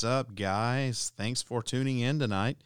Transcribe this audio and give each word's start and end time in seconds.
What's 0.00 0.18
up, 0.18 0.34
guys? 0.34 1.12
Thanks 1.14 1.42
for 1.42 1.62
tuning 1.62 1.98
in 1.98 2.18
tonight. 2.18 2.56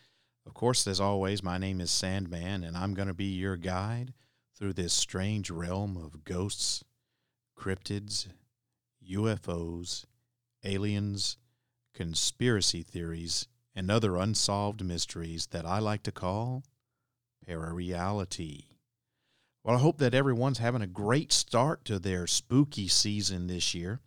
Of 0.46 0.54
course, 0.54 0.86
as 0.86 1.00
always, 1.00 1.42
my 1.42 1.58
name 1.58 1.80
is 1.80 1.90
Sandman, 1.90 2.62
and 2.62 2.76
I'm 2.76 2.94
going 2.94 3.08
to 3.08 3.12
be 3.12 3.24
your 3.24 3.56
guide 3.56 4.14
through 4.56 4.74
this 4.74 4.92
strange 4.92 5.50
realm 5.50 5.96
of 5.96 6.22
ghosts, 6.22 6.84
cryptids, 7.58 8.28
UFOs, 9.10 10.04
aliens, 10.62 11.36
conspiracy 11.92 12.84
theories, 12.84 13.48
and 13.74 13.90
other 13.90 14.14
unsolved 14.14 14.84
mysteries 14.84 15.48
that 15.48 15.66
I 15.66 15.80
like 15.80 16.04
to 16.04 16.12
call 16.12 16.62
parareality. 17.44 18.66
Well, 19.64 19.74
I 19.74 19.80
hope 19.80 19.98
that 19.98 20.14
everyone's 20.14 20.58
having 20.58 20.82
a 20.82 20.86
great 20.86 21.32
start 21.32 21.84
to 21.86 21.98
their 21.98 22.28
spooky 22.28 22.86
season 22.86 23.48
this 23.48 23.74
year. 23.74 23.98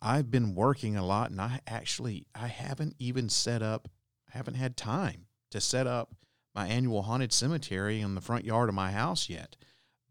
I've 0.00 0.30
been 0.30 0.54
working 0.54 0.96
a 0.96 1.04
lot 1.04 1.30
and 1.30 1.40
I 1.40 1.60
actually 1.66 2.26
I 2.34 2.46
haven't 2.48 2.94
even 2.98 3.28
set 3.28 3.62
up 3.62 3.88
I 4.32 4.36
haven't 4.36 4.54
had 4.54 4.76
time 4.76 5.26
to 5.50 5.60
set 5.60 5.86
up 5.86 6.14
my 6.54 6.66
annual 6.66 7.02
haunted 7.02 7.32
cemetery 7.32 8.00
in 8.00 8.14
the 8.14 8.20
front 8.20 8.44
yard 8.44 8.68
of 8.68 8.74
my 8.74 8.92
house 8.92 9.28
yet. 9.28 9.56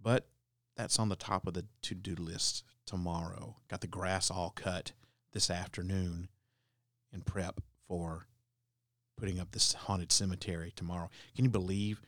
But 0.02 0.28
that's 0.76 1.00
on 1.00 1.10
the 1.10 1.16
top 1.16 1.48
of 1.48 1.54
the 1.54 1.66
to-do 1.82 2.16
list 2.16 2.64
tomorrow. 2.86 3.58
Got 3.68 3.82
the 3.82 3.88
grass 3.88 4.32
all 4.32 4.52
cut 4.56 4.94
this 5.34 5.50
afternoon 5.50 6.30
in 7.12 7.22
prep 7.22 7.62
for 7.88 8.28
putting 9.18 9.40
up 9.40 9.52
this 9.52 9.74
haunted 9.74 10.12
cemetery 10.12 10.72
tomorrow. 10.76 11.10
Can 11.36 11.46
you 11.46 11.52
believe 11.52 12.02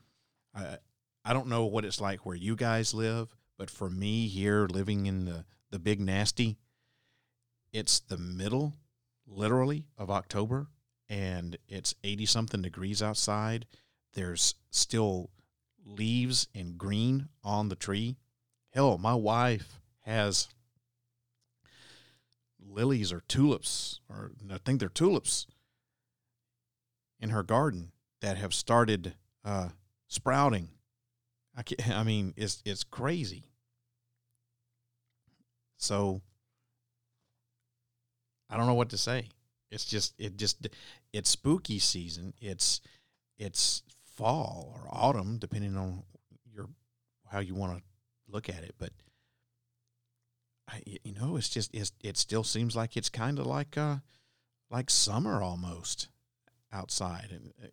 I 0.56 0.78
I 1.26 1.34
don't 1.34 1.48
know 1.48 1.66
what 1.66 1.86
it's 1.86 2.02
like 2.02 2.26
where 2.26 2.36
you 2.36 2.56
guys 2.56 2.94
live, 2.94 3.36
but 3.58 3.70
for 3.70 3.90
me 3.90 4.28
here 4.28 4.68
living 4.68 5.06
in 5.06 5.26
the 5.26 5.46
the 5.72 5.80
big 5.80 6.00
nasty, 6.00 6.58
it's 7.72 8.00
the 8.00 8.18
middle 8.18 8.74
literally 9.28 9.86
of 9.98 10.10
October 10.10 10.68
and 11.10 11.58
it's 11.68 11.96
80 12.04 12.26
something 12.26 12.62
degrees 12.62 13.02
outside. 13.02 13.66
There's 14.14 14.56
still 14.70 15.30
leaves 15.86 16.48
and 16.54 16.78
green 16.78 17.30
on 17.44 17.70
the 17.70 17.76
tree. 17.76 18.18
Hell, 18.72 18.98
my 18.98 19.16
wife 19.16 19.82
has 20.02 20.48
lilies 22.60 23.12
or 23.12 23.22
tulips, 23.22 24.02
or 24.10 24.32
I 24.52 24.58
think 24.60 24.80
they're 24.80 24.90
tulips 24.90 25.48
in 27.20 27.32
her 27.32 27.44
garden 27.44 27.92
that 28.22 28.38
have 28.38 28.54
started 28.54 29.16
uh, 29.44 29.70
sprouting. 30.08 30.70
I, 31.56 31.64
can't, 31.64 31.90
I 31.98 32.04
mean, 32.04 32.34
it's 32.38 32.62
it's 32.66 32.84
crazy. 32.84 33.46
So 35.78 36.22
I 38.50 38.58
don't 38.58 38.68
know 38.68 38.74
what 38.74 38.90
to 38.90 38.98
say. 38.98 39.28
It's 39.72 39.86
just 39.86 40.14
it 40.20 40.38
just 40.38 40.68
it's 41.14 41.30
spooky 41.30 41.80
season. 41.80 42.34
It's 42.42 42.82
it's 43.38 43.84
fall 44.16 44.74
or 44.76 44.88
autumn, 44.92 45.38
depending 45.38 45.78
on 45.78 46.04
your 46.52 46.68
how 47.32 47.40
you 47.40 47.56
want 47.56 47.78
to 47.78 47.84
look 48.28 48.50
at 48.50 48.64
it. 48.64 48.76
But 48.78 48.92
I, 50.68 50.82
you 51.04 51.14
know, 51.14 51.36
it's 51.38 51.50
just 51.50 51.74
it's, 51.74 51.92
it 52.02 52.18
still 52.18 52.44
seems 52.44 52.76
like 52.76 52.98
it's 52.98 53.10
kind 53.10 53.40
of 53.40 53.46
like 53.46 53.78
uh 53.78 53.98
like 54.70 54.90
summer 54.90 55.42
almost 55.42 56.08
outside 56.72 57.30
and 57.32 57.54
uh, 57.64 57.68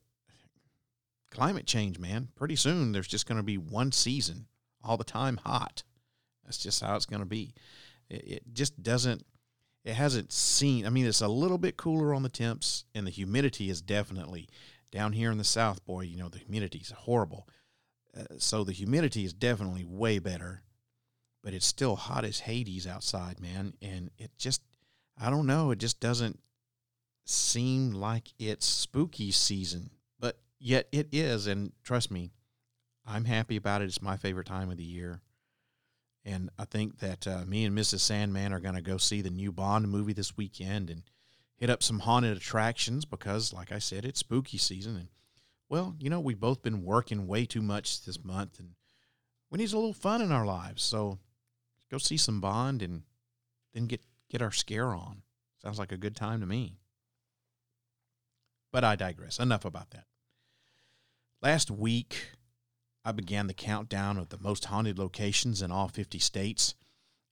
climate 1.31 1.67
change, 1.67 1.99
man. 1.99 2.29
Pretty 2.35 2.57
soon 2.57 2.93
there's 2.93 3.09
just 3.09 3.27
going 3.27 3.37
to 3.37 3.43
be 3.43 3.59
one 3.59 3.93
season 3.93 4.47
all 4.83 4.97
the 4.97 5.05
time 5.05 5.39
hot. 5.45 5.83
That's 6.45 6.59
just 6.59 6.83
how 6.83 6.97
it's 6.97 7.07
going 7.07 7.21
to 7.21 7.27
be. 7.27 7.53
It, 8.09 8.25
it 8.29 8.43
just 8.55 8.83
doesn't 8.83 9.27
it 9.87 9.95
hasn't 9.95 10.33
seen 10.33 10.85
i 10.85 10.91
mean 10.91 11.07
it's 11.07 11.23
a 11.23 11.29
little 11.29 11.57
bit 11.57 11.77
cooler 11.77 12.13
on 12.13 12.23
the 12.23 12.29
temps 12.29 12.85
and 12.95 13.07
the 13.07 13.11
humidity 13.11 13.71
is 13.71 13.81
definitely 13.81 14.49
down 14.91 15.13
here 15.13 15.31
in 15.31 15.39
the 15.39 15.45
south 15.45 15.85
boy 15.87 16.03
you 16.03 16.19
know 16.19 16.29
the 16.29 16.39
humidity 16.39 16.79
is 16.79 16.91
horrible. 16.91 17.49
Uh, 18.19 18.25
so 18.39 18.65
the 18.65 18.73
humidity 18.73 19.25
is 19.25 19.33
definitely 19.33 19.85
way 19.85 20.19
better 20.19 20.63
but 21.43 21.55
it's 21.55 21.67
still 21.67 21.97
hot 21.97 22.25
as 22.25 22.41
hades 22.41 22.87
outside 22.87 23.41
man 23.41 23.73
and 23.81 24.11
it 24.19 24.31
just 24.37 24.61
i 25.19 25.31
don't 25.31 25.47
know 25.47 25.71
it 25.71 25.79
just 25.79 26.01
doesn't 26.01 26.41
seem 27.25 27.93
like 27.93 28.33
it's 28.39 28.67
spooky 28.67 29.31
season 29.31 29.91
but 30.19 30.39
yet 30.59 30.89
it 30.93 31.09
is 31.13 31.47
and 31.47 31.73
trust 31.85 32.11
me 32.11 32.33
i'm 33.07 33.25
happy 33.25 33.57
about 33.57 33.83
it. 33.83 33.87
It's 33.87 34.03
my 34.03 34.17
favorite 34.17 34.47
time 34.47 34.71
of 34.71 34.77
the 34.77 34.85
year 34.85 35.21
and 36.27 36.51
I 36.59 36.65
think 36.65 36.99
that 36.99 37.25
uh, 37.29 37.45
me 37.47 37.65
and 37.65 37.79
Mrs. 37.79 38.01
Sandman 38.01 38.53
are 38.53 38.59
going 38.59 38.75
to 38.75 38.83
go 38.83 38.97
see 38.97 39.23
the 39.23 39.31
new 39.31 39.53
Bond 39.53 39.89
movie 39.89 40.13
this 40.13 40.37
weekend 40.37 40.91
and 40.91 41.05
hit 41.55 41.71
up 41.71 41.85
some 41.85 42.01
haunted 42.01 42.37
attractions 42.37 43.05
because, 43.05 43.53
like 43.53 43.71
I 43.71 43.79
said, 43.79 44.05
it's 44.05 44.19
spooky 44.19 44.59
season. 44.59 44.97
And, 44.97 45.09
well, 45.69 45.95
you 46.01 46.11
know, 46.11 46.19
we've 46.19 46.41
both 46.41 46.63
been 46.63 46.85
working 46.85 47.29
way 47.29 47.47
too 47.47 47.63
much 47.63 48.05
this 48.05 48.25
month 48.25 48.59
and 48.59 48.71
we 49.51 49.59
need 49.59 49.73
a 49.73 49.77
little 49.77 49.93
fun 49.93 50.21
in 50.21 50.33
our 50.33 50.45
lives. 50.45 50.83
So 50.83 51.21
go 51.93 51.99
see 51.99 52.17
some 52.17 52.41
Bond 52.41 52.83
and 52.83 53.03
then 53.73 53.87
get, 53.87 54.01
get 54.29 54.43
our 54.43 54.51
scare 54.51 54.97
on. 54.97 55.23
Sounds 55.63 55.79
like 55.79 55.93
a 55.93 55.97
good 55.97 56.17
time 56.17 56.41
to 56.41 56.47
me. 56.47 56.81
But 58.73 58.83
I 58.83 58.97
digress. 58.97 59.39
Enough 59.39 59.65
about 59.65 59.91
that. 59.91 60.07
Last 61.41 61.71
week, 61.71 62.33
I 63.07 63.13
began 63.13 63.47
the 63.47 63.55
countdown 63.55 64.19
of 64.19 64.31
the 64.31 64.39
most 64.41 64.65
haunted 64.65 64.99
locations 64.99 65.63
in 65.63 65.71
all 65.71 65.87
50 65.87 66.19
states. 66.19 66.75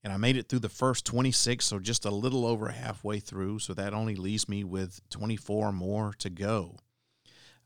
And 0.01 0.13
I 0.13 0.17
made 0.17 0.37
it 0.37 0.47
through 0.47 0.59
the 0.59 0.69
first 0.69 1.05
26, 1.05 1.65
so 1.65 1.79
just 1.79 2.05
a 2.05 2.11
little 2.11 2.45
over 2.45 2.69
halfway 2.69 3.19
through. 3.19 3.59
So 3.59 3.73
that 3.73 3.93
only 3.93 4.15
leaves 4.15 4.47
me 4.47 4.63
with 4.63 5.01
24 5.09 5.73
more 5.73 6.13
to 6.19 6.29
go. 6.29 6.77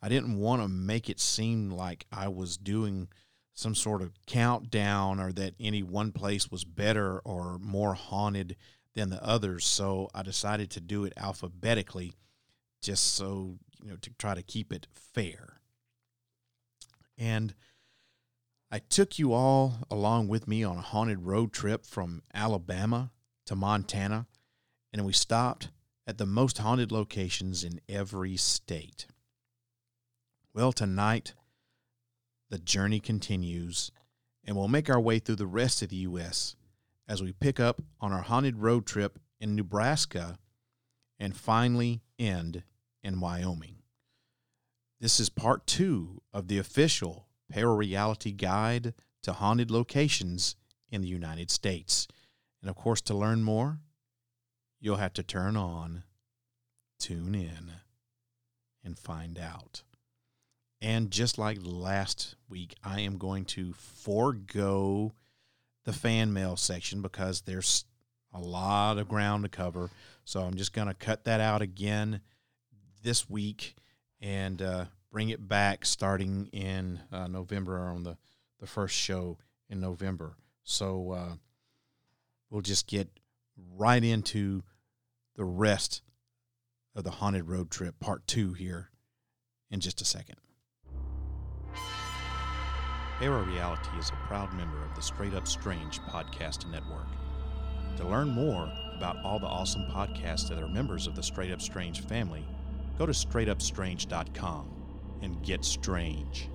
I 0.01 0.09
didn't 0.09 0.38
want 0.38 0.61
to 0.63 0.67
make 0.67 1.09
it 1.09 1.19
seem 1.19 1.69
like 1.69 2.07
I 2.11 2.29
was 2.29 2.57
doing 2.57 3.09
some 3.53 3.75
sort 3.75 4.01
of 4.01 4.13
countdown 4.25 5.19
or 5.19 5.31
that 5.33 5.53
any 5.59 5.83
one 5.83 6.11
place 6.11 6.50
was 6.50 6.63
better 6.63 7.19
or 7.19 7.59
more 7.59 7.94
haunted 7.94 8.56
than 8.95 9.09
the 9.09 9.23
others, 9.23 9.65
so 9.65 10.09
I 10.15 10.23
decided 10.23 10.71
to 10.71 10.81
do 10.81 11.03
it 11.03 11.13
alphabetically, 11.15 12.13
just 12.81 13.13
so 13.13 13.57
you 13.83 13.91
know 13.91 13.97
to 13.97 14.09
try 14.17 14.33
to 14.33 14.41
keep 14.41 14.73
it 14.73 14.88
fair. 14.94 15.59
And 17.17 17.53
I 18.71 18.80
took 18.80 19.18
you 19.18 19.33
all 19.33 19.80
along 19.89 20.27
with 20.27 20.48
me 20.48 20.63
on 20.63 20.77
a 20.77 20.81
haunted 20.81 21.24
road 21.24 21.51
trip 21.51 21.86
from 21.86 22.21
Alabama 22.36 23.12
to 23.48 23.56
Montana, 23.56 24.27
and 24.94 25.06
we 25.06 25.13
stopped 25.13 25.71
at 26.06 26.19
the 26.19 26.27
most 26.27 26.60
haunted 26.60 26.92
locations 26.92 27.63
in 27.63 27.81
every 27.89 28.38
state. 28.38 29.07
Well, 30.54 30.71
tonight, 30.71 31.33
the 32.51 32.60
journey 32.60 33.00
continues, 33.00 33.92
and 34.44 34.56
we'll 34.56 34.68
make 34.68 34.89
our 34.89 35.00
way 35.00 35.18
through 35.18 35.38
the 35.38 35.48
rest 35.48 35.81
of 35.81 35.89
the 35.89 35.95
U.S. 35.98 36.56
as 37.07 37.24
we 37.24 37.31
pick 37.31 37.60
up 37.60 37.81
on 38.00 38.12
our 38.13 38.21
haunted 38.21 38.57
road 38.57 38.86
trip 38.86 39.18
in 39.39 39.56
Nebraska 39.56 40.38
and 41.19 41.36
finally 41.36 42.01
end 42.19 42.62
in 43.04 43.19
Wyoming. 43.19 43.77
This 45.00 45.19
is 45.19 45.30
part 45.30 45.66
two 45.66 46.21
of 46.31 46.48
the 46.48 46.60
official 46.60 47.28
Parareality 47.53 48.35
Guide 48.35 48.93
to 49.23 49.33
Haunted 49.33 49.71
Locations 49.71 50.55
in 50.91 51.01
the 51.01 51.07
United 51.07 51.51
States. 51.51 52.07
And 52.61 52.69
of 52.69 52.75
course, 52.75 53.01
to 53.01 53.13
learn 53.13 53.43
more, 53.43 53.79
you'll 54.79 54.97
have 54.97 55.13
to 55.13 55.23
turn 55.23 55.55
on, 55.55 56.03
tune 56.99 57.35
in, 57.35 57.71
and 58.83 58.97
find 58.97 59.37
out. 59.37 59.83
And 60.81 61.11
just 61.11 61.37
like 61.37 61.57
last 61.61 62.35
week, 62.47 62.75
I 62.83 63.01
am 63.01 63.17
going 63.17 63.45
to 63.45 63.73
forego 63.73 65.13
the 65.83 65.93
fan 65.93 66.31
mail 66.31 66.55
section 66.55 67.01
because 67.01 67.41
there's 67.41 67.85
a 68.33 68.39
lot 68.39 68.97
of 68.97 69.09
ground 69.09 69.43
to 69.43 69.49
cover. 69.49 69.89
So 70.23 70.41
I'm 70.41 70.55
just 70.55 70.73
going 70.73 70.87
to 70.87 70.93
cut 70.93 71.25
that 71.25 71.41
out 71.41 71.61
again 71.61 72.21
this 73.03 73.29
week 73.29 73.75
and 74.21 74.61
uh, 74.61 74.85
bring 75.11 75.29
it 75.29 75.47
back 75.47 75.85
starting 75.85 76.47
in 76.51 77.00
uh, 77.11 77.27
November 77.27 77.79
on 77.79 78.03
the, 78.03 78.17
the 78.59 78.67
first 78.67 78.95
show 78.95 79.38
in 79.69 79.79
November. 79.79 80.35
So 80.63 81.11
uh, 81.11 81.33
we'll 82.50 82.61
just 82.61 82.88
get 82.88 83.09
right 83.75 84.03
into 84.03 84.63
the 85.35 85.45
rest 85.45 86.01
of 86.95 87.03
the 87.03 87.11
Haunted 87.11 87.47
Road 87.47 87.71
Trip, 87.71 88.00
part 88.00 88.27
two, 88.27 88.53
here 88.53 88.89
in 89.71 89.79
just 89.79 90.01
a 90.01 90.06
second. 90.06 90.38
Parareality 93.19 94.00
is 94.00 94.09
a 94.09 94.27
proud 94.27 94.53
member 94.53 94.83
of 94.83 94.95
the 94.95 95.01
Straight 95.01 95.33
Up 95.33 95.47
Strange 95.47 96.00
podcast 96.01 96.69
network. 96.71 97.07
To 97.97 98.07
learn 98.07 98.29
more 98.29 98.71
about 98.95 99.17
all 99.25 99.39
the 99.39 99.45
awesome 99.45 99.83
podcasts 99.91 100.47
that 100.50 100.57
are 100.57 100.69
members 100.69 101.06
of 101.06 101.15
the 101.15 101.23
Straight 101.23 101.51
Up 101.51 101.61
Strange 101.61 102.01
family, 102.01 102.45
go 102.97 103.06
to 103.06 103.11
straightupstrange.com 103.11 104.78
and 105.21 105.42
get 105.44 105.66
strange. 105.66 106.50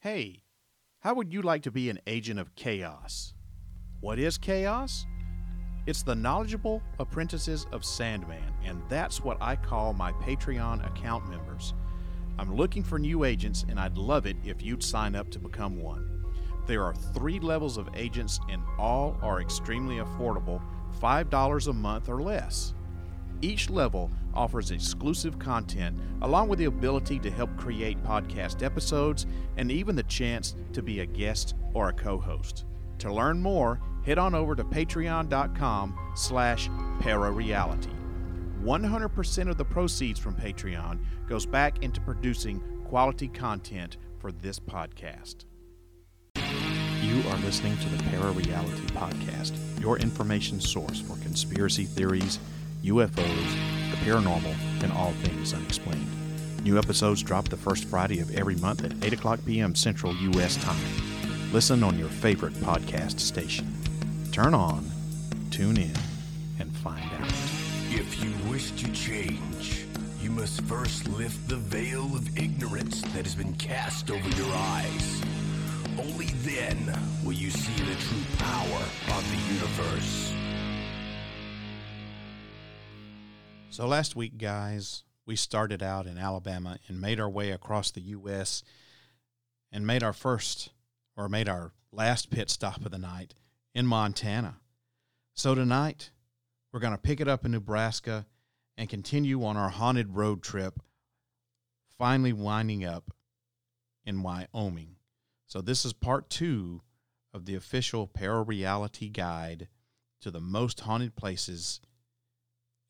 Hey, 0.00 0.42
how 1.00 1.14
would 1.14 1.32
you 1.32 1.42
like 1.42 1.62
to 1.62 1.70
be 1.70 1.88
an 1.90 2.00
agent 2.06 2.40
of 2.40 2.54
chaos? 2.54 3.34
What 4.00 4.18
is 4.18 4.38
chaos? 4.38 5.06
It's 5.86 6.02
the 6.02 6.14
knowledgeable 6.14 6.82
apprentices 6.98 7.66
of 7.72 7.84
Sandman, 7.84 8.54
and 8.64 8.82
that's 8.88 9.22
what 9.22 9.36
I 9.40 9.56
call 9.56 9.92
my 9.92 10.12
Patreon 10.12 10.86
account 10.86 11.28
members. 11.28 11.74
I'm 12.38 12.54
looking 12.54 12.82
for 12.82 12.98
new 12.98 13.24
agents, 13.24 13.64
and 13.68 13.78
I'd 13.78 13.98
love 13.98 14.26
it 14.26 14.36
if 14.44 14.62
you'd 14.62 14.82
sign 14.82 15.14
up 15.14 15.30
to 15.30 15.38
become 15.38 15.80
one. 15.80 16.24
There 16.66 16.84
are 16.84 16.94
three 16.94 17.40
levels 17.40 17.76
of 17.76 17.88
agents, 17.94 18.38
and 18.48 18.62
all 18.78 19.16
are 19.22 19.40
extremely 19.40 19.96
affordable 19.96 20.62
$5 21.00 21.68
a 21.68 21.72
month 21.72 22.08
or 22.08 22.22
less. 22.22 22.74
Each 23.42 23.68
level 23.68 24.08
offers 24.34 24.70
exclusive 24.70 25.38
content, 25.38 25.98
along 26.22 26.48
with 26.48 26.60
the 26.60 26.66
ability 26.66 27.18
to 27.18 27.30
help 27.30 27.54
create 27.56 28.02
podcast 28.04 28.62
episodes 28.62 29.26
and 29.56 29.70
even 29.70 29.96
the 29.96 30.04
chance 30.04 30.54
to 30.72 30.82
be 30.82 31.00
a 31.00 31.06
guest 31.06 31.54
or 31.74 31.88
a 31.88 31.92
co-host. 31.92 32.64
To 33.00 33.12
learn 33.12 33.42
more, 33.42 33.80
head 34.04 34.16
on 34.16 34.34
over 34.34 34.54
to 34.54 34.62
patreon.com 34.62 36.12
slash 36.14 36.68
parareality. 37.00 37.92
100% 38.62 39.50
of 39.50 39.58
the 39.58 39.64
proceeds 39.64 40.20
from 40.20 40.36
Patreon 40.36 41.00
goes 41.26 41.44
back 41.44 41.82
into 41.82 42.00
producing 42.00 42.62
quality 42.84 43.26
content 43.26 43.96
for 44.20 44.30
this 44.30 44.60
podcast. 44.60 45.46
You 47.02 47.28
are 47.30 47.38
listening 47.38 47.76
to 47.78 47.88
the 47.88 48.02
Parareality 48.04 48.86
Podcast, 48.92 49.52
your 49.80 49.98
information 49.98 50.60
source 50.60 51.00
for 51.00 51.16
conspiracy 51.22 51.84
theories, 51.84 52.38
UFOs, 52.82 53.90
the 53.90 53.96
paranormal, 53.98 54.54
and 54.82 54.92
all 54.92 55.12
things 55.22 55.54
unexplained. 55.54 56.06
New 56.64 56.78
episodes 56.78 57.22
drop 57.22 57.48
the 57.48 57.56
first 57.56 57.84
Friday 57.84 58.20
of 58.20 58.34
every 58.34 58.56
month 58.56 58.84
at 58.84 58.92
8 59.04 59.12
o'clock 59.12 59.40
p.m. 59.44 59.74
Central 59.74 60.14
U.S. 60.14 60.56
time. 60.56 60.84
Listen 61.52 61.82
on 61.82 61.98
your 61.98 62.08
favorite 62.08 62.54
podcast 62.54 63.20
station. 63.20 63.72
Turn 64.32 64.54
on, 64.54 64.90
tune 65.50 65.76
in, 65.76 65.94
and 66.58 66.74
find 66.76 67.04
out. 67.20 67.28
If 67.90 68.22
you 68.22 68.32
wish 68.50 68.70
to 68.72 68.90
change, 68.92 69.86
you 70.20 70.30
must 70.30 70.62
first 70.62 71.08
lift 71.08 71.48
the 71.48 71.56
veil 71.56 72.04
of 72.14 72.38
ignorance 72.38 73.02
that 73.02 73.24
has 73.24 73.34
been 73.34 73.52
cast 73.54 74.10
over 74.10 74.28
your 74.30 74.54
eyes. 74.54 75.22
Only 75.98 76.26
then 76.42 76.98
will 77.24 77.32
you 77.32 77.50
see 77.50 77.84
the 77.84 77.94
true 78.00 78.24
power 78.38 78.82
of 79.16 79.30
the 79.30 79.54
universe. 79.54 80.41
So, 83.72 83.86
last 83.86 84.14
week, 84.14 84.36
guys, 84.36 85.02
we 85.24 85.34
started 85.34 85.82
out 85.82 86.06
in 86.06 86.18
Alabama 86.18 86.76
and 86.88 87.00
made 87.00 87.18
our 87.18 87.30
way 87.30 87.52
across 87.52 87.90
the 87.90 88.02
U.S. 88.02 88.62
and 89.72 89.86
made 89.86 90.02
our 90.02 90.12
first 90.12 90.72
or 91.16 91.26
made 91.26 91.48
our 91.48 91.72
last 91.90 92.28
pit 92.28 92.50
stop 92.50 92.84
of 92.84 92.90
the 92.90 92.98
night 92.98 93.34
in 93.74 93.86
Montana. 93.86 94.56
So, 95.32 95.54
tonight, 95.54 96.10
we're 96.70 96.80
going 96.80 96.92
to 96.92 97.00
pick 97.00 97.18
it 97.18 97.28
up 97.28 97.46
in 97.46 97.52
Nebraska 97.52 98.26
and 98.76 98.90
continue 98.90 99.42
on 99.42 99.56
our 99.56 99.70
haunted 99.70 100.16
road 100.16 100.42
trip, 100.42 100.78
finally 101.98 102.34
winding 102.34 102.84
up 102.84 103.10
in 104.04 104.22
Wyoming. 104.22 104.96
So, 105.46 105.62
this 105.62 105.86
is 105.86 105.94
part 105.94 106.28
two 106.28 106.82
of 107.32 107.46
the 107.46 107.54
official 107.54 108.06
Parareality 108.06 109.10
Guide 109.10 109.68
to 110.20 110.30
the 110.30 110.40
most 110.40 110.80
haunted 110.80 111.16
places 111.16 111.80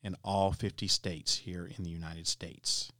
in 0.03 0.15
all 0.23 0.51
50 0.51 0.87
states 0.87 1.37
here 1.37 1.65
in 1.65 1.83
the 1.83 1.89
United 1.89 2.27
States. 2.27 2.91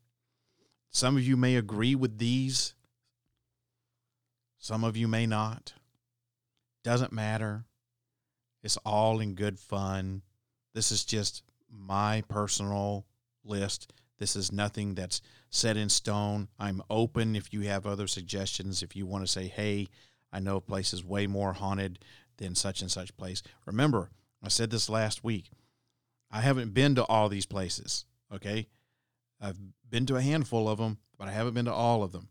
Some 0.90 1.18
of 1.18 1.24
you 1.24 1.36
may 1.36 1.56
agree 1.56 1.96
with 1.96 2.18
these, 2.18 2.76
some 4.58 4.86
of 4.86 4.96
you 4.96 5.10
may 5.10 5.26
not. 5.26 5.74
Doesn't 6.86 7.12
matter. 7.12 7.66
It's 8.64 8.78
all 8.86 9.20
in 9.20 9.36
good 9.36 9.60
fun. 9.60 10.22
This 10.74 10.90
is 10.90 11.04
just 11.04 11.44
my 11.70 12.24
personal 12.30 13.06
list. 13.44 13.92
This 14.20 14.38
is 14.38 14.54
nothing 14.54 14.96
that's 14.96 15.22
set 15.50 15.76
in 15.76 15.90
stone. 15.90 16.48
I'm 16.58 16.82
open 16.90 17.36
if 17.36 17.52
you 17.52 17.62
have 17.62 17.86
other 17.86 18.08
suggestions. 18.08 18.82
If 18.82 18.96
you 18.96 19.06
want 19.06 19.26
to 19.26 19.32
say, 19.32 19.48
hey, 19.48 19.90
I 20.32 20.40
know 20.40 20.56
a 20.56 20.62
place 20.62 20.94
is 20.94 21.04
way 21.04 21.28
more 21.28 21.52
haunted 21.52 22.00
than 22.38 22.56
such 22.56 22.82
and 22.82 22.90
such 22.90 23.18
place. 23.18 23.44
Remember, 23.66 24.12
I 24.42 24.48
said 24.48 24.70
this 24.70 24.90
last 24.90 25.26
week. 25.26 25.52
I 26.34 26.42
haven't 26.42 26.74
been 26.74 26.96
to 26.96 27.06
all 27.06 27.30
these 27.30 27.46
places. 27.46 28.06
Okay. 28.34 28.68
I've 29.40 29.60
been 29.88 30.08
to 30.08 30.16
a 30.16 30.22
handful 30.22 30.68
of 30.68 30.80
them, 30.80 30.98
but 31.18 31.28
I 31.28 31.32
haven't 31.32 31.54
been 31.54 31.66
to 31.66 31.74
all 31.74 32.02
of 32.02 32.12
them. 32.12 32.30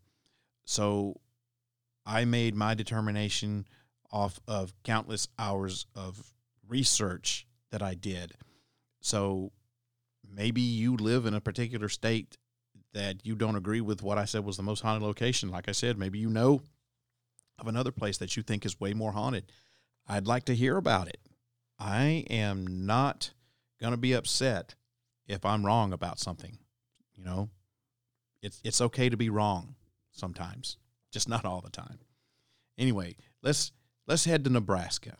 So 0.65 1.21
I 2.05 2.25
made 2.25 2.53
my 2.53 2.73
determination 2.73 3.65
off 4.11 4.41
of 4.45 4.73
countless 4.83 5.29
hours 5.39 5.85
of 5.95 6.33
research 6.67 7.47
that 7.71 7.81
I 7.81 7.93
did. 7.93 8.33
So 8.99 9.53
maybe 10.29 10.61
you 10.61 10.97
live 10.97 11.25
in 11.25 11.33
a 11.33 11.41
particular 11.41 11.87
state 11.87 12.37
that 12.93 13.25
you 13.25 13.35
don't 13.35 13.55
agree 13.55 13.81
with 13.81 14.03
what 14.03 14.17
I 14.17 14.25
said 14.25 14.43
was 14.43 14.57
the 14.57 14.63
most 14.63 14.81
haunted 14.81 15.01
location. 15.01 15.49
Like 15.49 15.69
I 15.69 15.71
said, 15.71 15.97
maybe 15.97 16.19
you 16.19 16.29
know 16.29 16.61
of 17.57 17.67
another 17.67 17.91
place 17.91 18.17
that 18.17 18.35
you 18.35 18.43
think 18.43 18.65
is 18.65 18.79
way 18.79 18.93
more 18.93 19.13
haunted. 19.13 19.51
I'd 20.07 20.27
like 20.27 20.43
to 20.45 20.55
hear 20.55 20.75
about 20.75 21.07
it. 21.07 21.19
I 21.79 22.25
am 22.29 22.85
not 22.85 23.31
going 23.83 23.91
to 23.91 23.97
be 23.97 24.13
upset 24.13 24.75
if 25.27 25.43
I'm 25.43 25.65
wrong 25.65 25.91
about 25.91 26.17
something. 26.17 26.57
You 27.15 27.25
know, 27.25 27.49
it's 28.41 28.61
it's 28.63 28.79
okay 28.79 29.09
to 29.09 29.17
be 29.17 29.29
wrong 29.29 29.75
sometimes, 30.11 30.77
just 31.11 31.27
not 31.27 31.43
all 31.43 31.59
the 31.59 31.69
time. 31.69 31.99
Anyway, 32.77 33.17
let's 33.41 33.73
let's 34.07 34.23
head 34.23 34.45
to 34.45 34.49
Nebraska. 34.49 35.17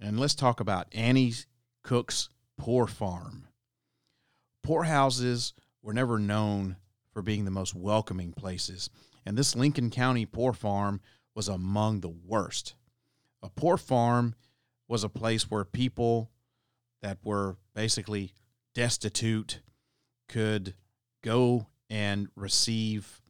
And 0.00 0.20
let's 0.20 0.36
talk 0.36 0.60
about 0.60 0.86
Annie 0.92 1.34
Cook's 1.82 2.28
Poor 2.56 2.86
Farm. 2.86 3.48
Poor 4.62 4.84
houses 4.84 5.52
were 5.82 5.92
never 5.92 6.20
known 6.20 6.76
for 7.12 7.22
being 7.22 7.44
the 7.44 7.50
most 7.50 7.74
welcoming 7.74 8.32
places, 8.32 8.88
and 9.26 9.36
this 9.36 9.56
Lincoln 9.56 9.90
County 9.90 10.26
poor 10.26 10.52
farm 10.52 11.00
was 11.34 11.48
among 11.48 12.00
the 12.00 12.14
worst. 12.24 12.74
A 13.42 13.50
poor 13.50 13.76
farm 13.76 14.36
was 14.86 15.02
a 15.02 15.08
place 15.08 15.50
where 15.50 15.64
people 15.64 16.31
that 17.02 17.18
were 17.22 17.56
basically 17.74 18.32
destitute 18.74 19.60
could 20.28 20.74
go 21.22 21.66
and 21.90 22.28
receive 22.34 23.20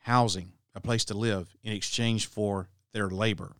housing, 0.00 0.52
a 0.74 0.80
place 0.80 1.04
to 1.06 1.14
live 1.14 1.56
in 1.62 1.72
exchange 1.72 2.26
for 2.26 2.68
their 2.92 3.08
labor. 3.08 3.56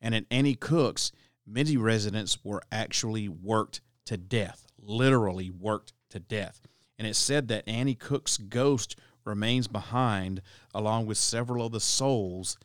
And 0.00 0.14
at 0.14 0.26
Annie 0.30 0.54
Cook's, 0.54 1.12
many 1.46 1.76
residents 1.76 2.38
were 2.44 2.62
actually 2.70 3.28
worked 3.28 3.80
to 4.06 4.16
death, 4.16 4.66
literally 4.78 5.50
worked 5.50 5.92
to 6.10 6.18
death. 6.18 6.60
And 6.98 7.06
it 7.06 7.16
said 7.16 7.48
that 7.48 7.66
Annie 7.66 7.94
Cook's 7.94 8.36
ghost 8.36 8.96
remains 9.24 9.68
behind, 9.68 10.42
along 10.74 11.06
with 11.06 11.18
several 11.18 11.66
of 11.66 11.72
the 11.72 11.80
souls 11.80 12.58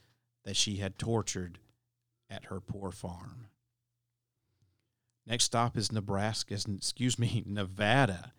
that 0.43 0.55
she 0.55 0.77
had 0.77 0.97
tortured 0.97 1.59
at 2.29 2.45
her 2.45 2.59
poor 2.59 2.91
farm. 2.91 3.47
Next 5.27 5.45
stop 5.45 5.75
is 5.75 5.91
Nebraska, 5.91 6.55
excuse 6.75 7.17
me, 7.17 7.43
Nevada. 7.47 8.33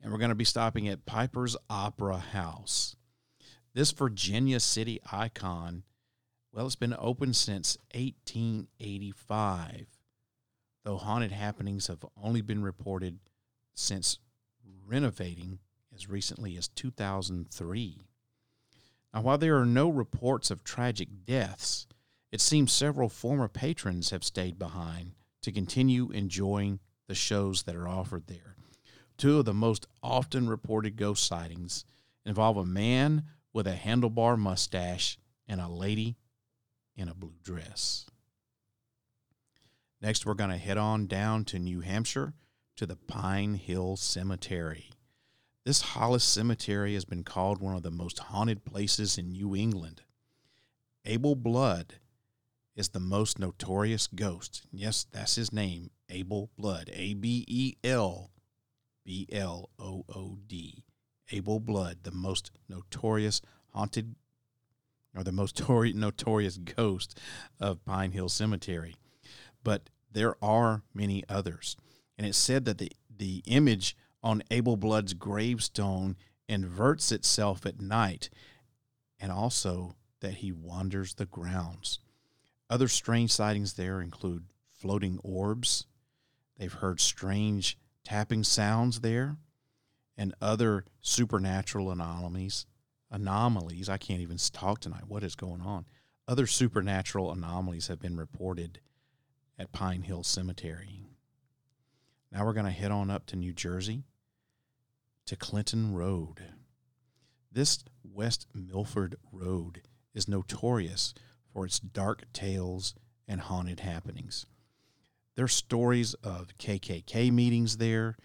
And 0.00 0.10
we're 0.10 0.18
going 0.18 0.30
to 0.30 0.34
be 0.34 0.44
stopping 0.44 0.88
at 0.88 1.04
Piper's 1.04 1.56
Opera 1.68 2.18
House. 2.18 2.96
This 3.74 3.90
Virginia 3.90 4.60
city 4.60 5.00
icon, 5.12 5.82
well, 6.52 6.64
it's 6.64 6.76
been 6.76 6.96
open 6.98 7.34
since 7.34 7.76
1885, 7.94 9.86
though 10.84 10.96
haunted 10.96 11.32
happenings 11.32 11.88
have 11.88 12.04
only 12.22 12.40
been 12.40 12.62
reported 12.62 13.18
since 13.74 14.18
renovating 14.86 15.58
as 15.94 16.08
recently 16.08 16.56
as 16.56 16.68
2003. 16.68 18.06
Now, 19.12 19.20
while 19.20 19.38
there 19.38 19.58
are 19.58 19.66
no 19.66 19.90
reports 19.90 20.50
of 20.50 20.64
tragic 20.64 21.08
deaths, 21.26 21.86
it 22.32 22.40
seems 22.40 22.72
several 22.72 23.10
former 23.10 23.48
patrons 23.48 24.10
have 24.10 24.24
stayed 24.24 24.58
behind 24.58 25.12
to 25.46 25.52
continue 25.52 26.10
enjoying 26.10 26.80
the 27.06 27.14
shows 27.14 27.62
that 27.62 27.76
are 27.76 27.86
offered 27.86 28.26
there. 28.26 28.56
Two 29.16 29.38
of 29.38 29.44
the 29.44 29.54
most 29.54 29.86
often 30.02 30.48
reported 30.48 30.96
ghost 30.96 31.24
sightings 31.24 31.84
involve 32.24 32.56
a 32.56 32.64
man 32.64 33.22
with 33.52 33.68
a 33.68 33.74
handlebar 33.76 34.36
mustache 34.36 35.18
and 35.46 35.60
a 35.60 35.68
lady 35.68 36.16
in 36.96 37.08
a 37.08 37.14
blue 37.14 37.36
dress. 37.44 38.06
Next, 40.02 40.26
we're 40.26 40.34
going 40.34 40.50
to 40.50 40.56
head 40.56 40.78
on 40.78 41.06
down 41.06 41.44
to 41.44 41.60
New 41.60 41.80
Hampshire 41.80 42.34
to 42.74 42.84
the 42.84 42.96
Pine 42.96 43.54
Hill 43.54 43.96
Cemetery. 43.96 44.90
This 45.64 45.80
Hollis 45.80 46.24
Cemetery 46.24 46.94
has 46.94 47.04
been 47.04 47.22
called 47.22 47.60
one 47.60 47.76
of 47.76 47.84
the 47.84 47.92
most 47.92 48.18
haunted 48.18 48.64
places 48.64 49.16
in 49.16 49.30
New 49.30 49.54
England. 49.54 50.02
Abel 51.04 51.36
Blood 51.36 52.00
is 52.76 52.90
the 52.90 53.00
most 53.00 53.38
notorious 53.38 54.06
ghost. 54.06 54.66
Yes, 54.70 55.06
that's 55.10 55.36
his 55.36 55.52
name, 55.52 55.90
Abel 56.10 56.50
Blood. 56.58 56.90
A 56.92 57.14
B 57.14 57.44
E 57.48 57.74
L 57.82 58.30
B 59.04 59.26
L 59.32 59.70
O 59.78 60.04
O 60.14 60.38
D. 60.46 60.84
Abel 61.32 61.58
Blood, 61.58 61.98
the 62.02 62.12
most 62.12 62.52
notorious 62.68 63.40
haunted 63.72 64.14
or 65.16 65.24
the 65.24 65.32
most 65.32 65.60
notorious 65.68 66.58
ghost 66.58 67.18
of 67.58 67.84
Pine 67.84 68.12
Hill 68.12 68.28
Cemetery. 68.28 68.94
But 69.64 69.88
there 70.12 70.36
are 70.42 70.82
many 70.94 71.24
others. 71.28 71.76
And 72.16 72.26
it's 72.26 72.38
said 72.38 72.64
that 72.66 72.78
the, 72.78 72.92
the 73.14 73.42
image 73.46 73.96
on 74.22 74.42
Abel 74.50 74.76
Blood's 74.76 75.14
gravestone 75.14 76.16
inverts 76.48 77.10
itself 77.10 77.66
at 77.66 77.80
night, 77.80 78.30
and 79.18 79.32
also 79.32 79.96
that 80.20 80.34
he 80.34 80.52
wanders 80.52 81.14
the 81.14 81.26
grounds. 81.26 81.98
Other 82.68 82.88
strange 82.88 83.32
sightings 83.32 83.74
there 83.74 84.00
include 84.00 84.44
floating 84.72 85.18
orbs. 85.22 85.86
They've 86.58 86.72
heard 86.72 87.00
strange 87.00 87.78
tapping 88.04 88.44
sounds 88.44 89.00
there, 89.00 89.36
and 90.16 90.34
other 90.40 90.84
supernatural 91.00 91.90
anomalies. 91.90 92.66
Anomalies. 93.10 93.88
I 93.88 93.98
can't 93.98 94.20
even 94.20 94.38
talk 94.52 94.80
tonight. 94.80 95.08
What 95.08 95.22
is 95.22 95.34
going 95.34 95.60
on? 95.60 95.86
Other 96.28 96.46
supernatural 96.46 97.30
anomalies 97.30 97.86
have 97.88 98.00
been 98.00 98.16
reported 98.16 98.80
at 99.58 99.72
Pine 99.72 100.02
Hill 100.02 100.24
Cemetery. 100.24 101.06
Now 102.32 102.44
we're 102.44 102.52
going 102.52 102.66
to 102.66 102.72
head 102.72 102.90
on 102.90 103.10
up 103.10 103.26
to 103.26 103.36
New 103.36 103.52
Jersey 103.52 104.04
to 105.26 105.36
Clinton 105.36 105.94
Road. 105.94 106.42
This 107.50 107.84
West 108.02 108.46
Milford 108.54 109.16
Road 109.32 109.82
is 110.14 110.28
notorious 110.28 111.14
for 111.56 111.64
its 111.64 111.80
dark 111.80 112.30
tales 112.34 112.94
and 113.26 113.40
haunted 113.40 113.80
happenings. 113.80 114.44
There's 115.36 115.54
stories 115.54 116.12
of 116.22 116.48
KKK 116.58 117.32
meetings 117.32 117.78
there, 117.78 118.18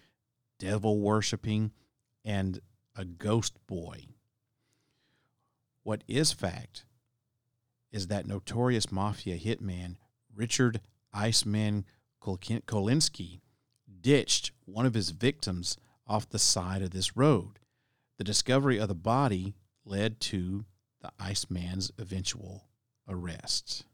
devil 0.58 1.00
worshiping, 1.00 1.72
and 2.26 2.60
a 2.94 3.06
ghost 3.06 3.54
boy. 3.66 4.04
What 5.82 6.04
is 6.06 6.30
fact 6.30 6.84
is 7.90 8.08
that 8.08 8.26
notorious 8.26 8.92
mafia 8.92 9.38
hitman 9.38 9.96
Richard 10.36 10.82
Iceman 11.14 11.86
Kuklinski 12.22 13.40
ditched 14.02 14.52
one 14.66 14.84
of 14.84 14.92
his 14.92 15.08
victims 15.08 15.78
off 16.06 16.28
the 16.28 16.38
side 16.38 16.82
of 16.82 16.90
this 16.90 17.16
road. 17.16 17.60
The 18.18 18.24
discovery 18.24 18.78
of 18.78 18.88
the 18.88 18.94
body 18.94 19.54
led 19.86 20.20
to 20.20 20.66
the 21.00 21.12
Iceman's 21.18 21.92
eventual 21.96 22.66
arrest. 23.08 23.84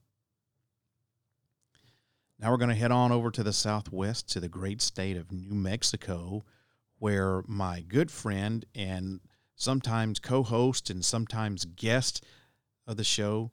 Now 2.39 2.51
we're 2.51 2.59
going 2.59 2.69
to 2.69 2.77
head 2.77 2.93
on 2.93 3.11
over 3.11 3.31
to 3.33 3.43
the 3.43 3.53
southwest 3.53 4.29
to 4.31 4.41
the 4.41 4.49
great 4.49 4.81
state 4.81 5.17
of 5.17 5.33
New 5.33 5.55
Mexico, 5.55 6.45
where 6.99 7.43
my 7.47 7.81
good 7.81 8.11
friend 8.11 8.65
and 8.75 9.21
sometimes 9.57 10.21
co 10.21 10.43
host 10.45 10.89
and 10.89 11.05
sometimes 11.05 11.65
guest 11.65 12.25
of 12.87 12.97
the 12.97 13.05
show, 13.05 13.51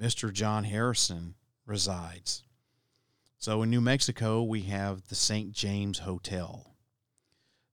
Mr. 0.00 0.32
John 0.32 0.64
Harrison, 0.64 1.34
resides. 1.66 2.42
So 3.36 3.62
in 3.62 3.70
New 3.70 3.80
Mexico, 3.80 4.42
we 4.42 4.62
have 4.62 5.08
the 5.08 5.14
St. 5.14 5.52
James 5.52 6.00
Hotel. 6.00 6.74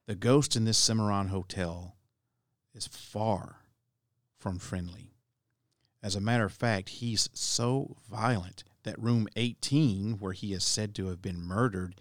The 0.07 0.15
ghost 0.15 0.55
in 0.55 0.65
this 0.65 0.77
Cimarron 0.77 1.27
hotel 1.27 1.97
is 2.73 2.87
far 2.87 3.57
from 4.37 4.59
friendly. 4.59 5.16
As 6.07 6.15
a 6.15 6.21
matter 6.21 6.45
of 6.45 6.53
fact, 6.53 6.87
he's 6.87 7.29
so 7.33 7.97
violent 8.09 8.63
that 8.83 8.97
room 8.97 9.27
18, 9.35 10.19
where 10.19 10.31
he 10.31 10.53
is 10.53 10.63
said 10.63 10.95
to 10.95 11.07
have 11.07 11.21
been 11.21 11.41
murdered, 11.41 11.99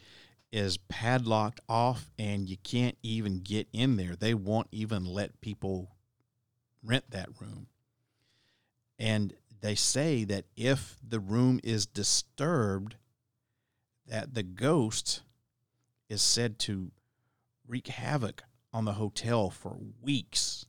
is 0.53 0.77
padlocked 0.77 1.59
off 1.69 2.13
and 2.17 2.49
you 2.49 2.57
can't 2.59 2.97
even 3.03 3.41
get 3.41 3.67
in 3.73 3.97
there. 3.97 4.15
They 4.15 4.33
won't 4.33 4.69
even 4.71 5.05
let 5.05 5.41
people 5.41 5.97
rent 6.85 7.11
that 7.11 7.31
room. 7.41 7.67
And 8.97 9.35
they 9.61 9.75
say 9.75 10.23
that 10.23 10.45
if 10.55 10.99
the 11.03 11.19
room 11.19 11.59
is 11.65 11.85
disturbed, 11.85 12.95
that 14.07 14.35
the 14.35 14.45
ghost 14.45 15.23
is 16.09 16.23
said 16.23 16.61
to 16.61 16.93
wreak 17.67 17.89
havoc 17.89 18.45
on 18.73 18.85
the 18.85 18.93
hotel 18.93 19.51
for 19.51 19.77
weeks. 20.01 20.65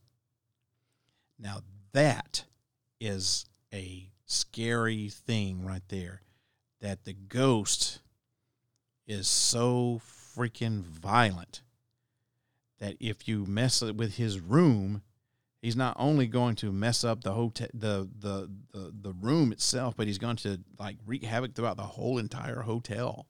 Now, 1.38 1.60
that 1.92 2.46
is 3.00 3.46
a 3.72 4.10
scary 4.24 5.08
thing 5.08 5.64
right 5.64 5.82
there. 5.88 6.22
That 6.80 7.04
the 7.04 7.12
ghost 7.12 8.00
is 9.06 9.26
so 9.26 10.00
freaking 10.36 10.82
violent 10.82 11.62
that 12.78 12.96
if 13.00 13.26
you 13.26 13.44
mess 13.46 13.82
with 13.82 14.16
his 14.16 14.38
room, 14.38 15.02
he's 15.60 15.74
not 15.74 15.96
only 15.98 16.28
going 16.28 16.54
to 16.56 16.70
mess 16.70 17.02
up 17.02 17.24
the 17.24 17.32
hotel 17.32 17.66
the, 17.74 18.08
the 18.16 18.48
the 18.72 18.92
the 19.02 19.12
room 19.12 19.50
itself 19.50 19.96
but 19.96 20.06
he's 20.06 20.18
going 20.18 20.36
to 20.36 20.60
like 20.78 20.96
wreak 21.04 21.24
havoc 21.24 21.54
throughout 21.54 21.76
the 21.76 21.82
whole 21.82 22.18
entire 22.18 22.60
hotel 22.60 23.26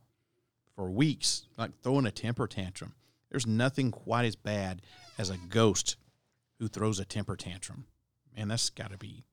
for 0.75 0.91
weeks 0.91 1.47
like 1.57 1.71
throwing 1.83 2.05
a 2.05 2.11
temper 2.11 2.47
tantrum 2.47 2.93
there's 3.31 3.47
nothing 3.47 3.91
quite 3.91 4.25
as 4.25 4.37
bad 4.37 4.83
as 5.19 5.31
a 5.31 5.37
ghost 5.37 5.97
who 6.59 6.69
throws 6.69 6.99
a 6.99 7.05
temper 7.05 7.37
tantrum. 7.37 7.87
Man, 8.37 8.49
that's 8.49 8.71
got 8.71 8.91
to 8.91 8.99
be 8.99 9.25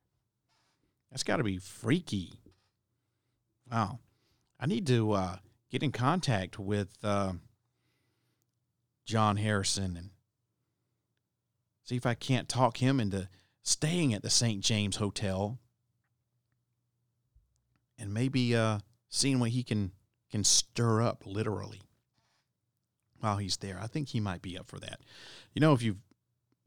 that's 1.11 1.23
got 1.23 1.37
to 1.37 1.43
be 1.43 1.57
freaky. 1.57 2.39
Wow. 3.71 3.99
I 4.59 4.65
need 4.65 4.87
to 4.87 5.11
uh, 5.11 5.37
get 5.69 5.83
in 5.83 5.91
contact 5.91 6.57
with 6.59 6.89
uh, 7.03 7.33
John 9.05 9.37
Harrison 9.37 9.97
and 9.97 10.09
see 11.83 11.95
if 11.95 12.05
I 12.05 12.13
can't 12.13 12.49
talk 12.49 12.77
him 12.77 12.99
into 12.99 13.29
staying 13.61 14.13
at 14.13 14.23
the 14.23 14.29
St. 14.29 14.61
James 14.61 14.97
Hotel 14.97 15.59
and 17.97 18.13
maybe 18.13 18.55
uh, 18.55 18.79
seeing 19.09 19.39
what 19.39 19.51
he 19.51 19.63
can 19.63 19.91
can 20.31 20.43
stir 20.43 21.01
up 21.01 21.23
literally 21.25 21.81
while 23.19 23.37
he's 23.37 23.57
there. 23.57 23.79
I 23.81 23.87
think 23.87 24.09
he 24.09 24.19
might 24.19 24.41
be 24.41 24.57
up 24.57 24.67
for 24.67 24.79
that. 24.79 24.99
You 25.53 25.61
know, 25.61 25.73
if 25.73 25.81
you've 25.81 26.01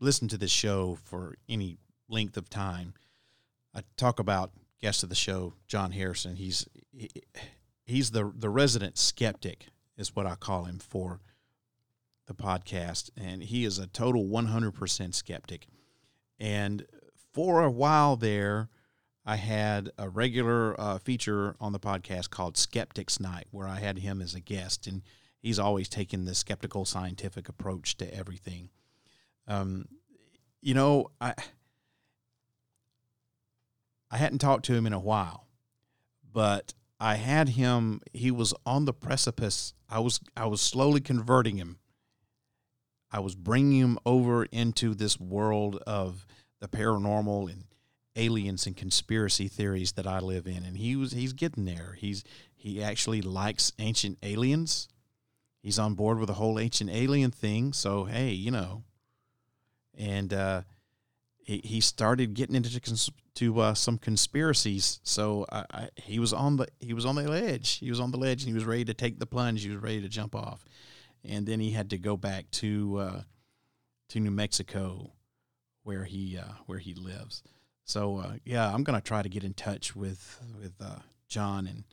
listened 0.00 0.30
to 0.30 0.38
this 0.38 0.50
show 0.50 0.99
for 1.04 1.37
any 1.49 1.76
length 2.09 2.37
of 2.37 2.49
time, 2.49 2.95
I 3.78 3.82
talk 3.97 4.18
about 4.18 4.50
guest 4.82 5.02
of 5.02 5.08
the 5.08 5.14
show, 5.14 5.54
John 5.66 5.92
Harrison. 5.92 6.37
He's 6.37 6.66
he, 6.92 7.08
he's 7.85 8.11
the 8.11 8.32
the 8.35 8.50
resident 8.50 8.99
skeptic, 8.99 9.68
is 9.97 10.16
what 10.16 10.26
I 10.26 10.35
call 10.35 10.64
him 10.64 10.78
for 10.78 11.20
the 12.26 12.35
podcast, 12.35 13.11
and 13.16 13.42
he 13.42 13.64
is 13.64 13.78
a 13.78 13.87
total 13.87 14.26
one 14.26 14.47
hundred 14.47 14.73
percent 14.73 15.14
skeptic. 15.14 15.66
And 16.40 16.87
for 17.32 17.62
a 17.62 17.70
while 17.70 18.16
there, 18.16 18.68
I 19.25 19.37
had 19.37 19.90
a 19.97 20.08
regular 20.08 20.78
uh, 20.80 20.99
feature 20.99 21.54
on 21.61 21.73
the 21.73 21.80
podcast 21.80 22.30
called 22.30 22.56
Skeptics 22.56 23.20
Night, 23.20 23.47
where 23.50 23.68
I 23.68 23.78
had 23.78 23.99
him 23.99 24.20
as 24.20 24.35
a 24.35 24.40
guest, 24.40 24.87
and 24.87 25.02
he's 25.38 25.58
always 25.58 25.88
taken 25.88 26.25
the 26.25 26.35
skeptical 26.35 26.85
scientific 26.85 27.49
approach 27.49 27.97
to 27.99 28.12
everything. 28.12 28.70
Um, 29.47 29.87
you 30.61 30.75
know, 30.75 31.11
I 31.20 31.35
I 34.10 34.16
hadn't 34.16 34.38
talked 34.38 34.64
to 34.66 34.74
him 34.74 34.86
in 34.86 34.92
a 34.92 35.00
while, 35.00 35.46
but 36.32 36.74
I 37.00 37.16
had 37.16 37.50
him. 37.50 38.00
He 38.12 38.30
was 38.30 38.54
on 38.64 38.84
the 38.84 38.92
precipice. 38.92 39.74
I 39.88 40.00
was 40.00 40.20
I 40.36 40.46
was 40.46 40.60
slowly 40.60 41.00
converting 41.00 41.56
him. 41.56 41.78
I 43.10 43.20
was 43.20 43.34
bringing 43.34 43.80
him 43.80 43.98
over 44.04 44.44
into 44.44 44.94
this 44.94 45.18
world 45.18 45.82
of 45.86 46.26
the 46.60 46.68
paranormal 46.68 47.50
and 47.50 47.64
aliens 48.16 48.66
and 48.66 48.76
conspiracy 48.76 49.48
theories 49.48 49.92
that 49.92 50.06
I 50.06 50.18
live 50.18 50.46
in, 50.46 50.64
and 50.64 50.76
he 50.76 50.96
was 50.96 51.12
he's 51.12 51.32
getting 51.32 51.64
there. 51.64 51.96
He's 51.98 52.24
he 52.54 52.82
actually 52.82 53.22
likes 53.22 53.72
ancient 53.78 54.18
aliens. 54.22 54.88
He's 55.62 55.78
on 55.78 55.94
board 55.94 56.18
with 56.18 56.28
the 56.28 56.34
whole 56.34 56.58
ancient 56.58 56.90
alien 56.90 57.30
thing. 57.30 57.72
So 57.72 58.04
hey, 58.04 58.30
you 58.30 58.50
know, 58.50 58.82
and 59.96 60.32
uh, 60.34 60.62
he 61.38 61.60
he 61.64 61.80
started 61.80 62.34
getting 62.34 62.56
into 62.56 62.80
cons- 62.80 63.10
to 63.38 63.61
uh, 63.61 63.73
some 63.73 63.99
conspiracies. 63.99 64.99
So 65.04 65.47
I, 65.52 65.64
I, 65.71 65.88
he 65.95 66.18
was 66.18 66.33
on 66.33 66.57
the 66.57 66.66
he 66.80 66.92
was 66.92 67.07
on 67.07 67.14
the 67.14 67.23
ledge. 67.23 67.78
He 67.78 67.88
was 67.88 68.00
on 68.00 68.11
the 68.11 68.18
ledge, 68.18 68.42
and 68.42 68.49
he 68.49 68.54
was 68.54 68.64
ready 68.64 68.85
to 68.87 68.95
take 68.95 69.21
the 69.21 69.26
plunge. 69.26 69.62
He 69.62 69.71
was 69.71 69.80
ready 69.80 70.00
to 70.00 70.09
jump 70.09 70.35
off, 70.35 70.64
and 71.25 71.47
then 71.47 71.61
he 71.61 71.71
had 71.71 71.90
to 71.90 71.99
go 71.99 72.16
back 72.16 72.50
to 72.52 72.99
uh, 72.99 73.21
to 74.09 74.21
New 74.21 74.33
Mexico, 74.33 75.12
where 75.85 76.02
he 76.02 76.37
uh, 76.37 76.54
where 76.66 76.80
he 76.80 76.95
lives. 76.95 77.45
So 77.85 78.18
uh, 78.18 78.33
yeah, 78.45 78.75
I'm 78.75 78.83
gonna 78.83 79.00
try 79.00 79.23
to 79.23 79.28
get 79.28 79.45
in 79.45 79.54
touch 79.54 79.95
with 79.95 80.40
with 80.61 80.75
uh, 80.80 80.99
John 81.28 81.68
and 81.68 81.85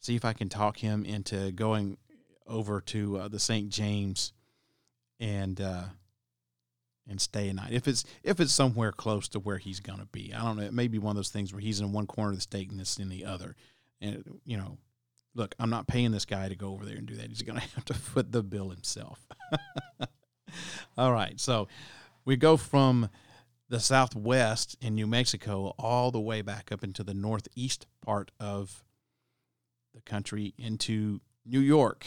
see 0.00 0.16
if 0.16 0.24
I 0.26 0.34
can 0.34 0.50
talk 0.50 0.76
him 0.76 1.06
into 1.06 1.50
going 1.50 1.96
over 2.46 2.82
to 2.82 3.20
uh, 3.20 3.28
the 3.28 3.38
St. 3.40 3.70
James 3.70 4.34
and 5.18 5.58
and 7.10 7.20
stay 7.20 7.48
a 7.48 7.52
night 7.52 7.72
if 7.72 7.88
it's 7.88 8.04
if 8.22 8.40
it's 8.40 8.52
somewhere 8.52 8.92
close 8.92 9.28
to 9.28 9.40
where 9.40 9.58
he's 9.58 9.80
gonna 9.80 10.06
be. 10.12 10.32
I 10.32 10.42
don't 10.42 10.56
know. 10.56 10.62
It 10.62 10.72
may 10.72 10.88
be 10.88 10.98
one 10.98 11.10
of 11.10 11.16
those 11.16 11.28
things 11.28 11.52
where 11.52 11.60
he's 11.60 11.80
in 11.80 11.92
one 11.92 12.06
corner 12.06 12.30
of 12.30 12.36
the 12.36 12.42
state 12.42 12.70
and 12.70 12.80
this 12.80 12.98
in 12.98 13.08
the 13.08 13.24
other. 13.24 13.56
And 14.00 14.40
you 14.44 14.56
know, 14.56 14.78
look, 15.34 15.54
I'm 15.58 15.70
not 15.70 15.88
paying 15.88 16.12
this 16.12 16.24
guy 16.24 16.48
to 16.48 16.54
go 16.54 16.70
over 16.70 16.86
there 16.86 16.96
and 16.96 17.06
do 17.06 17.16
that. 17.16 17.28
He's 17.28 17.42
gonna 17.42 17.60
have 17.74 17.84
to 17.86 17.94
foot 17.94 18.32
the 18.32 18.42
bill 18.42 18.70
himself. 18.70 19.26
All 20.96 21.12
right, 21.12 21.38
so 21.38 21.68
we 22.24 22.36
go 22.36 22.56
from 22.56 23.10
the 23.68 23.80
southwest 23.80 24.76
in 24.80 24.96
New 24.96 25.06
Mexico 25.06 25.74
all 25.78 26.10
the 26.10 26.20
way 26.20 26.42
back 26.42 26.72
up 26.72 26.82
into 26.82 27.04
the 27.04 27.14
northeast 27.14 27.86
part 28.04 28.32
of 28.40 28.82
the 29.94 30.00
country 30.00 30.54
into 30.58 31.20
New 31.46 31.60
York. 31.60 32.06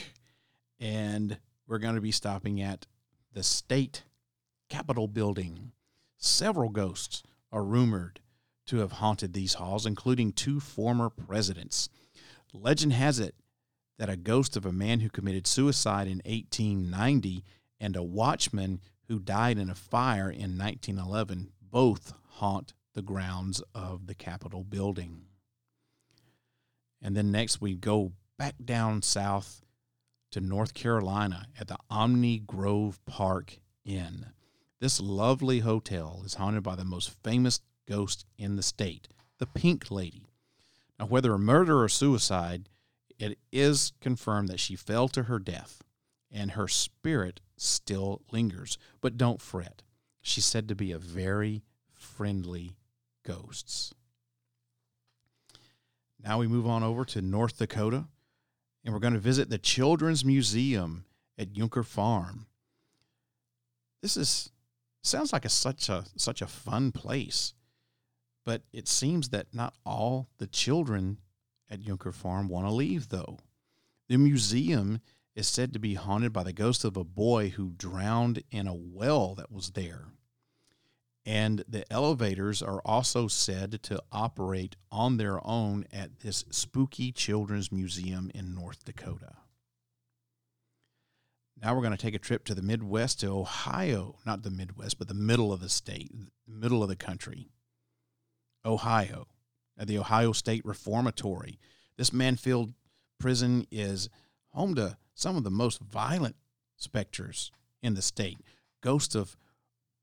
And 0.80 1.38
we're 1.66 1.80
going 1.80 1.96
to 1.96 2.02
be 2.02 2.12
stopping 2.12 2.62
at 2.62 2.86
the 3.32 3.44
state 3.44 4.04
capitol 4.74 5.08
building. 5.08 5.72
Several 6.18 6.70
ghosts 6.70 7.22
are 7.52 7.64
rumored 7.64 8.20
to 8.66 8.78
have 8.78 8.94
haunted 8.94 9.32
these 9.32 9.54
halls, 9.54 9.86
including 9.86 10.32
two 10.32 10.60
former 10.60 11.12
presidents. 11.12 11.90
Legend 12.52 12.94
has 12.94 13.20
it 13.20 13.36
that 14.00 14.10
a 14.10 14.18
ghost 14.18 14.58
of 14.58 14.66
a 14.66 14.72
man 14.72 15.00
who 15.00 15.10
committed 15.10 15.46
suicide 15.46 16.08
in 16.08 16.24
1890 16.26 17.44
and 17.80 17.96
a 17.96 18.02
watchman 18.02 18.82
who 19.08 19.20
died 19.20 19.60
in 19.60 19.70
a 19.70 19.76
fire 19.76 20.32
in 20.32 20.58
1911 20.58 21.52
both 21.62 22.14
haunt 22.38 22.74
the 22.96 23.04
grounds 23.04 23.62
of 23.76 24.08
the 24.08 24.16
Capitol 24.16 24.64
building. 24.64 25.26
And 27.00 27.16
then 27.16 27.32
next 27.32 27.62
we 27.62 27.76
go 27.76 28.14
back 28.40 28.56
down 28.66 29.04
south 29.04 29.62
to 30.32 30.42
North 30.42 30.74
Carolina 30.74 31.46
at 31.60 31.68
the 31.68 31.78
Omni 31.92 32.40
Grove 32.40 33.00
Park 33.06 33.60
Inn. 33.86 34.34
This 34.84 35.00
lovely 35.00 35.60
hotel 35.60 36.24
is 36.26 36.34
haunted 36.34 36.62
by 36.62 36.76
the 36.76 36.84
most 36.84 37.10
famous 37.24 37.62
ghost 37.88 38.26
in 38.38 38.58
the 38.58 38.62
state, 38.62 39.08
the 39.38 39.46
Pink 39.46 39.90
Lady. 39.90 40.28
Now, 41.00 41.06
whether 41.06 41.34
a 41.34 41.40
murder 41.40 41.82
or 41.82 41.88
suicide, 41.88 42.68
it 43.18 43.40
is 43.50 43.94
confirmed 44.02 44.50
that 44.50 44.60
she 44.60 44.76
fell 44.76 45.08
to 45.08 45.24
her 45.24 45.40
death 45.40 45.84
and 46.30 46.52
her 46.52 46.68
spirit 46.68 47.40
still 47.56 48.24
lingers. 48.30 48.78
But 49.00 49.16
don't 49.16 49.40
fret. 49.42 49.84
She's 50.22 50.44
said 50.44 50.68
to 50.68 50.76
be 50.76 50.92
a 50.92 51.00
very 51.00 51.64
friendly 51.94 52.76
ghost. 53.26 53.94
Now 56.22 56.40
we 56.40 56.48
move 56.50 56.68
on 56.68 56.84
over 56.84 57.06
to 57.06 57.22
North 57.22 57.58
Dakota, 57.58 58.08
and 58.84 58.94
we're 58.94 59.00
going 59.00 59.14
to 59.14 59.20
visit 59.20 59.50
the 59.50 59.58
Children's 59.58 60.26
Museum 60.26 61.06
at 61.38 61.54
Yunker 61.54 61.86
Farm. 61.86 62.48
This 64.02 64.18
is 64.18 64.50
sounds 65.04 65.34
like 65.34 65.46
a 65.46 65.50
such 65.50 65.90
a 65.90 66.06
such 66.16 66.42
a 66.42 66.48
fun 66.48 66.92
place, 66.92 67.54
but 68.46 68.64
it 68.72 68.88
seems 68.88 69.30
that 69.30 69.54
not 69.54 69.76
all 69.86 70.30
the 70.38 70.48
children 70.48 71.20
at 71.70 71.82
Junker 71.82 72.12
Farm 72.12 72.48
want 72.48 72.68
to 72.68 72.74
leave 72.74 73.10
though. 73.10 73.40
The 74.10 74.18
museum 74.18 75.02
is 75.36 75.48
said 75.48 75.74
to 75.74 75.80
be 75.80 75.96
haunted 75.96 76.32
by 76.32 76.44
the 76.44 76.54
ghost 76.54 76.86
of 76.86 76.98
a 76.98 77.04
boy 77.04 77.50
who 77.50 77.74
drowned 77.76 78.44
in 78.52 78.68
a 78.68 78.74
well 78.74 79.36
that 79.36 79.52
was 79.52 79.72
there. 79.72 80.06
And 81.26 81.64
the 81.68 81.92
elevators 81.92 82.62
are 82.62 82.82
also 82.84 83.28
said 83.28 83.82
to 83.84 84.04
operate 84.12 84.76
on 84.92 85.18
their 85.18 85.46
own 85.48 85.86
at 85.92 86.20
this 86.20 86.44
spooky 86.52 87.12
children's 87.12 87.72
museum 87.72 88.30
in 88.36 88.54
North 88.54 88.84
Dakota. 88.84 89.38
Now 91.64 91.74
we're 91.74 91.82
going 91.82 91.96
to 91.96 91.98
take 91.98 92.14
a 92.14 92.20
trip 92.20 92.44
to 92.46 92.56
the 92.56 92.62
Midwest 92.62 93.22
to 93.22 93.28
Ohio, 93.28 94.18
not 94.26 94.44
the 94.44 94.52
Midwest, 94.52 95.00
but 95.00 95.08
the 95.08 95.14
middle 95.14 95.54
of 95.54 95.62
the 95.62 95.70
state, 95.70 96.12
middle 96.46 96.84
of 96.84 96.90
the 96.90 96.96
country. 96.98 97.48
Ohio, 98.66 99.28
at 99.78 99.88
the 99.88 99.98
Ohio 99.98 100.34
State 100.34 100.66
Reformatory. 100.66 101.58
This 101.98 102.12
Mansfield 102.12 102.74
prison 103.18 103.66
is 103.72 104.10
home 104.50 104.76
to 104.76 104.98
some 105.16 105.38
of 105.38 105.46
the 105.46 105.52
most 105.52 105.80
violent 105.80 106.36
specters 106.76 107.50
in 107.82 107.94
the 107.94 108.02
state. 108.02 108.40
Ghosts 108.82 109.16
of 109.16 109.38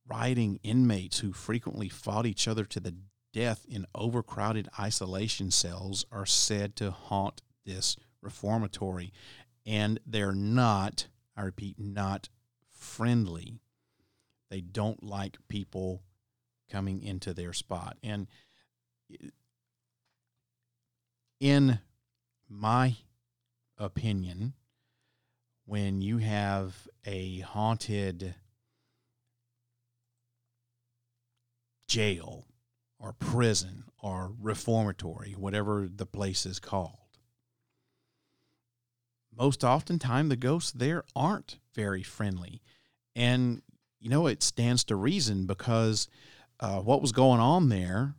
rioting 0.08 0.60
inmates 0.62 1.18
who 1.18 1.34
frequently 1.34 1.90
fought 1.90 2.24
each 2.24 2.48
other 2.48 2.64
to 2.64 2.80
the 2.80 2.94
death 3.34 3.66
in 3.68 3.86
overcrowded 3.94 4.68
isolation 4.78 5.50
cells 5.50 6.06
are 6.10 6.26
said 6.26 6.74
to 6.76 6.90
haunt 6.90 7.42
this 7.66 7.96
reformatory. 8.22 9.12
And 9.66 10.00
they're 10.06 10.32
not, 10.32 11.08
I 11.40 11.44
repeat, 11.44 11.76
not 11.78 12.28
friendly. 12.68 13.60
They 14.50 14.60
don't 14.60 15.02
like 15.02 15.38
people 15.48 16.02
coming 16.70 17.02
into 17.02 17.32
their 17.32 17.54
spot. 17.54 17.96
And 18.02 18.26
in 21.40 21.78
my 22.46 22.96
opinion, 23.78 24.52
when 25.64 26.02
you 26.02 26.18
have 26.18 26.86
a 27.06 27.38
haunted 27.38 28.34
jail 31.88 32.44
or 32.98 33.14
prison 33.14 33.84
or 34.02 34.34
reformatory, 34.38 35.32
whatever 35.32 35.88
the 35.88 36.04
place 36.04 36.44
is 36.44 36.60
called. 36.60 36.99
Most 39.40 39.64
oftentimes, 39.64 40.28
the 40.28 40.36
ghosts 40.36 40.70
there 40.70 41.02
aren't 41.16 41.58
very 41.74 42.02
friendly. 42.02 42.60
And, 43.16 43.62
you 43.98 44.10
know, 44.10 44.26
it 44.26 44.42
stands 44.42 44.84
to 44.84 44.96
reason 44.96 45.46
because 45.46 46.08
uh, 46.60 46.80
what 46.80 47.00
was 47.00 47.12
going 47.12 47.40
on 47.40 47.70
there 47.70 48.16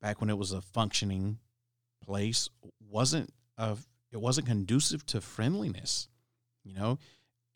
back 0.00 0.20
when 0.20 0.30
it 0.30 0.38
was 0.38 0.52
a 0.52 0.60
functioning 0.62 1.38
place 2.04 2.48
wasn't 2.88 3.34
a, 3.56 3.76
it 4.12 4.20
wasn't 4.20 4.46
conducive 4.46 5.04
to 5.06 5.20
friendliness, 5.20 6.08
you 6.62 6.72
know, 6.72 7.00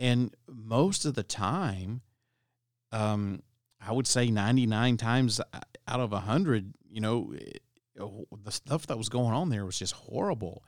and 0.01 0.35
most 0.49 1.05
of 1.05 1.15
the 1.15 1.23
time, 1.23 2.01
um, 2.91 3.45
I 3.81 3.93
would 3.93 4.09
say 4.09 4.29
99 4.29 4.97
times 4.97 5.41
out 5.87 6.01
of 6.01 6.11
100, 6.11 6.75
you 6.91 7.01
know, 7.01 7.33
the 7.95 8.51
stuff 8.51 8.89
that 8.89 8.99
was 8.99 9.09
going 9.09 9.35
on 9.35 9.51
there 9.51 9.65
was 9.65 9.79
just 9.79 9.93
horrible. 9.93 10.65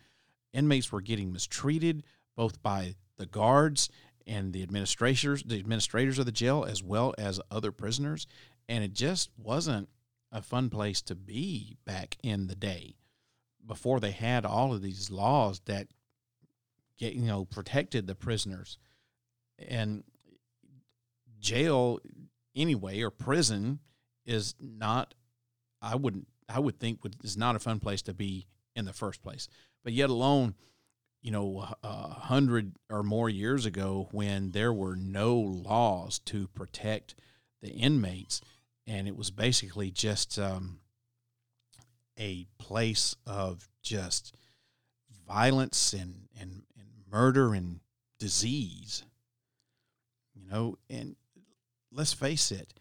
Inmates 0.55 0.91
were 0.91 1.01
getting 1.01 1.33
mistreated 1.33 2.05
both 2.37 2.63
by 2.63 2.95
the 3.17 3.27
guards 3.27 3.91
and 4.27 4.53
the 4.53 4.63
administrators, 4.63 5.43
the 5.43 5.59
administrators 5.59 6.19
of 6.19 6.27
the 6.27 6.33
jail, 6.33 6.65
as 6.67 6.83
well 6.83 7.15
as 7.19 7.41
other 7.51 7.73
prisoners, 7.73 8.27
and 8.69 8.83
it 8.83 8.95
just 8.95 9.31
wasn't 9.37 9.89
a 10.33 10.41
fun 10.41 10.71
place 10.71 11.03
to 11.03 11.15
be 11.15 11.77
back 11.85 12.17
in 12.23 12.47
the 12.47 12.57
day 12.57 12.97
before 13.67 14.01
they 14.01 14.11
had 14.11 14.45
all 14.45 14.73
of 14.73 14.83
these 14.83 15.11
laws 15.11 15.61
that 15.67 15.89
get 16.99 17.13
you 17.13 17.27
know 17.27 17.45
protected 17.45 18.07
the 18.07 18.15
prisoners. 18.15 18.79
And 19.59 20.05
jail 21.45 22.01
anyway 22.57 23.01
or 23.03 23.11
prison 23.11 23.79
is 24.25 24.55
not 24.59 25.15
i 25.83 25.95
wouldn't 25.95 26.27
i 26.49 26.59
would 26.59 26.79
think 26.81 27.03
would 27.03 27.17
is 27.23 27.37
not 27.37 27.55
a 27.55 27.59
fun 27.59 27.79
place 27.79 28.01
to 28.01 28.15
be 28.15 28.47
in 28.75 28.87
the 28.87 28.93
first 28.93 29.23
place 29.23 29.49
but 29.85 29.93
yet 29.93 30.11
alone 30.11 30.55
you 31.23 31.31
know 31.31 31.69
a 31.83 32.09
hundred 32.09 32.73
or 32.91 33.05
more 33.05 33.31
years 33.31 33.65
ago 33.65 34.09
when 34.11 34.51
there 34.51 34.73
were 34.73 34.97
no 34.97 35.37
laws 35.39 36.19
to 36.19 36.49
protect 36.49 37.15
the 37.63 37.71
inmates 37.71 38.41
and 38.87 39.09
it 39.09 39.17
was 39.17 39.31
basically 39.31 39.91
just 39.91 40.39
um, 40.39 40.81
a 42.19 42.47
place 42.59 43.17
of 43.27 43.69
just 43.83 44.35
violence 45.27 45.93
and, 45.93 46.29
and, 46.39 46.63
and 46.79 46.89
murder 47.11 47.55
and 47.55 47.81
disease. 48.19 49.05
You 50.35 50.51
know, 50.51 50.79
and 50.91 51.17
let's 51.93 52.13
face 52.13 52.51
it, 52.51 52.75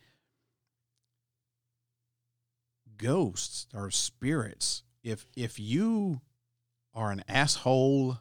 ghosts 2.97 3.67
or 3.73 3.91
spirits, 3.91 4.83
if 5.03 5.27
if 5.35 5.59
you 5.59 6.21
are 6.93 7.11
an 7.11 7.23
asshole 7.27 8.19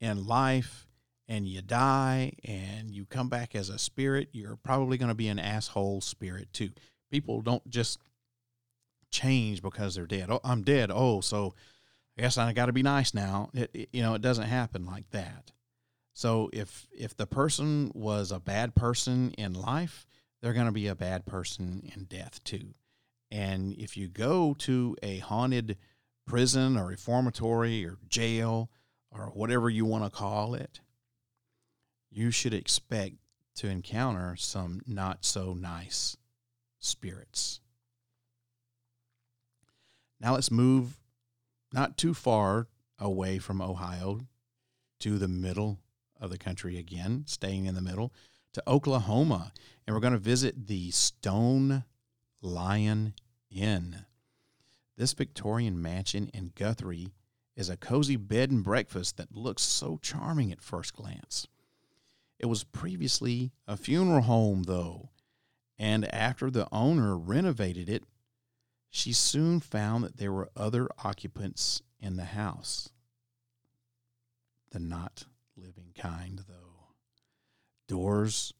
in 0.00 0.26
life 0.26 0.86
and 1.28 1.48
you 1.48 1.62
die 1.62 2.32
and 2.44 2.94
you 2.94 3.04
come 3.04 3.28
back 3.28 3.54
as 3.54 3.68
a 3.68 3.78
spirit, 3.78 4.28
you're 4.32 4.56
probably 4.56 4.96
going 4.96 5.08
to 5.08 5.14
be 5.14 5.28
an 5.28 5.38
asshole 5.38 6.00
spirit 6.00 6.52
too. 6.52 6.70
People 7.10 7.40
don't 7.40 7.68
just 7.68 7.98
change 9.10 9.62
because 9.62 9.94
they're 9.94 10.06
dead. 10.06 10.30
Oh, 10.30 10.40
I'm 10.44 10.62
dead. 10.62 10.90
Oh, 10.92 11.20
so 11.20 11.54
I 12.16 12.22
guess 12.22 12.38
I 12.38 12.52
got 12.52 12.66
to 12.66 12.72
be 12.72 12.82
nice 12.82 13.14
now. 13.14 13.50
It, 13.54 13.70
it, 13.74 13.88
you 13.92 14.02
know, 14.02 14.14
it 14.14 14.22
doesn't 14.22 14.46
happen 14.46 14.86
like 14.86 15.10
that. 15.10 15.52
So 16.14 16.48
if 16.52 16.86
if 16.96 17.16
the 17.16 17.26
person 17.26 17.92
was 17.94 18.32
a 18.32 18.40
bad 18.40 18.74
person 18.74 19.32
in 19.32 19.52
life, 19.52 20.06
they're 20.40 20.54
going 20.54 20.66
to 20.66 20.72
be 20.72 20.86
a 20.86 20.94
bad 20.94 21.26
person 21.26 21.90
in 21.94 22.04
death 22.04 22.42
too. 22.42 22.74
And 23.30 23.74
if 23.76 23.96
you 23.96 24.08
go 24.08 24.54
to 24.60 24.96
a 25.02 25.18
haunted 25.18 25.76
prison 26.26 26.76
or 26.76 26.86
reformatory 26.86 27.84
or 27.84 27.98
jail 28.08 28.70
or 29.10 29.26
whatever 29.26 29.70
you 29.70 29.84
want 29.84 30.04
to 30.04 30.10
call 30.10 30.54
it, 30.54 30.80
you 32.10 32.30
should 32.30 32.54
expect 32.54 33.14
to 33.54 33.68
encounter 33.68 34.36
some 34.36 34.80
not 34.86 35.24
so 35.24 35.54
nice 35.54 36.16
spirits. 36.78 37.60
Now 40.20 40.34
let's 40.34 40.50
move 40.50 40.98
not 41.72 41.96
too 41.96 42.14
far 42.14 42.68
away 42.98 43.38
from 43.38 43.60
Ohio 43.60 44.20
to 45.00 45.18
the 45.18 45.28
middle 45.28 45.80
of 46.18 46.30
the 46.30 46.38
country 46.38 46.78
again, 46.78 47.24
staying 47.26 47.66
in 47.66 47.74
the 47.74 47.82
middle, 47.82 48.12
to 48.54 48.62
Oklahoma. 48.66 49.52
And 49.86 49.94
we're 49.94 50.00
going 50.00 50.14
to 50.14 50.18
visit 50.18 50.66
the 50.66 50.90
Stone 50.90 51.84
Lion 52.40 53.14
Inn. 53.50 54.06
This 54.96 55.12
Victorian 55.12 55.80
mansion 55.80 56.30
in 56.32 56.52
Guthrie 56.54 57.12
is 57.54 57.68
a 57.68 57.76
cozy 57.76 58.16
bed 58.16 58.50
and 58.50 58.64
breakfast 58.64 59.16
that 59.16 59.34
looks 59.34 59.62
so 59.62 59.98
charming 60.00 60.52
at 60.52 60.62
first 60.62 60.94
glance. 60.94 61.46
It 62.38 62.46
was 62.46 62.64
previously 62.64 63.52
a 63.66 63.76
funeral 63.76 64.22
home, 64.22 64.64
though, 64.64 65.10
and 65.78 66.12
after 66.14 66.50
the 66.50 66.68
owner 66.72 67.16
renovated 67.16 67.88
it, 67.88 68.04
she 68.90 69.12
soon 69.12 69.60
found 69.60 70.04
that 70.04 70.16
there 70.16 70.32
were 70.32 70.50
other 70.56 70.88
occupants 71.04 71.82
in 72.00 72.16
the 72.16 72.24
house. 72.24 72.90
The 74.70 74.78
not 74.78 75.24
living 75.56 75.92
kind, 75.94 76.42
though. 76.48 76.94
Doors 77.86 78.54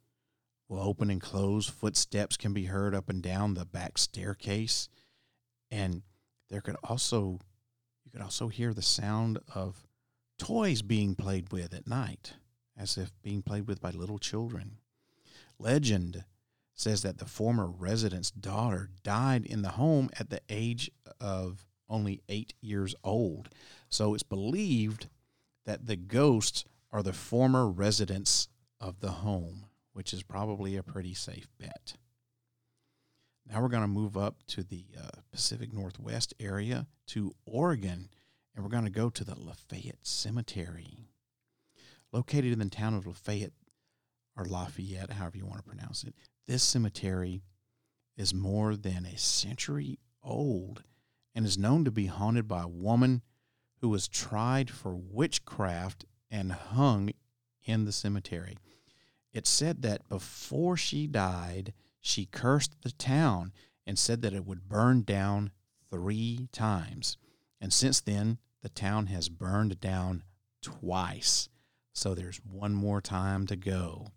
will 0.68 0.80
open 0.80 1.10
and 1.10 1.20
close, 1.20 1.66
footsteps 1.66 2.36
can 2.36 2.52
be 2.52 2.64
heard 2.64 2.94
up 2.94 3.08
and 3.08 3.22
down 3.22 3.54
the 3.54 3.64
back 3.64 3.98
staircase, 3.98 4.88
and 5.70 6.02
there 6.48 6.60
could 6.60 6.76
also 6.84 7.40
you 8.04 8.12
could 8.12 8.22
also 8.22 8.48
hear 8.48 8.72
the 8.72 8.82
sound 8.82 9.38
of 9.54 9.86
toys 10.38 10.82
being 10.82 11.14
played 11.14 11.52
with 11.52 11.74
at 11.74 11.88
night, 11.88 12.34
as 12.76 12.96
if 12.96 13.10
being 13.22 13.42
played 13.42 13.66
with 13.66 13.80
by 13.80 13.90
little 13.90 14.18
children. 14.18 14.78
Legend 15.58 16.24
says 16.72 17.02
that 17.02 17.18
the 17.18 17.26
former 17.26 17.66
resident's 17.66 18.30
daughter 18.30 18.90
died 19.02 19.46
in 19.46 19.62
the 19.62 19.70
home 19.70 20.10
at 20.20 20.30
the 20.30 20.40
age 20.48 20.90
of 21.20 21.66
only 21.88 22.22
eight 22.28 22.52
years 22.60 22.94
old. 23.02 23.48
So 23.88 24.14
it's 24.14 24.22
believed 24.22 25.08
that 25.64 25.86
the 25.86 25.96
ghosts 25.96 26.64
are 26.92 27.02
the 27.02 27.12
former 27.12 27.68
residents 27.68 28.48
of 28.80 29.00
the 29.00 29.10
home, 29.10 29.66
which 29.92 30.12
is 30.12 30.22
probably 30.22 30.76
a 30.76 30.82
pretty 30.82 31.14
safe 31.14 31.48
bet. 31.58 31.94
Now 33.48 33.62
we're 33.62 33.68
going 33.68 33.82
to 33.82 33.88
move 33.88 34.16
up 34.16 34.42
to 34.48 34.62
the 34.62 34.86
uh, 34.98 35.20
Pacific 35.30 35.72
Northwest 35.72 36.34
area 36.40 36.86
to 37.08 37.34
Oregon, 37.44 38.08
and 38.54 38.64
we're 38.64 38.70
going 38.70 38.84
to 38.84 38.90
go 38.90 39.08
to 39.08 39.24
the 39.24 39.38
Lafayette 39.38 40.04
Cemetery. 40.06 40.98
Located 42.12 42.52
in 42.52 42.58
the 42.58 42.66
town 42.66 42.94
of 42.94 43.06
Lafayette, 43.06 43.52
or 44.36 44.44
Lafayette, 44.44 45.12
however 45.12 45.36
you 45.36 45.46
want 45.46 45.58
to 45.58 45.68
pronounce 45.68 46.02
it, 46.02 46.14
this 46.48 46.62
cemetery 46.62 47.42
is 48.16 48.34
more 48.34 48.76
than 48.76 49.06
a 49.06 49.16
century 49.16 49.98
old 50.22 50.82
and 51.34 51.44
is 51.44 51.58
known 51.58 51.84
to 51.84 51.90
be 51.90 52.06
haunted 52.06 52.48
by 52.48 52.62
a 52.62 52.68
woman 52.68 53.22
who 53.80 53.88
was 53.88 54.08
tried 54.08 54.70
for 54.70 54.96
witchcraft 54.96 56.04
and 56.30 56.50
hung 56.50 57.10
in 57.64 57.84
the 57.84 57.92
cemetery. 57.92 58.56
It's 59.32 59.50
said 59.50 59.82
that 59.82 60.08
before 60.08 60.76
she 60.76 61.06
died, 61.06 61.74
she 62.06 62.24
cursed 62.24 62.82
the 62.82 62.92
town 62.92 63.52
and 63.84 63.98
said 63.98 64.22
that 64.22 64.32
it 64.32 64.46
would 64.46 64.68
burn 64.68 65.02
down 65.02 65.50
three 65.90 66.48
times. 66.52 67.16
And 67.60 67.72
since 67.72 68.00
then, 68.00 68.38
the 68.62 68.68
town 68.68 69.06
has 69.06 69.28
burned 69.28 69.80
down 69.80 70.22
twice. 70.62 71.48
So 71.92 72.14
there's 72.14 72.40
one 72.44 72.74
more 72.74 73.00
time 73.00 73.46
to 73.48 73.56
go. 73.56 74.08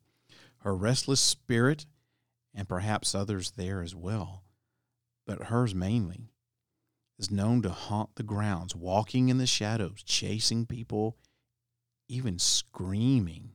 Her 0.60 0.76
restless 0.76 1.20
spirit 1.20 1.88
and 2.54 2.70
perhaps 2.70 3.16
others 3.16 3.52
there 3.52 3.82
as 3.82 3.96
well, 3.96 4.44
but 5.26 5.46
hers 5.46 5.74
mainly, 5.74 6.30
is 7.18 7.32
known 7.32 7.62
to 7.64 7.70
haunt 7.70 8.16
the 8.16 8.24
grounds, 8.24 8.76
walking 8.76 9.30
in 9.30 9.40
the 9.40 9.48
shadows, 9.48 10.04
chasing 10.04 10.66
people, 10.66 11.18
even 12.08 12.38
screaming. 12.38 13.54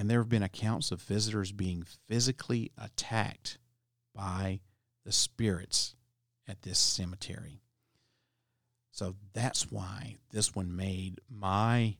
And 0.00 0.08
there 0.08 0.20
have 0.20 0.30
been 0.30 0.42
accounts 0.42 0.92
of 0.92 1.02
visitors 1.02 1.52
being 1.52 1.84
physically 2.08 2.72
attacked 2.78 3.58
by 4.14 4.60
the 5.04 5.12
spirits 5.12 5.94
at 6.48 6.62
this 6.62 6.78
cemetery. 6.78 7.60
So 8.92 9.16
that's 9.34 9.70
why 9.70 10.16
this 10.30 10.54
one 10.54 10.74
made 10.74 11.20
my 11.28 11.98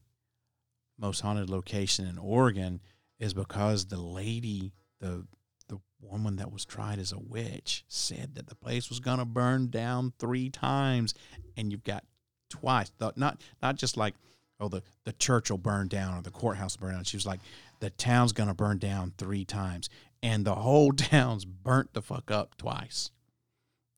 most 0.99 1.21
haunted 1.21 1.51
location 1.51 2.07
in 2.07 2.17
Oregon 2.17 2.81
is 3.19 3.35
because 3.35 3.85
the 3.85 4.01
lady, 4.01 4.73
the 4.99 5.27
the 5.69 5.79
woman 6.01 6.37
that 6.37 6.51
was 6.51 6.65
tried 6.65 6.99
as 6.99 7.13
a 7.13 7.19
witch 7.19 7.85
said 7.87 8.35
that 8.37 8.47
the 8.47 8.57
place 8.57 8.89
was 8.89 9.01
going 9.01 9.19
to 9.19 9.27
burn 9.27 9.69
down 9.69 10.15
three 10.19 10.49
times 10.49 11.13
and 11.55 11.71
you've 11.71 11.85
got 11.85 12.05
twice 12.49 12.91
not 12.99 13.43
not 13.63 13.77
just 13.77 13.99
like 13.99 14.15
oh 14.61 14.69
the 14.69 14.83
the 15.05 15.13
church 15.13 15.51
will 15.51 15.59
burn 15.59 15.89
down 15.89 16.17
or 16.17 16.23
the 16.23 16.31
courthouse 16.31 16.79
will 16.79 16.87
burn 16.87 16.95
down. 16.95 17.05
She 17.05 17.17
was 17.17 17.27
like 17.27 17.41
the 17.81 17.91
town's 17.91 18.33
to 18.49 18.55
burn 18.55 18.79
down 18.79 19.15
three 19.17 19.45
times. 19.45 19.89
And 20.23 20.45
the 20.45 20.55
whole 20.55 20.93
town's 20.93 21.45
burnt 21.45 21.95
the 21.95 22.03
fuck 22.03 22.31
up 22.31 22.57
twice. 22.57 23.11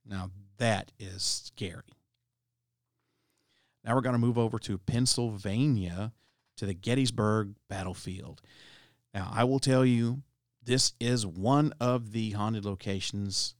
Now 0.07 0.31
that 0.59 0.92
is 0.98 1.22
scary. 1.22 1.83
Now 3.85 3.94
we're 3.94 4.03
to 4.12 4.18
move 4.18 4.38
over 4.38 4.59
to 4.61 4.79
pennsylvania 4.79 6.12
to 6.57 6.66
the 6.66 6.75
gettysburg 6.75 7.55
battlefield. 7.68 8.40
Now 9.12 9.31
i 9.33 9.44
will 9.44 9.59
tell 9.59 9.85
you 9.85 10.22
this 10.64 10.92
is 11.01 11.27
one 11.27 11.72
of 11.81 12.12
the 12.12 12.31
haunted 12.31 12.64
locations 12.64 13.57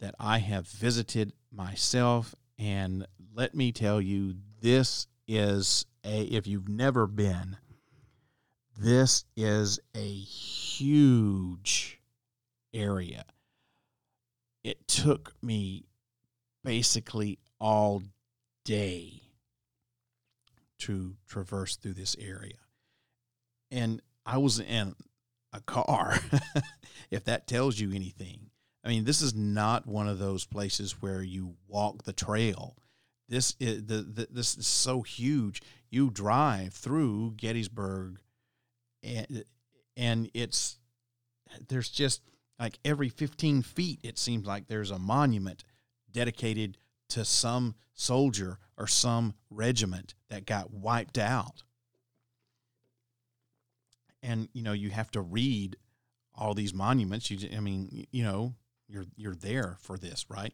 that 0.00 0.14
I 0.18 0.38
have 0.38 0.66
visited 0.66 1.32
myself. 1.50 2.34
And 2.58 3.06
let 3.34 3.54
me 3.54 3.70
tell 3.72 4.00
you, 4.00 4.34
this 4.60 5.06
is 5.26 5.86
a, 6.04 6.22
if 6.22 6.46
you've 6.46 6.68
never 6.68 7.06
been, 7.06 7.56
this 8.78 9.24
is 9.36 9.78
a 9.94 9.98
huge 9.98 12.00
area. 12.74 13.24
It 14.64 14.86
took 14.88 15.34
me 15.42 15.84
basically 16.64 17.38
all 17.60 18.02
day 18.64 19.22
to 20.78 21.16
traverse 21.28 21.76
through 21.76 21.94
this 21.94 22.16
area. 22.18 22.56
And 23.70 24.02
I 24.26 24.38
was 24.38 24.60
in 24.60 24.94
a 25.52 25.60
car, 25.60 26.18
if 27.10 27.24
that 27.24 27.46
tells 27.46 27.78
you 27.78 27.92
anything. 27.92 28.50
I 28.84 28.88
mean, 28.88 29.04
this 29.04 29.22
is 29.22 29.34
not 29.34 29.86
one 29.86 30.08
of 30.08 30.18
those 30.18 30.44
places 30.44 31.00
where 31.00 31.22
you 31.22 31.54
walk 31.68 32.02
the 32.02 32.12
trail. 32.12 32.76
This 33.32 33.56
is 33.58 33.86
the, 33.86 34.02
the 34.02 34.28
this 34.30 34.58
is 34.58 34.66
so 34.66 35.00
huge. 35.00 35.62
You 35.88 36.10
drive 36.10 36.74
through 36.74 37.32
Gettysburg, 37.38 38.18
and 39.02 39.44
and 39.96 40.30
it's 40.34 40.76
there's 41.66 41.88
just 41.88 42.20
like 42.58 42.78
every 42.84 43.08
15 43.08 43.62
feet 43.62 44.00
it 44.02 44.18
seems 44.18 44.46
like 44.46 44.66
there's 44.66 44.90
a 44.90 44.98
monument 44.98 45.64
dedicated 46.12 46.76
to 47.08 47.24
some 47.24 47.74
soldier 47.94 48.58
or 48.76 48.86
some 48.86 49.32
regiment 49.48 50.12
that 50.28 50.44
got 50.44 50.70
wiped 50.70 51.16
out. 51.16 51.62
And 54.22 54.50
you 54.52 54.62
know 54.62 54.74
you 54.74 54.90
have 54.90 55.10
to 55.12 55.22
read 55.22 55.78
all 56.34 56.52
these 56.52 56.74
monuments. 56.74 57.30
You 57.30 57.48
i 57.56 57.60
mean 57.60 58.06
you 58.10 58.24
know 58.24 58.52
you're 58.88 59.06
you're 59.16 59.34
there 59.34 59.78
for 59.80 59.96
this 59.96 60.26
right? 60.28 60.52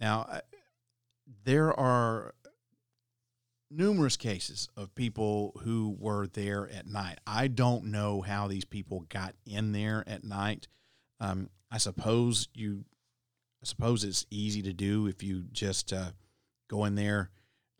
Now 0.00 0.40
there 1.44 1.78
are 1.78 2.34
numerous 3.70 4.16
cases 4.16 4.68
of 4.76 4.94
people 4.94 5.52
who 5.62 5.96
were 5.98 6.26
there 6.26 6.68
at 6.70 6.86
night. 6.86 7.18
I 7.26 7.48
don't 7.48 7.86
know 7.86 8.20
how 8.20 8.46
these 8.46 8.64
people 8.64 9.06
got 9.08 9.34
in 9.46 9.72
there 9.72 10.04
at 10.06 10.24
night. 10.24 10.68
Um, 11.20 11.50
i 11.70 11.78
suppose 11.78 12.48
you 12.54 12.84
i 13.62 13.66
suppose 13.66 14.04
it's 14.04 14.26
easy 14.30 14.62
to 14.62 14.72
do 14.72 15.06
if 15.06 15.22
you 15.22 15.44
just 15.50 15.92
uh, 15.92 16.10
go 16.68 16.84
in 16.84 16.94
there 16.94 17.30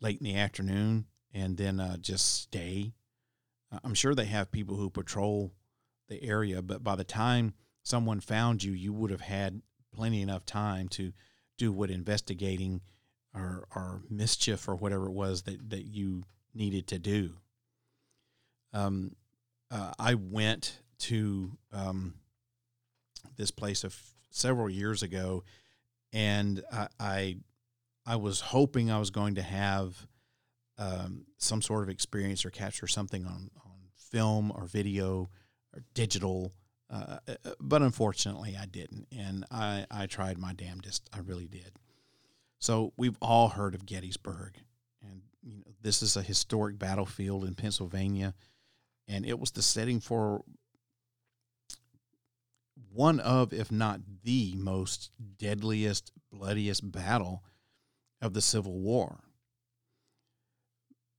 late 0.01 0.19
in 0.19 0.25
the 0.25 0.35
afternoon 0.35 1.05
and 1.33 1.57
then 1.57 1.79
uh, 1.79 1.97
just 1.97 2.41
stay. 2.43 2.93
I'm 3.83 3.93
sure 3.93 4.15
they 4.15 4.25
have 4.25 4.51
people 4.51 4.77
who 4.77 4.89
patrol 4.89 5.53
the 6.07 6.23
area, 6.23 6.61
but 6.61 6.83
by 6.83 6.95
the 6.95 7.03
time 7.03 7.53
someone 7.83 8.19
found 8.19 8.63
you, 8.63 8.71
you 8.71 8.93
would 8.93 9.11
have 9.11 9.21
had 9.21 9.61
plenty 9.93 10.21
enough 10.21 10.45
time 10.45 10.87
to 10.89 11.11
do 11.57 11.73
what 11.73 11.89
investigating 11.89 12.81
or, 13.35 13.67
or 13.75 14.01
mischief 14.09 14.67
or 14.67 14.75
whatever 14.75 15.07
it 15.07 15.11
was 15.13 15.43
that, 15.43 15.69
that 15.69 15.85
you 15.85 16.23
needed 16.53 16.87
to 16.87 16.99
do. 16.99 17.33
Um, 18.73 19.15
uh, 19.69 19.91
I 19.99 20.15
went 20.15 20.79
to 20.99 21.51
um, 21.71 22.15
this 23.35 23.51
place 23.51 23.83
of 23.83 23.97
several 24.29 24.69
years 24.69 25.03
ago, 25.03 25.43
and 26.13 26.63
I, 26.71 26.87
I, 26.99 27.37
I 28.05 28.15
was 28.15 28.39
hoping 28.39 28.89
I 28.91 28.99
was 28.99 29.09
going 29.09 29.35
to 29.35 29.41
have 29.41 30.07
um, 30.77 31.25
some 31.37 31.61
sort 31.61 31.83
of 31.83 31.89
experience 31.89 32.45
or 32.45 32.49
capture 32.49 32.87
something 32.87 33.25
on, 33.25 33.49
on 33.65 33.71
film 33.95 34.51
or 34.55 34.65
video 34.65 35.29
or 35.73 35.83
digital. 35.93 36.53
Uh, 36.89 37.17
uh, 37.27 37.35
but 37.59 37.81
unfortunately, 37.81 38.55
I 38.59 38.65
didn't, 38.65 39.07
and 39.17 39.45
I, 39.49 39.85
I 39.89 40.05
tried 40.05 40.37
my 40.37 40.53
damnedest. 40.53 41.09
I 41.13 41.19
really 41.19 41.47
did. 41.47 41.71
So 42.59 42.93
we've 42.97 43.17
all 43.21 43.49
heard 43.49 43.75
of 43.75 43.85
Gettysburg, 43.85 44.57
and 45.01 45.21
you 45.43 45.57
know 45.57 45.73
this 45.81 46.01
is 46.01 46.15
a 46.17 46.21
historic 46.21 46.79
battlefield 46.79 47.43
in 47.45 47.53
Pennsylvania, 47.53 48.33
and 49.07 49.25
it 49.25 49.39
was 49.39 49.51
the 49.51 49.61
setting 49.61 49.99
for 49.99 50.43
one 52.91 53.19
of, 53.19 53.53
if 53.53 53.71
not 53.71 53.99
the 54.23 54.53
most 54.55 55.11
deadliest, 55.37 56.11
bloodiest 56.31 56.91
battle 56.91 57.43
of 58.21 58.33
the 58.33 58.41
Civil 58.41 58.79
War. 58.79 59.19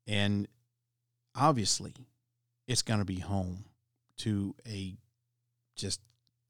And 0.07 0.49
obviously, 1.35 1.95
it's 2.67 2.83
going 2.83 3.01
to 3.01 3.05
be 3.05 3.21
home 3.21 3.67
to 4.19 4.55
a 4.67 4.97
just 5.77 6.01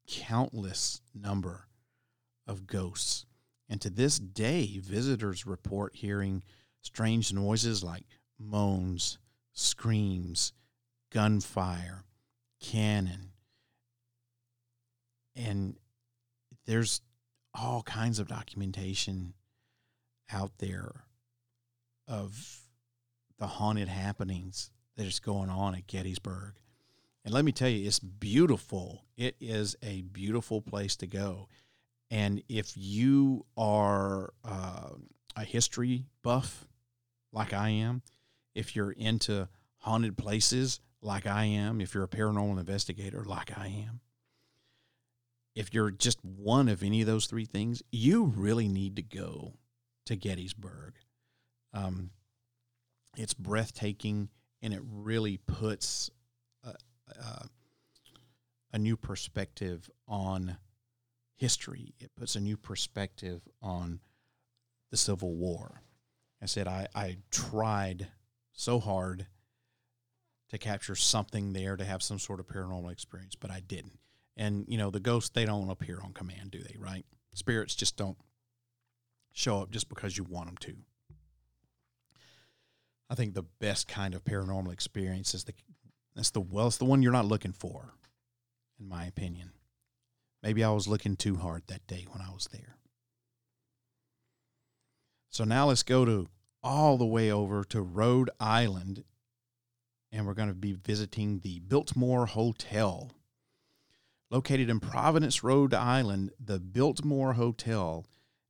countless 0.07 1.01
number 1.13 1.67
of 2.47 2.65
ghosts. 2.65 3.25
And 3.69 3.81
to 3.81 3.89
this 3.89 4.17
day, 4.19 4.79
visitors 4.81 5.45
report 5.45 5.95
hearing 5.95 6.43
strange 6.81 7.33
noises 7.33 7.83
like 7.83 8.05
moans, 8.39 9.17
screams, 9.53 10.53
gunfire, 11.11 12.03
cannon. 12.61 13.31
And 15.35 15.77
there's 16.65 17.01
all 17.53 17.83
kinds 17.83 18.19
of 18.19 18.27
documentation 18.27 19.33
out 20.31 20.51
there 20.59 21.05
of 22.07 22.61
the 23.39 23.47
haunted 23.47 23.87
happenings 23.87 24.71
that 24.95 25.05
is 25.05 25.19
going 25.19 25.49
on 25.49 25.75
at 25.75 25.87
Gettysburg. 25.87 26.53
And 27.23 27.33
let 27.33 27.45
me 27.45 27.51
tell 27.51 27.69
you, 27.69 27.85
it's 27.85 27.99
beautiful. 27.99 29.03
It 29.17 29.35
is 29.39 29.75
a 29.83 30.01
beautiful 30.01 30.61
place 30.61 30.95
to 30.97 31.07
go. 31.07 31.49
And 32.09 32.41
if 32.47 32.73
you 32.75 33.45
are 33.57 34.33
uh, 34.45 34.89
a 35.35 35.43
history 35.43 36.05
buff 36.23 36.67
like 37.31 37.53
I 37.53 37.69
am, 37.69 38.01
if 38.55 38.75
you're 38.75 38.91
into 38.91 39.49
haunted 39.79 40.17
places 40.17 40.79
like 41.01 41.27
I 41.27 41.45
am, 41.45 41.81
if 41.81 41.93
you're 41.93 42.03
a 42.03 42.09
paranormal 42.09 42.59
investigator 42.59 43.23
like 43.23 43.57
I 43.57 43.67
am, 43.67 44.01
if 45.55 45.73
you're 45.73 45.91
just 45.91 46.23
one 46.23 46.69
of 46.69 46.83
any 46.83 47.01
of 47.01 47.07
those 47.07 47.25
three 47.25 47.45
things, 47.45 47.81
you 47.91 48.25
really 48.25 48.67
need 48.67 48.95
to 48.95 49.01
go 49.01 49.53
to 50.05 50.15
Gettysburg. 50.15 50.93
Um, 51.73 52.11
it's 53.17 53.33
breathtaking 53.33 54.29
and 54.61 54.73
it 54.73 54.81
really 54.83 55.37
puts 55.37 56.09
a, 56.63 56.75
a, 57.19 57.47
a 58.73 58.77
new 58.77 58.95
perspective 58.95 59.89
on 60.07 60.57
history. 61.37 61.93
It 61.99 62.15
puts 62.15 62.35
a 62.35 62.39
new 62.39 62.57
perspective 62.57 63.41
on 63.61 63.99
the 64.91 64.97
Civil 64.97 65.35
War. 65.35 65.81
I 66.41 66.45
said 66.45 66.67
I, 66.67 66.87
I 66.93 67.17
tried 67.31 68.07
so 68.51 68.79
hard 68.79 69.27
to 70.49 70.57
capture 70.57 70.95
something 70.95 71.53
there 71.53 71.75
to 71.75 71.85
have 71.85 72.01
some 72.01 72.19
sort 72.19 72.39
of 72.39 72.47
paranormal 72.47 72.91
experience, 72.91 73.35
but 73.35 73.51
I 73.51 73.59
didn't. 73.59 73.99
And 74.35 74.65
you 74.67 74.77
know, 74.77 74.89
the 74.89 74.99
ghosts 74.99 75.29
they 75.29 75.45
don't 75.45 75.69
appear 75.69 75.99
on 76.03 76.13
command, 76.13 76.51
do 76.51 76.59
they? 76.59 76.75
Right? 76.77 77.05
Spirits 77.33 77.75
just 77.75 77.97
don't 77.97 78.17
show 79.33 79.61
up 79.61 79.71
just 79.71 79.89
because 79.89 80.17
you 80.17 80.23
want 80.23 80.47
them 80.47 80.57
to. 80.57 80.75
I 83.09 83.15
think 83.15 83.33
the 83.33 83.45
best 83.59 83.87
kind 83.87 84.13
of 84.13 84.23
paranormal 84.23 84.73
experience 84.73 85.33
is 85.33 85.43
the 85.45 85.53
that's 86.15 86.31
the 86.31 86.41
well, 86.41 86.67
it's 86.67 86.77
the 86.77 86.85
one 86.85 87.03
you're 87.03 87.11
not 87.11 87.25
looking 87.25 87.53
for, 87.53 87.93
in 88.79 88.89
my 88.89 89.05
opinion. 89.05 89.51
Maybe 90.43 90.63
I 90.63 90.71
was 90.71 90.87
looking 90.87 91.15
too 91.15 91.37
hard 91.37 91.63
that 91.67 91.87
day 91.87 92.05
when 92.09 92.21
I 92.21 92.31
was 92.31 92.47
there. 92.51 92.77
So 95.29 95.43
now 95.43 95.67
let's 95.67 95.83
go 95.83 96.05
to 96.05 96.27
all 96.63 96.97
the 96.97 97.05
way 97.05 97.31
over 97.31 97.63
to 97.65 97.81
Rhode 97.81 98.29
Island, 98.39 99.03
and 100.11 100.25
we're 100.25 100.33
going 100.33 100.49
to 100.49 100.55
be 100.55 100.73
visiting 100.73 101.39
the 101.39 101.59
Biltmore 101.59 102.25
Hotel. 102.25 103.11
Located 104.29 104.69
in 104.69 104.79
Providence, 104.79 105.43
Rhode 105.43 105.73
Island, 105.73 106.31
the 106.39 106.59
Biltmore 106.59 107.33
Hotel 107.33 108.05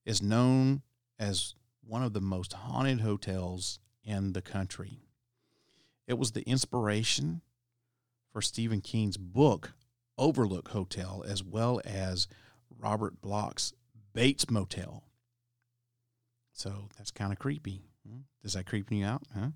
is 0.06 0.22
known 0.22 0.82
as 1.20 1.56
one 1.86 2.04
of 2.04 2.14
the 2.14 2.22
most 2.22 2.54
haunted 2.54 3.02
hotels 3.02 3.80
in 4.04 4.34
the 4.34 4.42
country. 4.42 5.00
It 6.08 6.18
was 6.18 6.32
the 6.32 6.48
inspiration 6.48 7.42
for 8.32 8.42
Stephen 8.42 8.82
King's 8.82 9.18
book, 9.18 9.74
Overlook 10.18 10.70
Hotel, 10.70 11.24
as 11.28 11.44
well 11.44 11.82
as 11.86 12.28
Robert 12.78 13.22
Bloch's 13.22 13.74
Bates 14.14 14.50
Motel. 14.50 15.04
So 16.54 16.90
that's 16.98 17.12
kind 17.12 17.32
of 17.32 17.40
creepy. 17.40 17.84
Hmm? 18.08 18.22
Does 18.42 18.54
that 18.54 18.66
creep 18.66 18.92
you 18.92 19.06
out? 19.06 19.24
Huh? 19.34 19.50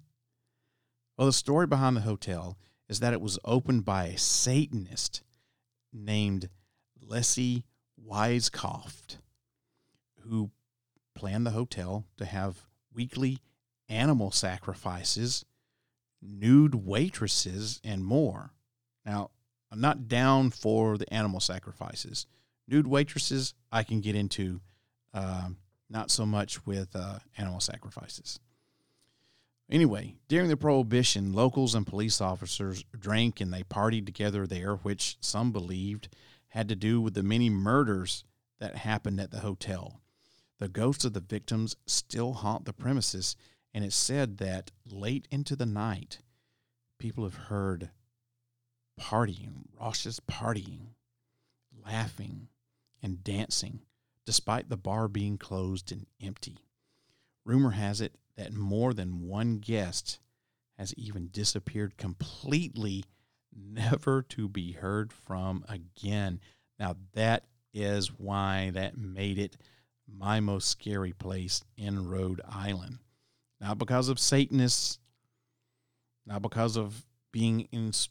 Well, 1.18 1.28
the 1.28 1.34
story 1.34 1.68
behind 1.68 1.98
the 1.98 2.02
hotel 2.02 2.58
is 2.88 3.00
that 3.00 3.14
it 3.14 3.22
was 3.22 3.40
opened 3.46 3.86
by 3.86 4.06
a 4.06 4.18
Satanist 4.18 5.24
named 5.94 6.50
Leslie 7.02 7.66
Weiskopf, 8.08 9.18
who 10.22 10.52
planned 11.16 11.46
the 11.46 11.52
hotel 11.52 12.06
to 12.18 12.26
have 12.26 12.68
weekly 12.94 13.40
animal 13.90 14.32
sacrifices, 14.32 15.46
nude 16.22 16.76
waitresses, 16.76 17.82
and 17.84 18.04
more. 18.06 18.52
Now, 19.06 19.32
I'm 19.72 19.82
not 19.82 20.08
down 20.08 20.50
for 20.50 20.98
the 20.98 21.12
animal 21.14 21.40
sacrifices. 21.40 22.28
Nude 22.68 22.88
waitresses, 22.88 23.54
I 23.72 23.84
can 23.84 24.02
get 24.02 24.16
into, 24.16 24.62
uh, 25.14 25.50
not 25.90 26.12
so 26.12 26.26
much 26.26 26.66
with 26.66 26.96
uh, 26.96 27.20
animal 27.38 27.60
sacrifices. 27.60 28.40
Anyway, 29.70 30.16
during 30.28 30.50
the 30.50 30.58
Prohibition, 30.58 31.32
locals 31.32 31.74
and 31.74 31.88
police 31.88 32.20
officers 32.20 32.84
drank 32.98 33.40
and 33.40 33.54
they 33.54 33.64
partied 33.64 34.06
together 34.06 34.46
there, 34.46 34.76
which 34.76 35.16
some 35.22 35.54
believed 35.54 36.10
had 36.50 36.68
to 36.68 36.76
do 36.76 37.00
with 37.00 37.14
the 37.14 37.24
many 37.24 37.50
murders 37.50 38.26
that 38.60 38.76
happened 38.76 39.22
at 39.22 39.32
the 39.32 39.40
hotel. 39.40 40.02
The 40.60 40.68
ghosts 40.68 41.06
of 41.06 41.14
the 41.14 41.22
victims 41.22 41.78
still 41.88 42.34
haunt 42.34 42.66
the 42.66 42.74
premises, 42.74 43.38
and 43.74 43.86
it's 43.86 43.96
said 43.96 44.38
that 44.40 44.72
late 44.86 45.28
into 45.32 45.56
the 45.56 45.66
night, 45.66 46.20
people 47.00 47.24
have 47.24 47.48
heard 47.48 47.90
partying, 49.02 49.64
raucous 49.80 50.20
partying, 50.20 50.94
laughing, 51.86 52.48
and 53.02 53.24
dancing, 53.24 53.82
despite 54.26 54.70
the 54.70 54.78
bar 54.78 55.08
being 55.08 55.38
closed 55.38 55.92
and 55.92 56.06
empty. 56.22 56.58
Rumor 57.46 57.72
has 57.72 58.00
it 58.00 58.16
that 58.38 58.54
more 58.54 58.94
than 58.94 59.28
one 59.28 59.58
guest 59.58 60.20
has 60.78 60.94
even 60.96 61.30
disappeared 61.32 61.98
completely, 61.98 63.04
never 63.56 64.22
to 64.22 64.48
be 64.48 64.74
heard 64.74 65.12
from 65.12 65.66
again. 65.68 66.40
Now, 66.80 66.96
that 67.14 67.46
is 67.74 68.08
why 68.08 68.72
that 68.74 68.98
made 68.98 69.38
it 69.38 69.58
my 70.08 70.40
most 70.40 70.68
scary 70.68 71.14
place 71.14 71.64
in 71.78 72.08
Rhode 72.08 72.42
Island. 72.48 73.00
Not 73.60 73.78
because 73.78 74.10
of 74.10 74.20
Satanists, 74.20 75.00
not 76.26 76.42
because 76.42 76.78
of 76.78 77.06
being 77.32 77.62
ins- 77.72 78.10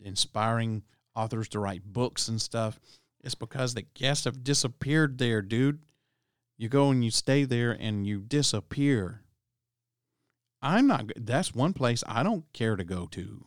inspiring 0.00 0.82
authors 1.14 1.48
to 1.48 1.58
write 1.58 1.84
books 1.84 2.28
and 2.28 2.40
stuff. 2.40 2.78
It's 3.20 3.34
because 3.34 3.74
the 3.74 3.82
guests 3.94 4.24
have 4.24 4.44
disappeared 4.44 5.18
there, 5.18 5.42
dude. 5.42 5.80
You 6.56 6.68
go 6.68 6.90
and 6.90 7.04
you 7.04 7.10
stay 7.10 7.44
there 7.44 7.72
and 7.72 8.06
you 8.06 8.20
disappear. 8.20 9.22
I'm 10.60 10.86
not, 10.86 11.10
that's 11.16 11.54
one 11.54 11.72
place 11.72 12.02
I 12.06 12.22
don't 12.22 12.52
care 12.52 12.76
to 12.76 12.84
go 12.84 13.06
to. 13.12 13.44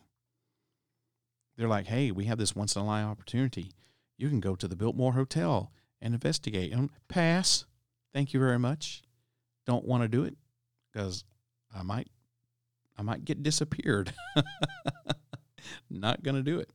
They're 1.56 1.68
like, 1.68 1.86
hey, 1.86 2.10
we 2.10 2.24
have 2.24 2.38
this 2.38 2.56
once 2.56 2.74
in 2.74 2.82
a 2.82 2.86
lifetime 2.86 3.10
opportunity. 3.10 3.72
You 4.16 4.28
can 4.28 4.40
go 4.40 4.56
to 4.56 4.66
the 4.66 4.76
Biltmore 4.76 5.12
Hotel 5.12 5.70
and 6.00 6.14
investigate. 6.14 6.72
And 6.72 6.90
pass. 7.08 7.66
Thank 8.14 8.32
you 8.32 8.40
very 8.40 8.58
much. 8.58 9.02
Don't 9.66 9.84
want 9.84 10.02
to 10.02 10.08
do 10.08 10.24
it 10.24 10.36
because 10.90 11.24
I 11.74 11.82
might, 11.82 12.08
I 12.96 13.02
might 13.02 13.24
get 13.24 13.42
disappeared. 13.42 14.12
not 15.90 16.22
going 16.22 16.36
to 16.36 16.42
do 16.42 16.58
it. 16.58 16.70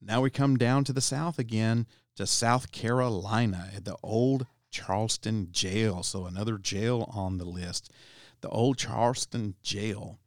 Now 0.00 0.20
we 0.20 0.30
come 0.30 0.56
down 0.56 0.84
to 0.84 0.92
the 0.92 1.00
south 1.00 1.38
again 1.38 1.86
to 2.16 2.26
South 2.26 2.70
Carolina 2.70 3.70
at 3.74 3.84
the 3.84 3.96
old 4.02 4.46
Charleston 4.70 5.48
jail. 5.50 6.02
So 6.02 6.26
another 6.26 6.58
jail 6.58 7.10
on 7.12 7.38
the 7.38 7.44
list. 7.44 7.90
The 8.40 8.48
old 8.50 8.76
Charleston 8.76 9.54
jail 9.62 10.18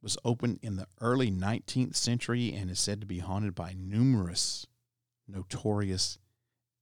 was 0.00 0.16
opened 0.24 0.60
in 0.62 0.76
the 0.76 0.86
early 1.00 1.30
19th 1.30 1.96
century 1.96 2.54
and 2.54 2.70
is 2.70 2.78
said 2.78 3.00
to 3.00 3.06
be 3.06 3.18
haunted 3.18 3.54
by 3.54 3.74
numerous 3.76 4.66
notorious 5.26 6.18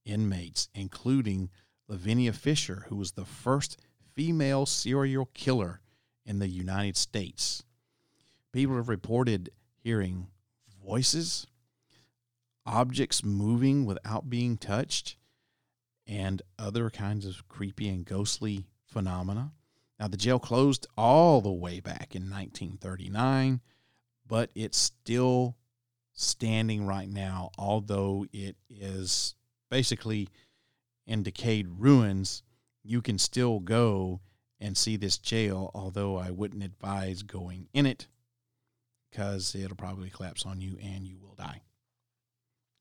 inmates, 0.05 0.69
including 0.73 1.49
Lavinia 1.87 2.33
Fisher, 2.33 2.85
who 2.87 2.95
was 2.95 3.13
the 3.13 3.25
first 3.25 3.77
female 4.13 4.65
serial 4.65 5.29
killer 5.33 5.81
in 6.25 6.39
the 6.39 6.47
United 6.47 6.97
States. 6.97 7.63
People 8.51 8.75
have 8.75 8.89
reported 8.89 9.49
hearing 9.87 10.27
voices, 10.85 11.47
objects 12.65 13.23
moving 13.23 13.85
without 13.85 14.29
being 14.29 14.57
touched, 14.57 15.15
and 16.05 16.41
other 16.59 16.89
kinds 16.89 17.25
of 17.25 17.47
creepy 17.47 17.87
and 17.87 18.05
ghostly 18.05 18.65
phenomena. 18.85 19.49
Now, 19.97 20.09
the 20.09 20.17
jail 20.17 20.39
closed 20.39 20.87
all 20.97 21.39
the 21.39 21.53
way 21.53 21.79
back 21.79 22.15
in 22.15 22.23
1939, 22.23 23.61
but 24.27 24.49
it's 24.55 24.77
still 24.77 25.55
standing 26.11 26.85
right 26.85 27.07
now, 27.07 27.51
although 27.57 28.25
it 28.33 28.57
is 28.69 29.35
basically 29.71 30.27
in 31.05 31.23
decayed 31.23 31.65
ruins. 31.77 32.43
You 32.83 33.01
can 33.01 33.17
still 33.17 33.61
go 33.61 34.19
and 34.59 34.75
see 34.75 34.97
this 34.97 35.17
jail, 35.17 35.71
although 35.73 36.17
I 36.17 36.31
wouldn't 36.31 36.61
advise 36.61 37.23
going 37.23 37.69
in 37.71 37.85
it 37.85 38.07
because 39.17 39.55
it'll 39.55 39.75
probably 39.75 40.11
collapse 40.11 40.45
on 40.45 40.61
you 40.61 40.77
and 40.79 41.07
you 41.07 41.17
will 41.17 41.33
die. 41.33 41.63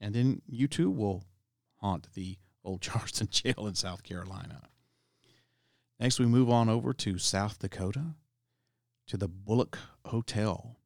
And 0.02 0.14
then 0.14 0.42
you 0.46 0.68
too 0.68 0.90
will 0.90 1.24
haunt 1.76 2.08
the 2.12 2.36
old 2.62 2.80
Charleston 2.82 3.28
jail 3.30 3.66
in 3.66 3.74
South 3.74 4.02
Carolina. 4.02 4.60
Next, 5.98 6.18
we 6.18 6.26
move 6.26 6.50
on 6.50 6.68
over 6.68 6.92
to 6.92 7.16
South 7.16 7.58
Dakota 7.58 8.16
to 9.06 9.16
the 9.16 9.28
Bullock 9.28 9.78
Hotel. 10.04 10.76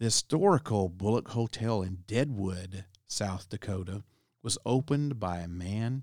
The 0.00 0.06
historical 0.06 0.88
Bullock 0.88 1.28
Hotel 1.28 1.80
in 1.80 1.98
Deadwood, 2.08 2.86
South 3.06 3.48
Dakota, 3.48 4.02
was 4.42 4.58
opened 4.66 5.20
by 5.20 5.38
a 5.38 5.46
man 5.46 6.02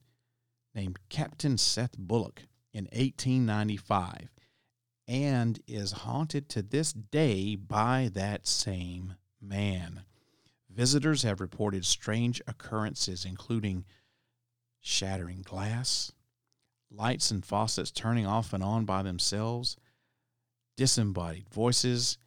named 0.73 0.99
Captain 1.09 1.57
Seth 1.57 1.97
Bullock 1.97 2.43
in 2.73 2.85
1895 2.85 4.29
and 5.11 5.59
is 5.67 5.91
haunted 5.91 6.47
to 6.47 6.61
this 6.61 6.93
day 6.93 7.53
by 7.53 8.09
that 8.13 8.47
same 8.47 9.15
man. 9.41 10.03
Visitors 10.69 11.23
have 11.23 11.41
reported 11.41 11.85
strange 11.85 12.41
occurrences, 12.47 13.25
including 13.25 13.83
shattering 14.79 15.41
glass, 15.41 16.13
lights 16.89 17.29
and 17.29 17.45
faucets 17.45 17.91
turning 17.91 18.25
off 18.25 18.53
and 18.53 18.63
on 18.63 18.85
by 18.85 19.03
themselves, 19.03 19.75
disembodied 20.77 21.49
voices, 21.49 22.17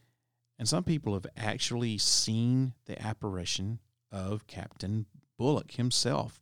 and 0.58 0.68
some 0.68 0.84
people 0.84 1.14
have 1.14 1.26
actually 1.38 1.96
seen 1.96 2.74
the 2.84 3.02
apparition 3.02 3.78
of 4.12 4.46
Captain 4.46 5.06
Bullock 5.38 5.72
himself. 5.72 6.38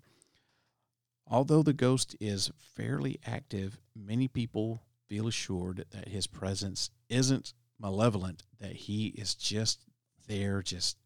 Although 1.25 1.63
the 1.63 1.73
ghost 1.73 2.17
is 2.19 2.51
fairly 2.59 3.21
active, 3.25 3.79
many 3.95 4.27
people 4.27 4.83
feel 5.13 5.29
assured 5.29 5.85
that 5.91 6.09
his 6.09 6.27
presence 6.27 6.89
isn't 7.11 7.53
malevolent, 7.79 8.45
that 8.59 8.73
he 8.73 9.09
is 9.09 9.35
just 9.35 9.85
there, 10.27 10.63
just 10.63 10.97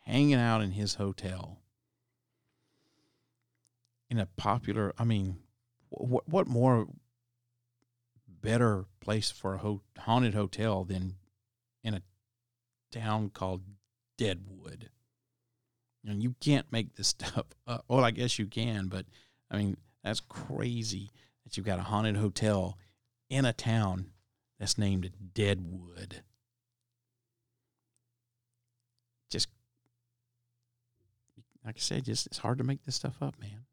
hanging 0.00 0.34
out 0.34 0.60
in 0.60 0.72
his 0.72 0.96
hotel. 0.96 1.62
In 4.10 4.18
a 4.18 4.26
popular, 4.26 4.92
I 4.98 5.04
mean, 5.04 5.38
what 5.88 6.28
what 6.28 6.46
more 6.46 6.86
better 8.28 8.84
place 9.00 9.30
for 9.30 9.54
a 9.54 9.58
ho- 9.58 9.80
haunted 10.00 10.34
hotel 10.34 10.84
than 10.84 11.14
in 11.82 11.94
a 11.94 12.02
town 12.92 13.30
called 13.30 13.62
Deadwood? 14.18 14.90
And 16.06 16.22
you 16.22 16.34
can't 16.40 16.70
make 16.70 16.96
this 16.96 17.08
stuff 17.18 17.46
up. 17.66 17.86
Well, 17.88 18.04
I 18.04 18.10
guess 18.10 18.38
you 18.38 18.44
can, 18.44 18.88
but 18.88 19.06
I 19.50 19.56
mean, 19.56 19.78
that's 20.04 20.20
crazy 20.20 21.10
that 21.44 21.56
you've 21.56 21.64
got 21.64 21.78
a 21.78 21.84
haunted 21.84 22.18
hotel 22.18 22.76
in 23.28 23.44
a 23.44 23.52
town 23.52 24.10
that's 24.58 24.78
named 24.78 25.10
Deadwood. 25.34 26.22
Just 29.30 29.48
like 31.64 31.76
I 31.76 31.80
said, 31.80 32.04
just 32.04 32.26
it's 32.26 32.38
hard 32.38 32.58
to 32.58 32.64
make 32.64 32.84
this 32.84 32.94
stuff 32.94 33.16
up, 33.20 33.38
man. 33.40 33.66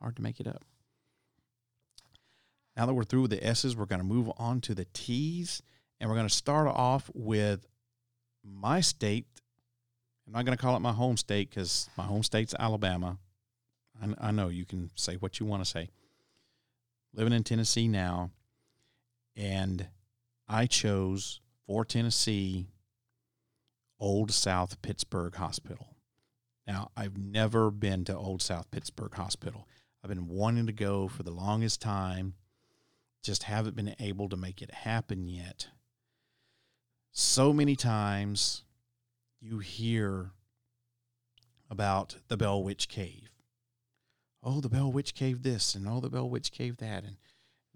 Hard 0.00 0.16
to 0.16 0.22
make 0.22 0.40
it 0.40 0.46
up. 0.46 0.64
Now 2.76 2.84
that 2.84 2.94
we're 2.94 3.04
through 3.04 3.22
with 3.22 3.30
the 3.30 3.44
S's, 3.44 3.74
we're 3.74 3.86
going 3.86 4.00
to 4.00 4.06
move 4.06 4.30
on 4.36 4.60
to 4.62 4.74
the 4.74 4.86
T's, 4.92 5.62
and 5.98 6.10
we're 6.10 6.16
going 6.16 6.28
to 6.28 6.34
start 6.34 6.68
off 6.68 7.10
with 7.14 7.66
my 8.44 8.82
state. 8.82 9.26
I'm 10.26 10.34
not 10.34 10.44
going 10.44 10.56
to 10.56 10.62
call 10.62 10.76
it 10.76 10.80
my 10.80 10.92
home 10.92 11.16
state 11.16 11.48
because 11.48 11.88
my 11.96 12.04
home 12.04 12.22
state's 12.22 12.54
Alabama. 12.58 13.18
I, 14.02 14.28
I 14.28 14.30
know 14.30 14.48
you 14.48 14.66
can 14.66 14.90
say 14.94 15.14
what 15.14 15.40
you 15.40 15.46
want 15.46 15.64
to 15.64 15.70
say. 15.70 15.88
Living 17.14 17.32
in 17.32 17.44
Tennessee 17.44 17.88
now, 17.88 18.30
and 19.36 19.88
I 20.48 20.66
chose 20.66 21.40
for 21.66 21.84
Tennessee 21.84 22.68
Old 23.98 24.30
South 24.32 24.80
Pittsburg 24.82 25.36
Hospital. 25.36 25.96
Now, 26.66 26.90
I've 26.96 27.16
never 27.16 27.70
been 27.70 28.04
to 28.04 28.16
Old 28.16 28.42
South 28.42 28.70
Pittsburg 28.70 29.14
Hospital. 29.14 29.66
I've 30.02 30.08
been 30.08 30.28
wanting 30.28 30.66
to 30.66 30.72
go 30.72 31.08
for 31.08 31.22
the 31.22 31.30
longest 31.30 31.80
time, 31.80 32.34
just 33.22 33.44
haven't 33.44 33.76
been 33.76 33.94
able 33.98 34.28
to 34.28 34.36
make 34.36 34.62
it 34.62 34.70
happen 34.70 35.26
yet. 35.26 35.68
So 37.12 37.52
many 37.52 37.76
times 37.76 38.62
you 39.40 39.58
hear 39.58 40.30
about 41.70 42.16
the 42.28 42.36
Bell 42.36 42.62
Witch 42.62 42.88
Cave. 42.88 43.30
Oh, 44.42 44.60
the 44.60 44.68
Bell 44.68 44.92
Witch 44.92 45.14
Cave 45.14 45.42
this, 45.42 45.74
and 45.74 45.88
oh, 45.88 46.00
the 46.00 46.10
Bell 46.10 46.28
Witch 46.28 46.52
Cave 46.52 46.76
that, 46.76 47.04
and 47.04 47.16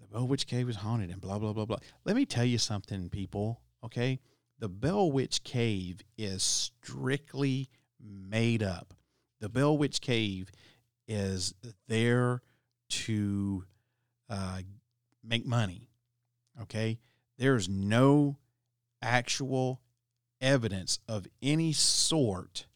the 0.01 0.07
Bell 0.07 0.27
Witch 0.27 0.47
Cave 0.47 0.69
is 0.69 0.77
haunted, 0.77 1.11
and 1.11 1.21
blah, 1.21 1.39
blah, 1.39 1.53
blah, 1.53 1.65
blah. 1.65 1.79
Let 2.05 2.17
me 2.17 2.27
tell 2.27 2.45
you 2.45 2.59
something, 2.59 3.11
people, 3.11 3.61
okay? 3.85 4.21
The 4.59 4.69
Bell 4.69 5.11
Witch 5.11 5.45
Cave 5.45 6.01
is 6.19 6.43
strictly 6.43 7.69
made 8.01 8.63
up. 8.63 8.95
The 9.41 9.49
Bell 9.49 9.77
Witch 9.77 10.01
Cave 10.01 10.51
is 11.09 11.55
there 11.89 12.43
to 12.91 13.65
uh, 14.29 14.61
make 15.25 15.47
money. 15.47 15.89
Okay, 16.63 16.99
there's 17.39 17.69
no 17.69 18.37
actual 19.01 19.81
evidence 20.41 20.99
of 21.09 21.27
any 21.43 21.73
sort 21.73 22.67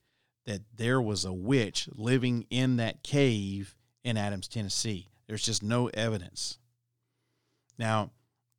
that 0.47 0.62
there 0.75 1.01
was 1.01 1.25
a 1.25 1.33
witch 1.33 1.89
living 1.95 2.47
in 2.51 2.77
that 2.77 3.03
cave 3.03 3.75
in 4.03 4.16
Adams, 4.16 4.49
Tennessee. 4.49 5.11
There's 5.27 5.45
just 5.45 5.62
no 5.62 5.89
evidence. 5.89 6.59
Now, 7.79 8.11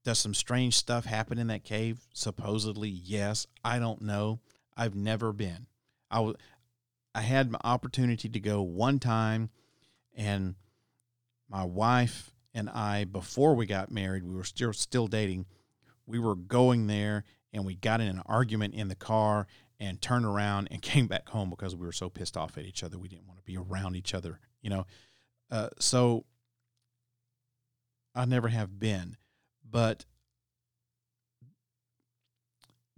does 0.04 0.20
some 0.20 0.34
strange 0.34 0.76
stuff 0.76 1.06
happen 1.06 1.38
in 1.38 1.48
that 1.48 1.64
cave? 1.64 2.08
Supposedly, 2.14 2.90
yes. 2.90 3.48
I 3.64 3.80
don't 3.80 4.02
know. 4.02 4.40
I've 4.78 4.96
never 4.96 5.34
been. 5.34 5.68
I 6.12 6.20
was 6.20 6.36
I 7.16 7.22
had 7.22 7.50
my 7.50 7.60
opportunity 7.64 8.28
to 8.28 8.40
go 8.42 8.62
one 8.62 9.00
time, 9.00 9.50
and 10.14 10.56
my 11.50 11.64
wife 11.64 12.34
and 12.54 12.70
I, 12.70 13.06
before 13.06 13.56
we 13.56 13.66
got 13.66 13.90
married, 13.90 14.24
we 14.24 14.36
were 14.36 14.44
still 14.44 14.74
still 14.74 15.08
dating. 15.08 15.46
We 16.06 16.20
were 16.20 16.36
going 16.36 16.88
there, 16.88 17.24
and 17.54 17.66
we 17.66 17.76
got 17.76 18.02
in 18.02 18.08
an 18.08 18.22
argument 18.26 18.74
in 18.74 18.90
the 18.90 18.96
car, 18.96 19.48
and 19.80 20.02
turned 20.02 20.26
around 20.26 20.68
and 20.72 20.82
came 20.82 21.08
back 21.08 21.30
home 21.30 21.50
because 21.50 21.76
we 21.76 21.86
were 21.86 21.94
so 21.94 22.10
pissed 22.10 22.38
off 22.38 22.58
at 22.58 22.66
each 22.66 22.84
other. 22.84 22.98
We 22.98 23.08
didn't 23.08 23.28
want 23.28 23.40
to 23.40 23.46
be 23.46 23.58
around 23.58 23.96
each 23.96 24.14
other, 24.14 24.40
you 24.62 24.70
know. 24.70 24.86
Uh, 25.50 25.70
so 25.80 26.26
I 28.16 28.26
never 28.26 28.48
have 28.48 28.80
been, 28.80 29.18
but 29.70 30.06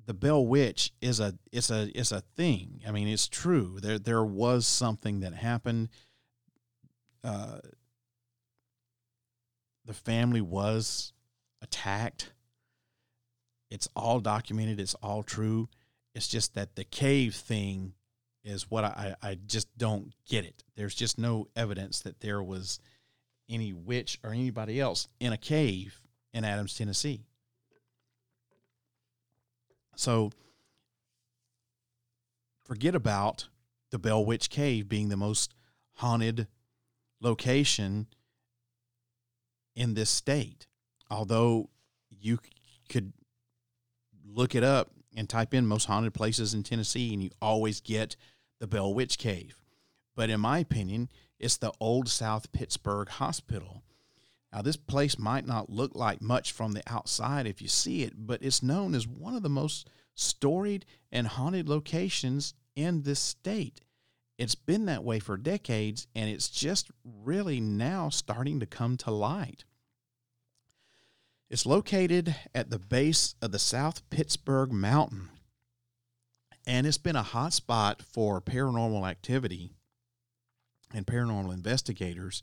the 0.05 0.13
Bell 0.13 0.45
Witch 0.45 0.93
is 1.01 1.19
a 1.19 1.37
it's 1.51 1.69
a 1.69 1.91
it's 1.93 2.11
a 2.11 2.21
thing. 2.21 2.81
I 2.87 2.91
mean, 2.91 3.07
it's 3.07 3.27
true. 3.27 3.79
There 3.81 3.99
there 3.99 4.23
was 4.23 4.65
something 4.65 5.19
that 5.19 5.33
happened. 5.33 5.89
Uh, 7.23 7.59
the 9.85 9.93
family 9.93 10.41
was 10.41 11.13
attacked. 11.61 12.31
It's 13.69 13.89
all 13.95 14.19
documented. 14.19 14.79
It's 14.79 14.95
all 14.95 15.23
true. 15.23 15.67
It's 16.15 16.27
just 16.27 16.55
that 16.55 16.75
the 16.75 16.85
cave 16.85 17.35
thing 17.35 17.93
is 18.43 18.71
what 18.71 18.85
I, 18.85 19.15
I 19.21 19.37
just 19.45 19.67
don't 19.77 20.13
get 20.27 20.45
it. 20.45 20.63
There's 20.75 20.95
just 20.95 21.17
no 21.17 21.47
evidence 21.55 21.99
that 22.01 22.21
there 22.21 22.41
was 22.41 22.79
any 23.49 23.73
witch 23.73 24.19
or 24.23 24.31
anybody 24.31 24.79
else 24.79 25.07
in 25.19 25.33
a 25.33 25.37
cave 25.37 26.01
in 26.33 26.43
Adams, 26.43 26.75
Tennessee. 26.75 27.25
So 29.95 30.31
forget 32.65 32.93
about 32.93 33.47
the 33.89 33.99
Bell 33.99 34.23
Witch 34.23 34.49
Cave 34.49 34.87
being 34.87 35.09
the 35.09 35.17
most 35.17 35.53
haunted 35.93 36.47
location 37.19 38.07
in 39.75 39.93
this 39.93 40.09
state. 40.09 40.67
Although 41.09 41.69
you 42.09 42.39
could 42.89 43.13
look 44.25 44.53
it 44.53 44.63
up 44.63 44.91
and 45.15 45.27
type 45.27 45.53
in 45.53 45.65
most 45.65 45.85
haunted 45.85 46.13
places 46.13 46.53
in 46.53 46.63
Tennessee 46.63 47.13
and 47.13 47.23
you 47.23 47.29
always 47.41 47.81
get 47.81 48.15
the 48.59 48.67
Bell 48.67 48.93
Witch 48.93 49.17
Cave. 49.17 49.55
But 50.15 50.29
in 50.29 50.39
my 50.39 50.59
opinion, 50.59 51.09
it's 51.39 51.57
the 51.57 51.71
Old 51.79 52.09
South 52.09 52.51
Pittsburg 52.51 53.09
Hospital. 53.09 53.83
Now, 54.51 54.61
this 54.61 54.77
place 54.77 55.19
might 55.19 55.45
not 55.45 55.69
look 55.69 55.93
like 55.93 56.21
much 56.21 56.51
from 56.51 56.71
the 56.71 56.83
outside 56.87 57.45
if 57.45 57.61
you 57.61 57.67
see 57.67 58.03
it, 58.03 58.13
but 58.15 58.41
it's 58.41 58.63
known 58.63 58.95
as 58.95 59.07
one 59.07 59.35
of 59.35 59.43
the 59.43 59.49
most 59.49 59.89
storied 60.15 60.85
and 61.11 61.27
haunted 61.27 61.69
locations 61.69 62.53
in 62.75 63.03
this 63.03 63.19
state. 63.19 63.81
It's 64.37 64.55
been 64.55 64.85
that 64.85 65.03
way 65.03 65.19
for 65.19 65.35
decades, 65.35 66.07
and 66.15 66.29
it's 66.29 66.49
just 66.49 66.91
really 67.03 67.59
now 67.59 68.09
starting 68.09 68.59
to 68.59 68.65
come 68.65 68.97
to 68.97 69.11
light. 69.11 69.65
It's 71.49 71.65
located 71.65 72.35
at 72.53 72.69
the 72.69 72.79
base 72.79 73.35
of 73.41 73.51
the 73.51 73.59
South 73.59 74.07
Pittsburg 74.09 74.71
Mountain, 74.71 75.29
and 76.65 76.85
it's 76.85 76.97
been 76.97 77.15
a 77.15 77.23
hot 77.23 77.53
spot 77.53 78.01
for 78.01 78.41
paranormal 78.41 79.09
activity 79.09 79.71
and 80.93 81.05
paranormal 81.05 81.53
investigators 81.53 82.41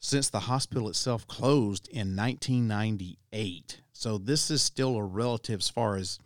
since 0.00 0.30
the 0.30 0.40
hospital 0.40 0.88
itself 0.88 1.26
closed 1.26 1.86
in 1.88 2.16
1998. 2.16 3.80
So 3.92 4.16
this 4.18 4.50
is 4.50 4.62
still 4.62 4.96
a 4.96 5.04
relative 5.04 5.60
as 5.60 5.68
far 5.68 5.96
as 5.96 6.18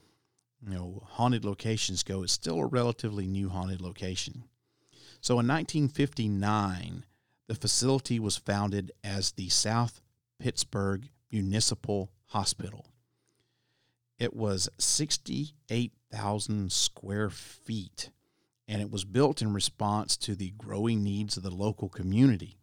you 0.62 0.70
know 0.70 1.02
haunted 1.04 1.44
locations 1.44 2.02
go. 2.02 2.22
It's 2.22 2.32
still 2.32 2.60
a 2.60 2.66
relatively 2.66 3.26
new 3.26 3.48
haunted 3.48 3.80
location. 3.80 4.44
So 5.20 5.34
in 5.34 5.48
1959, 5.48 7.04
the 7.48 7.54
facility 7.54 8.18
was 8.20 8.36
founded 8.36 8.92
as 9.02 9.32
the 9.32 9.48
South 9.48 10.00
Pittsburg 10.38 11.08
Municipal 11.30 12.10
Hospital. 12.26 12.86
It 14.18 14.34
was 14.34 14.68
68,000 14.78 16.70
square 16.70 17.30
feet 17.30 18.10
and 18.66 18.80
it 18.80 18.90
was 18.90 19.04
built 19.04 19.42
in 19.42 19.52
response 19.52 20.16
to 20.16 20.34
the 20.34 20.52
growing 20.56 21.02
needs 21.02 21.36
of 21.36 21.42
the 21.42 21.50
local 21.50 21.88
community. 21.88 22.56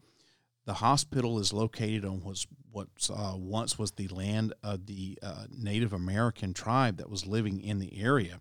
The 0.65 0.75
hospital 0.75 1.39
is 1.39 1.53
located 1.53 2.05
on 2.05 2.21
what's, 2.21 2.47
what 2.71 2.87
uh, 3.09 3.33
once 3.35 3.77
was 3.77 3.91
the 3.91 4.07
land 4.07 4.53
of 4.63 4.85
the 4.85 5.17
uh, 5.21 5.45
Native 5.49 5.93
American 5.93 6.53
tribe 6.53 6.97
that 6.97 7.09
was 7.09 7.27
living 7.27 7.59
in 7.61 7.79
the 7.79 8.01
area. 8.01 8.39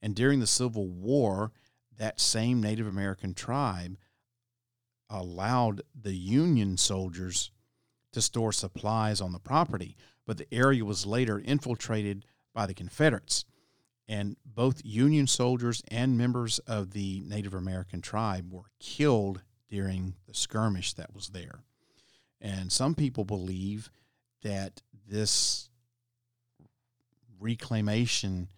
And 0.00 0.14
during 0.14 0.40
the 0.40 0.46
Civil 0.46 0.88
War, 0.88 1.52
that 1.98 2.20
same 2.20 2.60
Native 2.60 2.86
American 2.86 3.34
tribe 3.34 3.96
allowed 5.08 5.82
the 5.94 6.14
Union 6.14 6.76
soldiers 6.76 7.50
to 8.12 8.20
store 8.20 8.52
supplies 8.52 9.20
on 9.20 9.32
the 9.32 9.38
property, 9.38 9.96
but 10.26 10.38
the 10.38 10.52
area 10.52 10.84
was 10.84 11.06
later 11.06 11.38
infiltrated 11.38 12.24
by 12.54 12.66
the 12.66 12.74
Confederates 12.74 13.44
and 14.12 14.36
both 14.44 14.82
Union 14.84 15.26
soldiers 15.26 15.82
and 15.88 16.18
members 16.18 16.58
of 16.66 16.90
the 16.90 17.22
Native 17.24 17.54
American 17.54 18.02
tribe 18.02 18.52
were 18.52 18.70
killed 18.78 19.40
during 19.70 20.16
the 20.28 20.34
skirmish 20.34 20.92
that 20.92 21.14
was 21.14 21.28
there. 21.28 21.60
And 22.38 22.70
some 22.70 22.94
people 22.94 23.24
believe 23.24 23.90
that 24.42 24.82
this 25.08 25.70
reclamation 27.40 28.48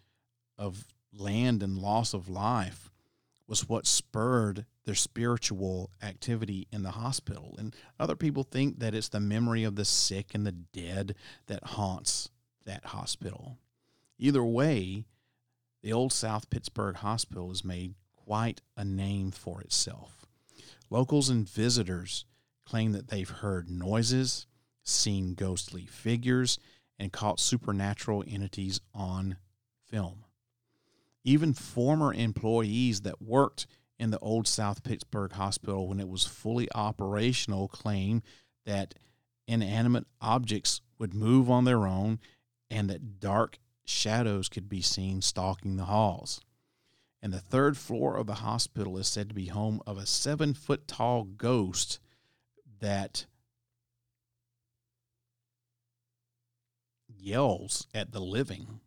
of 0.58 0.88
land 1.16 1.62
and 1.62 1.78
loss 1.78 2.14
of 2.14 2.28
life 2.28 2.90
was 3.46 3.68
what 3.68 3.86
spurred 3.86 4.66
their 4.84 4.96
spiritual 4.96 5.88
activity 6.02 6.66
in 6.72 6.82
the 6.82 6.90
hospital. 6.90 7.54
And 7.58 7.76
other 8.00 8.16
people 8.16 8.42
think 8.42 8.80
that 8.80 8.92
it's 8.92 9.10
the 9.10 9.20
memory 9.20 9.62
of 9.62 9.76
the 9.76 9.84
sick 9.84 10.34
and 10.34 10.44
the 10.44 10.50
dead 10.50 11.14
that 11.46 11.62
haunts 11.62 12.28
that 12.66 12.86
hospital. 12.86 13.58
Either 14.18 14.42
way, 14.42 15.04
the 15.84 15.92
Old 15.92 16.14
South 16.14 16.48
Pittsburg 16.48 16.96
Hospital 16.96 17.50
has 17.50 17.62
made 17.62 17.94
quite 18.16 18.62
a 18.74 18.86
name 18.86 19.30
for 19.30 19.60
itself. 19.60 20.24
Locals 20.88 21.28
and 21.28 21.46
visitors 21.46 22.24
claim 22.64 22.92
that 22.92 23.08
they've 23.08 23.28
heard 23.28 23.68
noises, 23.68 24.46
seen 24.82 25.34
ghostly 25.34 25.84
figures, 25.84 26.58
and 26.98 27.12
caught 27.12 27.38
supernatural 27.38 28.24
entities 28.26 28.80
on 28.94 29.36
film. 29.86 30.24
Even 31.22 31.52
former 31.52 32.14
employees 32.14 33.02
that 33.02 33.20
worked 33.20 33.66
in 33.98 34.10
the 34.10 34.18
Old 34.20 34.48
South 34.48 34.82
Pittsburg 34.84 35.32
Hospital 35.32 35.86
when 35.86 36.00
it 36.00 36.08
was 36.08 36.24
fully 36.24 36.66
operational 36.74 37.68
claim 37.68 38.22
that 38.64 38.94
inanimate 39.46 40.06
objects 40.22 40.80
would 40.98 41.12
move 41.12 41.50
on 41.50 41.66
their 41.66 41.86
own 41.86 42.20
and 42.70 42.88
that 42.88 43.20
dark 43.20 43.58
shadows 43.84 44.48
could 44.48 44.68
be 44.68 44.80
seen 44.80 45.20
stalking 45.22 45.76
the 45.76 45.84
halls. 45.84 46.40
And 47.22 47.32
the 47.32 47.40
third 47.40 47.76
floor 47.76 48.16
of 48.16 48.26
the 48.26 48.34
hospital 48.34 48.98
is 48.98 49.08
said 49.08 49.28
to 49.28 49.34
be 49.34 49.46
home 49.46 49.80
of 49.86 49.96
a 49.96 50.06
seven 50.06 50.52
foot 50.52 50.86
tall 50.86 51.24
ghost 51.24 51.98
that 52.80 53.26
yells 57.08 57.86
at 57.94 58.12
the 58.12 58.20
living 58.20 58.80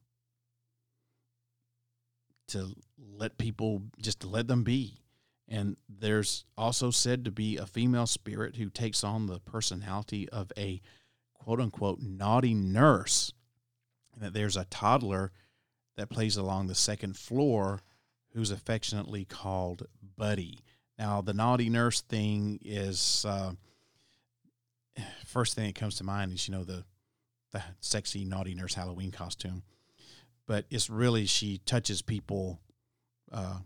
to 2.50 2.76
let 2.98 3.38
people 3.38 3.82
just 4.00 4.20
to 4.22 4.28
let 4.28 4.48
them 4.48 4.64
be. 4.64 5.02
And 5.48 5.78
there's 5.90 6.46
also 6.58 6.92
said 6.92 7.26
to 7.26 7.32
be 7.32 7.58
a 7.58 7.66
female 7.66 8.06
spirit 8.06 8.58
who 8.58 8.70
takes 8.70 9.04
on 9.04 9.26
the 9.26 9.40
personality 9.40 10.30
of 10.30 10.52
a 10.58 10.82
quote 11.34 11.60
unquote 11.60 12.02
naughty 12.02 12.54
nurse 12.54 13.34
that 14.20 14.34
there's 14.34 14.58
a 14.58 14.66
toddler 14.66 15.32
that 15.96 16.10
plays 16.10 16.38
along 16.38 16.68
the 16.68 16.76
second 16.76 17.18
floor 17.18 17.82
who's 18.34 18.52
affectionately 18.52 19.26
called 19.26 19.88
Buddy. 20.16 20.60
Now, 20.98 21.22
the 21.22 21.34
naughty 21.34 21.70
nurse 21.70 22.02
thing 22.02 22.60
is 22.64 23.26
uh, 23.28 23.54
first 25.26 25.56
thing 25.56 25.68
that 25.68 25.76
comes 25.76 25.96
to 25.98 26.04
mind 26.04 26.32
is 26.34 26.48
you 26.48 26.54
know 26.54 26.64
the 26.64 26.84
the 27.52 27.64
sexy 27.80 28.26
naughty 28.26 28.54
nurse 28.54 28.74
Halloween 28.74 29.12
costume, 29.12 29.64
but 30.48 30.66
it's 30.70 30.90
really 30.90 31.26
she 31.26 31.60
touches 31.60 32.02
people 32.02 32.60
uh, 33.32 33.60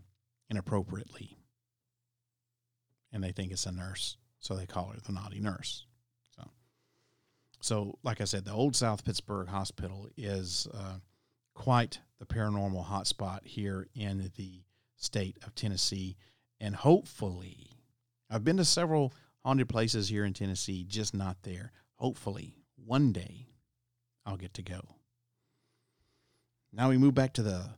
inappropriately, 0.50 1.36
and 3.12 3.24
they 3.24 3.32
think 3.32 3.52
it's 3.52 3.66
a 3.66 3.72
nurse, 3.72 4.16
so 4.38 4.54
they 4.54 4.66
call 4.66 4.88
her 4.88 5.00
the 5.04 5.12
naughty 5.12 5.40
nurse. 5.40 5.86
So, 7.62 7.96
like 8.02 8.20
I 8.20 8.24
said, 8.24 8.44
the 8.44 8.52
Old 8.52 8.74
South 8.74 9.04
Pittsburg 9.04 9.46
Hospital 9.46 10.08
is 10.16 10.66
uh, 10.74 10.96
quite 11.54 12.00
the 12.18 12.26
paranormal 12.26 12.84
hotspot 12.84 13.44
here 13.44 13.86
in 13.94 14.32
the 14.36 14.64
state 14.96 15.38
of 15.46 15.54
Tennessee. 15.54 16.16
And 16.60 16.74
hopefully, 16.74 17.70
I've 18.28 18.42
been 18.42 18.56
to 18.56 18.64
several 18.64 19.14
haunted 19.44 19.68
places 19.68 20.08
here 20.08 20.24
in 20.24 20.32
Tennessee, 20.32 20.82
just 20.82 21.14
not 21.14 21.36
there. 21.44 21.70
Hopefully, 21.94 22.56
one 22.84 23.12
day 23.12 23.46
I'll 24.26 24.36
get 24.36 24.54
to 24.54 24.62
go. 24.62 24.96
Now 26.72 26.88
we 26.88 26.98
move 26.98 27.14
back 27.14 27.32
to 27.34 27.42
the 27.44 27.70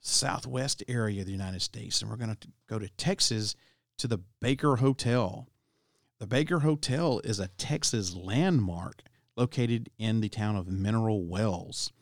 southwest 0.00 0.82
area 0.88 1.20
of 1.20 1.26
the 1.26 1.32
United 1.32 1.60
States, 1.60 2.00
and 2.00 2.10
we're 2.10 2.16
going 2.16 2.34
to 2.34 2.48
go 2.66 2.78
to 2.78 2.88
Texas 2.88 3.56
to 3.98 4.08
the 4.08 4.20
Baker 4.40 4.76
Hotel. 4.76 5.48
The 6.18 6.26
Baker 6.26 6.60
Hotel 6.60 7.20
is 7.24 7.38
a 7.38 7.48
Texas 7.48 8.14
landmark 8.16 9.02
located 9.36 9.90
in 9.98 10.22
the 10.22 10.30
town 10.30 10.56
of 10.56 10.66
Mineral 10.66 11.26
Wells. 11.26 11.92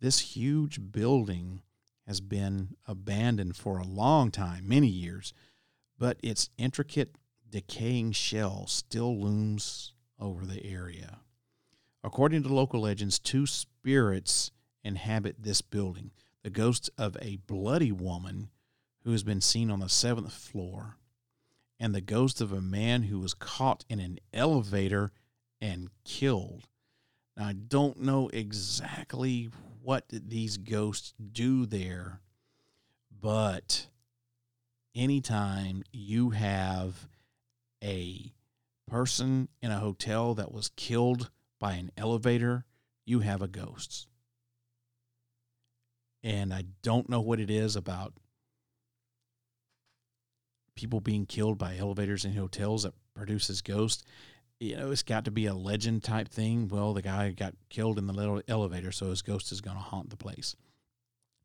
This 0.00 0.20
huge 0.20 0.90
building 0.90 1.60
has 2.06 2.22
been 2.22 2.76
abandoned 2.86 3.56
for 3.56 3.76
a 3.76 3.86
long 3.86 4.30
time, 4.30 4.66
many 4.66 4.86
years, 4.86 5.34
but 5.98 6.18
its 6.22 6.48
intricate, 6.56 7.16
decaying 7.50 8.12
shell 8.12 8.66
still 8.66 9.20
looms 9.20 9.92
over 10.18 10.46
the 10.46 10.64
area. 10.64 11.18
According 12.02 12.44
to 12.44 12.54
local 12.54 12.80
legends, 12.80 13.18
two 13.18 13.46
spirits 13.46 14.50
inhabit 14.82 15.42
this 15.42 15.60
building 15.60 16.10
the 16.42 16.48
ghost 16.48 16.88
of 16.96 17.18
a 17.20 17.36
bloody 17.46 17.92
woman 17.92 18.48
who 19.04 19.12
has 19.12 19.22
been 19.22 19.42
seen 19.42 19.70
on 19.70 19.80
the 19.80 19.90
seventh 19.90 20.32
floor, 20.32 20.96
and 21.82 21.92
the 21.96 22.00
ghost 22.00 22.40
of 22.40 22.52
a 22.52 22.60
man 22.60 23.02
who 23.02 23.18
was 23.18 23.34
caught 23.34 23.84
in 23.88 23.98
an 23.98 24.16
elevator 24.32 25.10
and 25.60 25.88
killed. 26.04 26.68
Now, 27.36 27.48
I 27.48 27.54
don't 27.54 27.98
know 27.98 28.30
exactly 28.32 29.50
what 29.82 30.04
these 30.08 30.58
ghosts 30.58 31.12
do 31.32 31.66
there, 31.66 32.20
but 33.20 33.88
anytime 34.94 35.82
you 35.92 36.30
have 36.30 37.08
a 37.82 38.32
person 38.86 39.48
in 39.60 39.72
a 39.72 39.80
hotel 39.80 40.34
that 40.34 40.52
was 40.52 40.70
killed 40.76 41.30
by 41.58 41.72
an 41.72 41.90
elevator, 41.96 42.64
you 43.04 43.20
have 43.20 43.42
a 43.42 43.48
ghost. 43.48 44.06
And 46.22 46.54
I 46.54 46.62
don't 46.82 47.08
know 47.08 47.20
what 47.20 47.40
it 47.40 47.50
is 47.50 47.74
about 47.74 48.12
people 50.74 51.00
being 51.00 51.26
killed 51.26 51.58
by 51.58 51.76
elevators 51.76 52.24
in 52.24 52.34
hotels 52.34 52.82
that 52.84 52.94
produces 53.14 53.62
ghosts. 53.62 54.04
You 54.60 54.76
know, 54.76 54.90
it's 54.90 55.02
got 55.02 55.24
to 55.24 55.30
be 55.30 55.46
a 55.46 55.54
legend 55.54 56.04
type 56.04 56.28
thing. 56.28 56.68
Well, 56.68 56.94
the 56.94 57.02
guy 57.02 57.30
got 57.30 57.54
killed 57.68 57.98
in 57.98 58.06
the 58.06 58.12
little 58.12 58.40
elevator, 58.46 58.92
so 58.92 59.10
his 59.10 59.22
ghost 59.22 59.50
is 59.52 59.60
going 59.60 59.76
to 59.76 59.82
haunt 59.82 60.10
the 60.10 60.16
place. 60.16 60.54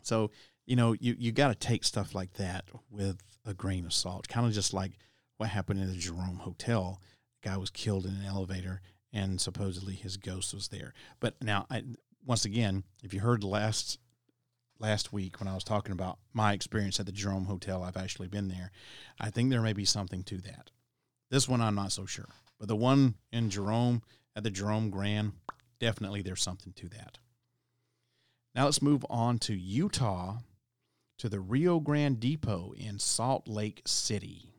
So, 0.04 0.32
you 0.66 0.76
know, 0.76 0.94
you, 0.94 1.16
you 1.18 1.32
got 1.32 1.48
to 1.48 1.56
take 1.56 1.84
stuff 1.84 2.14
like 2.14 2.34
that 2.34 2.66
with 2.92 3.18
a 3.46 3.54
grain 3.54 3.86
of 3.86 3.94
salt. 3.94 4.28
Kind 4.28 4.46
of 4.46 4.54
just 4.54 4.74
like 4.74 4.94
what 5.38 5.50
happened 5.50 5.80
in 5.80 5.88
the 5.88 5.96
Jerome 5.96 6.38
Hotel. 6.38 7.02
The 7.42 7.50
guy 7.50 7.58
was 7.58 7.70
killed 7.70 8.06
in 8.06 8.12
an 8.12 8.26
elevator, 8.26 8.82
and 9.12 9.42
supposedly 9.42 9.96
his 9.96 10.18
ghost 10.18 10.54
was 10.54 10.68
there. 10.68 10.94
But 11.20 11.42
now, 11.42 11.66
I, 11.72 11.84
once 12.26 12.46
again, 12.46 12.84
if 13.04 13.14
you 13.14 13.22
heard 13.22 13.44
last 13.44 14.00
last 14.80 15.14
week 15.14 15.40
when 15.40 15.48
I 15.48 15.56
was 15.56 15.64
talking 15.64 15.92
about 15.92 16.20
my 16.34 16.54
experience 16.54 17.00
at 17.00 17.06
the 17.06 17.12
Jerome 17.12 17.46
Hotel, 17.46 17.84
I've 17.84 17.98
actually 17.98 18.28
been 18.28 18.48
there. 18.48 18.72
I 19.20 19.30
think 19.30 19.50
there 19.50 19.62
may 19.62 19.74
be 19.74 19.86
something 19.86 20.24
to 20.24 20.38
that. 20.42 20.72
This 21.30 21.48
one, 21.48 21.62
I'm 21.62 21.76
not 21.76 21.92
so 21.92 22.06
sure. 22.06 22.30
But 22.60 22.68
the 22.68 22.76
one 22.76 23.16
in 23.32 23.50
Jerome, 23.50 24.02
at 24.36 24.44
the 24.44 24.50
Jerome 24.50 24.90
Grand, 24.90 25.34
definitely 25.80 26.22
there's 26.22 26.42
something 26.42 26.74
to 26.74 26.90
that. 26.90 27.18
Now 28.56 28.66
let's 28.66 28.82
move 28.82 29.06
on 29.10 29.40
to 29.40 29.56
Utah 29.56 30.38
to 31.18 31.30
the 31.30 31.40
Rio 31.40 31.80
Grande 31.80 32.20
Depot 32.20 32.74
in 32.78 33.00
Salt 33.00 33.48
Lake 33.48 33.82
City. 33.86 34.54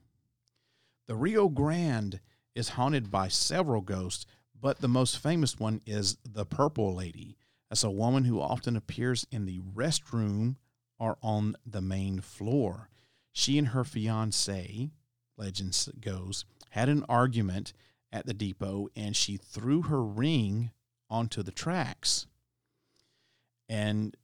The 1.07 1.17
Rio 1.17 1.49
Grande 1.49 2.21
is 2.55 2.71
haunted 2.71 3.11
by 3.11 3.29
several 3.29 3.81
ghosts, 3.81 4.27
but 4.61 4.81
the 4.81 4.89
most 4.89 5.19
famous 5.19 5.59
one 5.59 5.81
is 5.87 6.19
the 6.25 6.45
Purple 6.45 6.95
Lady. 6.95 7.39
That's 7.69 7.85
a 7.85 7.91
woman 7.91 8.25
who 8.25 8.41
often 8.41 8.77
appears 8.77 9.27
in 9.31 9.47
the 9.47 9.61
restroom 9.61 10.57
or 10.99 11.19
on 11.23 11.57
the 11.67 11.83
main 11.83 12.21
floor. 12.21 12.89
She 13.33 13.59
and 13.59 13.69
her 13.69 13.85
fiance, 13.85 14.91
legend 15.37 15.89
goes, 16.01 16.45
had 16.71 16.89
an 16.89 17.05
argument 17.09 17.73
at 18.11 18.27
the 18.27 18.35
depot 18.35 18.89
and 18.97 19.15
she 19.15 19.37
threw 19.37 19.83
her 19.83 20.03
ring 20.03 20.71
onto 21.11 21.43
the 21.43 21.53
tracks. 21.53 22.27
And 23.69 24.17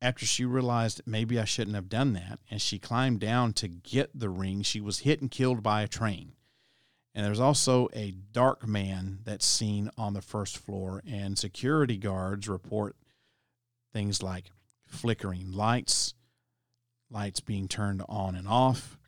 after 0.00 0.26
she 0.26 0.44
realized 0.44 1.02
maybe 1.06 1.38
I 1.38 1.44
shouldn't 1.44 1.76
have 1.76 1.88
done 1.88 2.12
that, 2.14 2.38
and 2.50 2.60
she 2.60 2.78
climbed 2.78 3.20
down 3.20 3.52
to 3.54 3.68
get 3.68 4.10
the 4.18 4.28
ring, 4.28 4.62
she 4.62 4.80
was 4.80 5.00
hit 5.00 5.20
and 5.20 5.30
killed 5.30 5.62
by 5.62 5.82
a 5.82 5.88
train. 5.88 6.32
And 7.14 7.24
there's 7.24 7.40
also 7.40 7.88
a 7.94 8.10
dark 8.32 8.66
man 8.66 9.20
that's 9.24 9.46
seen 9.46 9.90
on 9.96 10.14
the 10.14 10.22
first 10.22 10.58
floor, 10.58 11.02
and 11.06 11.38
security 11.38 11.96
guards 11.96 12.48
report 12.48 12.96
things 13.92 14.22
like 14.22 14.46
flickering 14.86 15.52
lights, 15.52 16.14
lights 17.10 17.40
being 17.40 17.68
turned 17.68 18.02
on 18.08 18.34
and 18.34 18.48
off, 18.48 18.98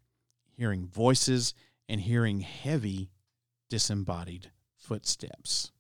hearing 0.57 0.87
voices, 0.87 1.53
and 1.89 2.01
hearing 2.01 2.41
heavy 2.41 3.11
disembodied 3.69 4.51
footsteps. 4.77 5.73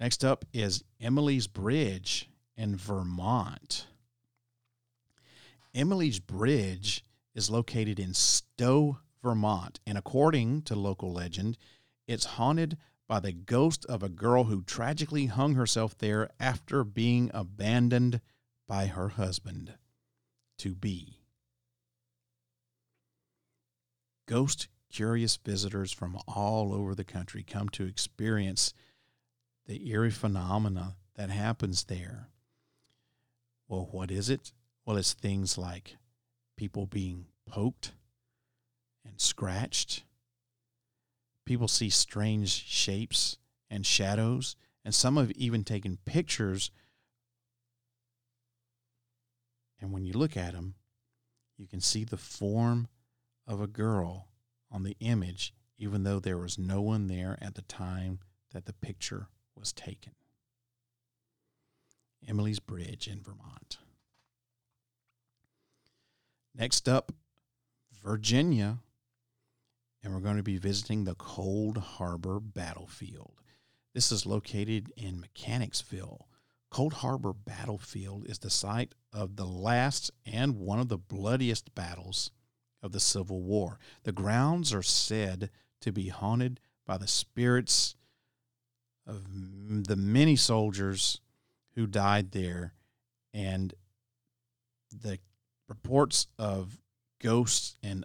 Next 0.00 0.24
up 0.24 0.44
is 0.52 0.84
Emily's 1.00 1.46
Bridge 1.46 2.30
in 2.56 2.76
Vermont. 2.76 3.86
Emily's 5.74 6.18
Bridge 6.18 7.04
is 7.34 7.50
located 7.50 8.00
in 8.00 8.14
Stowe, 8.14 8.98
Vermont, 9.26 9.80
and 9.84 9.98
according 9.98 10.62
to 10.62 10.76
local 10.76 11.12
legend, 11.12 11.58
it's 12.06 12.36
haunted 12.38 12.78
by 13.08 13.18
the 13.18 13.32
ghost 13.32 13.84
of 13.86 14.00
a 14.00 14.08
girl 14.08 14.44
who 14.44 14.62
tragically 14.62 15.26
hung 15.26 15.56
herself 15.56 15.98
there 15.98 16.30
after 16.38 16.84
being 16.84 17.32
abandoned 17.34 18.20
by 18.68 18.86
her 18.86 19.08
husband 19.08 19.74
to 20.58 20.76
be. 20.76 21.18
Ghost 24.28 24.68
curious 24.92 25.36
visitors 25.36 25.90
from 25.90 26.16
all 26.28 26.72
over 26.72 26.94
the 26.94 27.02
country 27.02 27.42
come 27.42 27.68
to 27.70 27.84
experience 27.84 28.72
the 29.66 29.88
eerie 29.88 30.12
phenomena 30.12 30.94
that 31.16 31.30
happens 31.30 31.84
there. 31.84 32.28
Well, 33.66 33.88
what 33.90 34.12
is 34.12 34.30
it? 34.30 34.52
Well, 34.84 34.96
it's 34.96 35.14
things 35.14 35.58
like 35.58 35.96
people 36.56 36.86
being 36.86 37.26
poked 37.44 37.90
and 39.06 39.20
scratched. 39.20 40.04
People 41.44 41.68
see 41.68 41.90
strange 41.90 42.50
shapes 42.50 43.38
and 43.70 43.86
shadows, 43.86 44.56
and 44.84 44.94
some 44.94 45.16
have 45.16 45.30
even 45.32 45.64
taken 45.64 45.98
pictures. 46.04 46.70
And 49.80 49.92
when 49.92 50.04
you 50.04 50.12
look 50.12 50.36
at 50.36 50.52
them, 50.52 50.74
you 51.56 51.66
can 51.66 51.80
see 51.80 52.04
the 52.04 52.16
form 52.16 52.88
of 53.46 53.60
a 53.60 53.66
girl 53.66 54.28
on 54.70 54.82
the 54.82 54.96
image, 55.00 55.54
even 55.78 56.02
though 56.02 56.18
there 56.18 56.38
was 56.38 56.58
no 56.58 56.80
one 56.80 57.06
there 57.06 57.38
at 57.40 57.54
the 57.54 57.62
time 57.62 58.18
that 58.52 58.66
the 58.66 58.72
picture 58.72 59.28
was 59.56 59.72
taken. 59.72 60.12
Emily's 62.26 62.58
Bridge 62.58 63.06
in 63.06 63.22
Vermont. 63.22 63.78
Next 66.54 66.88
up, 66.88 67.12
Virginia, 68.02 68.78
and 70.06 70.14
we're 70.14 70.20
going 70.20 70.36
to 70.36 70.42
be 70.44 70.56
visiting 70.56 71.02
the 71.02 71.16
Cold 71.16 71.78
Harbor 71.78 72.38
Battlefield. 72.38 73.40
This 73.92 74.12
is 74.12 74.24
located 74.24 74.92
in 74.96 75.20
Mechanicsville. 75.20 76.28
Cold 76.70 76.94
Harbor 76.94 77.32
Battlefield 77.32 78.24
is 78.28 78.38
the 78.38 78.48
site 78.48 78.94
of 79.12 79.34
the 79.34 79.44
last 79.44 80.12
and 80.24 80.60
one 80.60 80.78
of 80.78 80.88
the 80.88 80.96
bloodiest 80.96 81.74
battles 81.74 82.30
of 82.84 82.92
the 82.92 83.00
Civil 83.00 83.42
War. 83.42 83.80
The 84.04 84.12
grounds 84.12 84.72
are 84.72 84.82
said 84.82 85.50
to 85.80 85.90
be 85.90 86.06
haunted 86.06 86.60
by 86.86 86.98
the 86.98 87.08
spirits 87.08 87.96
of 89.08 89.26
the 89.88 89.96
many 89.96 90.36
soldiers 90.36 91.20
who 91.74 91.88
died 91.88 92.30
there, 92.30 92.74
and 93.34 93.74
the 94.92 95.18
reports 95.68 96.28
of 96.38 96.78
ghosts 97.20 97.76
and 97.82 98.04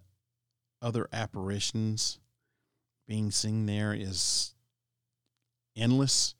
other 0.81 1.07
apparitions 1.13 2.19
being 3.07 3.31
seen 3.31 3.65
there 3.65 3.93
is 3.93 4.53
endless. 5.75 6.35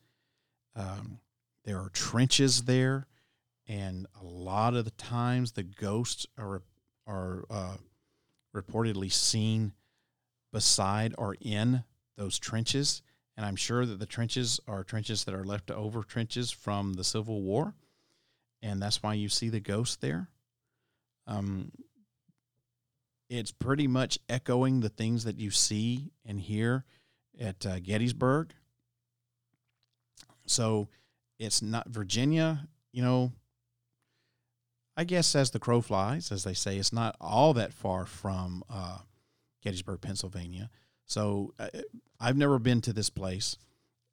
Um, 0.76 1.20
there 1.66 1.78
are 1.78 1.90
trenches 1.90 2.64
there, 2.64 3.08
and 3.68 4.08
a 4.20 4.24
lot 4.24 4.74
of 4.74 4.86
the 4.86 4.92
times 4.92 5.52
the 5.52 5.64
ghosts 5.64 6.26
are 6.38 6.62
are 7.06 7.44
uh, 7.50 7.78
reportedly 8.56 9.12
seen 9.12 9.74
beside 10.52 11.14
or 11.18 11.36
in 11.42 11.84
those 12.18 12.40
trenches. 12.40 13.02
And 13.38 13.46
I'm 13.46 13.56
sure 13.56 13.86
that 13.86 14.00
the 14.00 14.06
trenches 14.06 14.60
are 14.68 14.84
trenches 14.84 15.24
that 15.24 15.34
are 15.34 15.44
left 15.46 15.72
over 15.72 16.04
trenches 16.04 16.52
from 16.52 16.94
the 16.94 17.04
Civil 17.04 17.42
War. 17.42 17.76
And 18.62 18.82
that's 18.82 19.02
why 19.02 19.16
you 19.16 19.30
see 19.30 19.50
the 19.50 19.60
ghost 19.60 20.02
there. 20.02 20.30
Um, 21.26 21.72
it's 23.32 23.52
pretty 23.52 23.88
much 23.88 24.20
echoing 24.28 24.82
the 24.82 24.90
things 24.90 25.24
that 25.24 25.40
you 25.40 25.50
see 25.52 26.12
and 26.26 26.38
hear 26.38 26.84
at 27.40 27.66
uh, 27.66 27.80
Gettysburg. 27.80 28.54
So 30.46 30.90
it's 31.40 31.62
not 31.62 31.88
Virginia, 31.88 32.68
you 32.92 33.02
know. 33.02 33.32
I 34.98 35.06
guess 35.06 35.34
as 35.34 35.52
the 35.52 35.60
crow 35.60 35.80
flies, 35.80 36.30
as 36.34 36.44
they 36.44 36.54
say, 36.54 36.78
it's 36.78 36.92
not 36.92 37.16
all 37.22 37.54
that 37.54 37.72
far 37.72 38.06
from 38.06 38.64
uh, 38.70 38.98
Gettysburg, 39.64 40.02
Pennsylvania. 40.02 40.70
So 41.06 41.54
uh, 41.58 41.70
I've 42.20 42.36
never 42.36 42.60
been 42.60 42.82
to 42.82 42.94
this 42.94 43.10
place, 43.10 43.56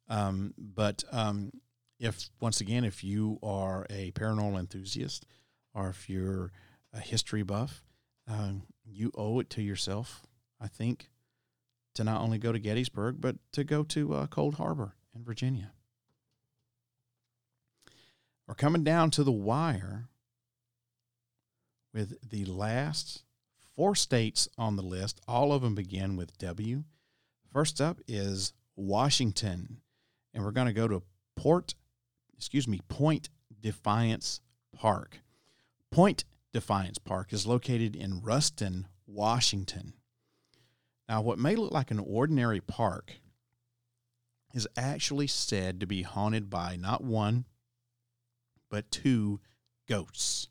um, 0.07 0.53
but 0.57 1.03
um, 1.11 1.51
if 1.99 2.29
once 2.39 2.61
again, 2.61 2.85
if 2.85 3.03
you 3.03 3.37
are 3.43 3.85
a 3.89 4.11
paranormal 4.11 4.57
enthusiast 4.57 5.25
or 5.73 5.89
if 5.89 6.09
you're 6.09 6.53
a 6.93 7.01
history 7.01 7.43
buff, 7.43 7.83
um, 8.29 8.63
you 8.85 9.11
owe 9.15 9.39
it 9.39 9.49
to 9.51 9.61
yourself, 9.61 10.21
I 10.61 10.67
think, 10.67 11.09
to 11.95 12.03
not 12.03 12.21
only 12.21 12.37
go 12.37 12.51
to 12.51 12.59
Gettysburg 12.59 13.19
but 13.19 13.35
to 13.53 13.63
go 13.63 13.83
to 13.83 14.13
uh, 14.13 14.27
Cold 14.27 14.55
Harbor 14.55 14.95
in 15.15 15.23
Virginia. 15.23 15.71
We're 18.47 18.55
coming 18.55 18.83
down 18.83 19.11
to 19.11 19.23
the 19.23 19.31
wire 19.31 20.09
with 21.93 22.29
the 22.29 22.45
last 22.45 23.23
four 23.75 23.95
states 23.95 24.47
on 24.57 24.75
the 24.75 24.83
list. 24.83 25.21
All 25.27 25.53
of 25.53 25.61
them 25.61 25.75
begin 25.75 26.15
with 26.15 26.37
W. 26.37 26.83
First 27.51 27.81
up 27.81 27.99
is 28.07 28.53
Washington, 28.75 29.81
and 30.33 30.43
we're 30.43 30.51
going 30.51 30.67
to 30.67 30.73
go 30.73 30.87
to 30.87 31.03
Port, 31.35 31.75
excuse 32.37 32.67
me, 32.67 32.81
Point 32.87 33.29
Defiance 33.61 34.41
Park. 34.75 35.19
Point 35.91 36.25
Defiance 36.53 36.97
Park 36.97 37.31
is 37.31 37.45
located 37.45 37.95
in 37.95 38.21
Ruston, 38.21 38.87
Washington. 39.05 39.93
Now, 41.07 41.21
what 41.21 41.39
may 41.39 41.55
look 41.55 41.71
like 41.71 41.91
an 41.91 41.99
ordinary 41.99 42.61
park 42.61 43.15
is 44.53 44.67
actually 44.75 45.27
said 45.27 45.79
to 45.79 45.85
be 45.85 46.01
haunted 46.01 46.49
by 46.49 46.75
not 46.75 47.03
one, 47.03 47.45
but 48.69 48.91
two 48.91 49.39
ghosts. 49.87 50.47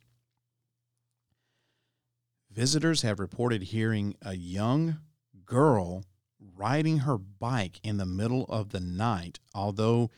Visitors 2.51 3.03
have 3.03 3.20
reported 3.20 3.62
hearing 3.62 4.16
a 4.22 4.34
young 4.34 4.99
girl 5.44 6.05
riding 6.40 6.99
her 6.99 7.18
bike 7.18 7.80
in 7.82 7.96
the 7.96 8.07
middle 8.07 8.44
of 8.44 8.70
the 8.70 8.80
night, 8.80 9.38
although 9.55 10.11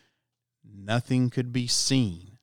nothing 0.65 1.31
could 1.31 1.53
be 1.53 1.67
seen. 1.67 2.39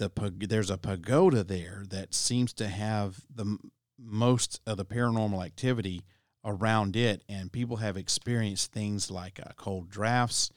The, 0.00 0.10
there's 0.48 0.70
a 0.70 0.78
pagoda 0.78 1.44
there 1.44 1.84
that 1.90 2.14
seems 2.14 2.54
to 2.54 2.68
have 2.68 3.20
the 3.28 3.58
most 3.98 4.58
of 4.66 4.78
the 4.78 4.84
paranormal 4.86 5.44
activity 5.44 6.04
around 6.42 6.96
it, 6.96 7.22
and 7.28 7.52
people 7.52 7.76
have 7.76 7.98
experienced 7.98 8.72
things 8.72 9.10
like 9.10 9.38
uh, 9.38 9.50
cold 9.56 9.90
drafts. 9.90 10.50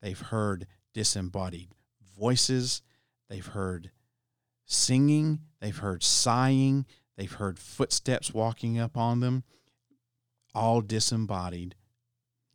They've 0.00 0.18
heard 0.18 0.66
disembodied 0.94 1.68
voices. 2.18 2.80
They've 3.28 3.44
heard 3.44 3.90
singing. 4.64 5.40
They've 5.60 5.76
heard 5.76 6.02
sighing. 6.02 6.86
They've 7.18 7.30
heard 7.30 7.58
footsteps 7.58 8.32
walking 8.32 8.78
up 8.78 8.96
on 8.96 9.20
them, 9.20 9.44
all 10.54 10.80
disembodied, 10.80 11.74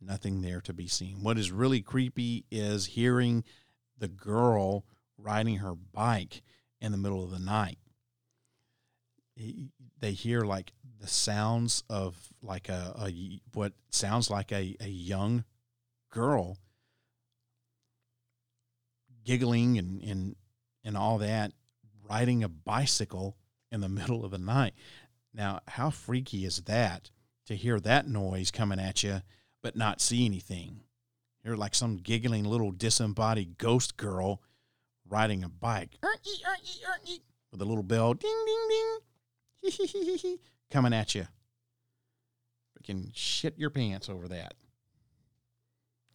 nothing 0.00 0.40
there 0.40 0.60
to 0.62 0.72
be 0.72 0.88
seen. 0.88 1.22
What 1.22 1.38
is 1.38 1.52
really 1.52 1.80
creepy 1.80 2.44
is 2.50 2.86
hearing 2.86 3.44
the 3.96 4.08
girl 4.08 4.84
riding 5.18 5.56
her 5.56 5.74
bike 5.74 6.42
in 6.80 6.92
the 6.92 6.98
middle 6.98 7.24
of 7.24 7.30
the 7.30 7.38
night. 7.38 7.78
They 9.36 10.12
hear 10.12 10.42
like 10.42 10.72
the 11.00 11.08
sounds 11.08 11.82
of 11.90 12.16
like 12.42 12.68
a, 12.68 12.94
a 12.98 13.40
what 13.52 13.72
sounds 13.90 14.30
like 14.30 14.52
a, 14.52 14.76
a 14.80 14.88
young 14.88 15.44
girl 16.10 16.58
giggling 19.24 19.78
and, 19.78 20.02
and 20.02 20.36
and 20.84 20.96
all 20.96 21.18
that 21.18 21.52
riding 22.08 22.44
a 22.44 22.48
bicycle 22.48 23.36
in 23.72 23.80
the 23.80 23.88
middle 24.00 24.24
of 24.24 24.30
the 24.30 24.38
night. 24.38 24.74
Now, 25.32 25.60
how 25.66 25.90
freaky 25.90 26.44
is 26.44 26.62
that 26.62 27.10
to 27.46 27.56
hear 27.56 27.80
that 27.80 28.06
noise 28.06 28.50
coming 28.50 28.78
at 28.78 29.02
you 29.02 29.22
but 29.62 29.76
not 29.76 30.00
see 30.00 30.24
anything? 30.24 30.82
You're 31.42 31.56
like 31.56 31.74
some 31.74 31.96
giggling 31.96 32.44
little 32.44 32.70
disembodied 32.70 33.58
ghost 33.58 33.96
girl 33.96 34.40
riding 35.14 35.44
a 35.44 35.48
bike 35.48 35.96
with 37.52 37.62
a 37.62 37.64
little 37.64 37.84
bell 37.84 38.14
ding 38.14 38.44
ding 38.46 39.00
ding 39.62 40.38
coming 40.72 40.92
at 40.92 41.14
you. 41.14 41.28
can 42.82 43.12
shit 43.14 43.56
your 43.56 43.70
pants 43.70 44.08
over 44.08 44.26
that. 44.26 44.54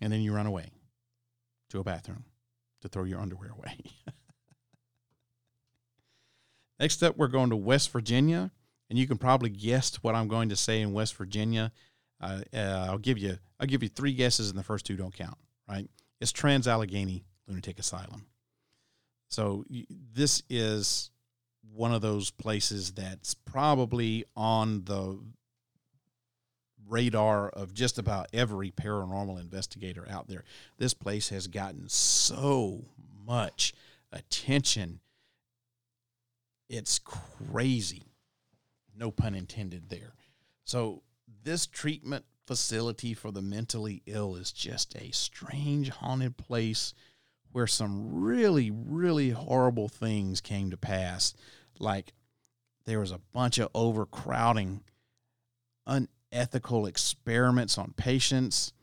And 0.02 0.12
then 0.12 0.20
you 0.22 0.34
run 0.34 0.46
away 0.48 0.72
to 1.70 1.80
a 1.80 1.84
bathroom 1.84 2.26
to 2.82 2.90
throw 2.90 3.06
your 3.06 3.22
underwear 3.22 3.52
away. 3.52 3.78
Next 6.80 7.02
up, 7.02 7.18
we're 7.18 7.28
going 7.28 7.50
to 7.52 7.56
West 7.56 7.92
Virginia, 7.92 8.52
and 8.90 9.00
you 9.00 9.08
can 9.08 9.18
probably 9.18 9.50
guess 9.50 9.96
what 10.02 10.14
I'm 10.14 10.28
going 10.28 10.50
to 10.50 10.56
say 10.58 10.82
in 10.82 10.92
West 10.92 11.16
Virginia. 11.16 11.72
Uh, 12.22 12.42
uh, 12.54 12.88
I'll 12.90 12.98
give 12.98 13.18
you 13.18 13.38
I'll 13.60 13.68
give 13.68 13.82
you 13.82 13.90
three 13.90 14.14
guesses, 14.14 14.50
and 14.50 14.60
the 14.60 14.64
first 14.64 14.86
two 14.86 14.98
don't 14.98 15.14
count. 15.14 15.38
Right? 15.70 15.90
It's 16.20 16.34
Trans 16.34 16.68
Allegheny 16.68 17.24
Lunatic 17.48 17.80
Asylum. 17.80 18.26
So 19.30 19.66
this 20.14 20.44
is 20.50 21.12
one 21.74 21.94
of 21.94 22.02
those 22.02 22.32
places 22.32 22.92
that's 22.92 23.34
probably 23.34 24.26
on 24.36 24.84
the 24.86 25.20
radar 26.88 27.50
of 27.50 27.74
just 27.74 28.00
about 28.00 28.28
every 28.34 28.72
paranormal 28.72 29.40
investigator 29.40 30.06
out 30.10 30.28
there. 30.28 30.44
This 30.78 30.94
place 30.94 31.30
has 31.30 31.48
gotten 31.48 31.88
so 31.88 32.86
much 33.26 33.74
attention 34.12 35.00
it's 36.70 37.00
crazy. 37.00 38.04
No 38.96 39.12
pun 39.12 39.34
intended 39.34 39.90
there. 39.90 40.14
So, 40.66 41.02
this 41.44 41.66
treatment 41.66 42.26
facility 42.46 43.14
for 43.14 43.32
the 43.32 43.42
mentally 43.42 44.02
ill 44.06 44.36
is 44.36 44.52
just 44.52 44.96
a 44.96 45.12
strange, 45.12 45.90
haunted 45.90 46.38
place 46.38 46.94
where 47.52 47.68
some 47.68 48.22
really, 48.22 48.72
really 48.72 49.32
horrible 49.32 49.88
things 49.88 50.42
came 50.42 50.72
to 50.72 50.78
pass. 50.78 51.34
Like 51.80 52.14
there 52.86 53.00
was 53.00 53.12
a 53.12 53.22
bunch 53.34 53.58
of 53.58 53.70
overcrowding, 53.74 54.82
unethical 55.88 56.86
experiments 56.86 57.78
on 57.78 57.94
patients. 57.98 58.74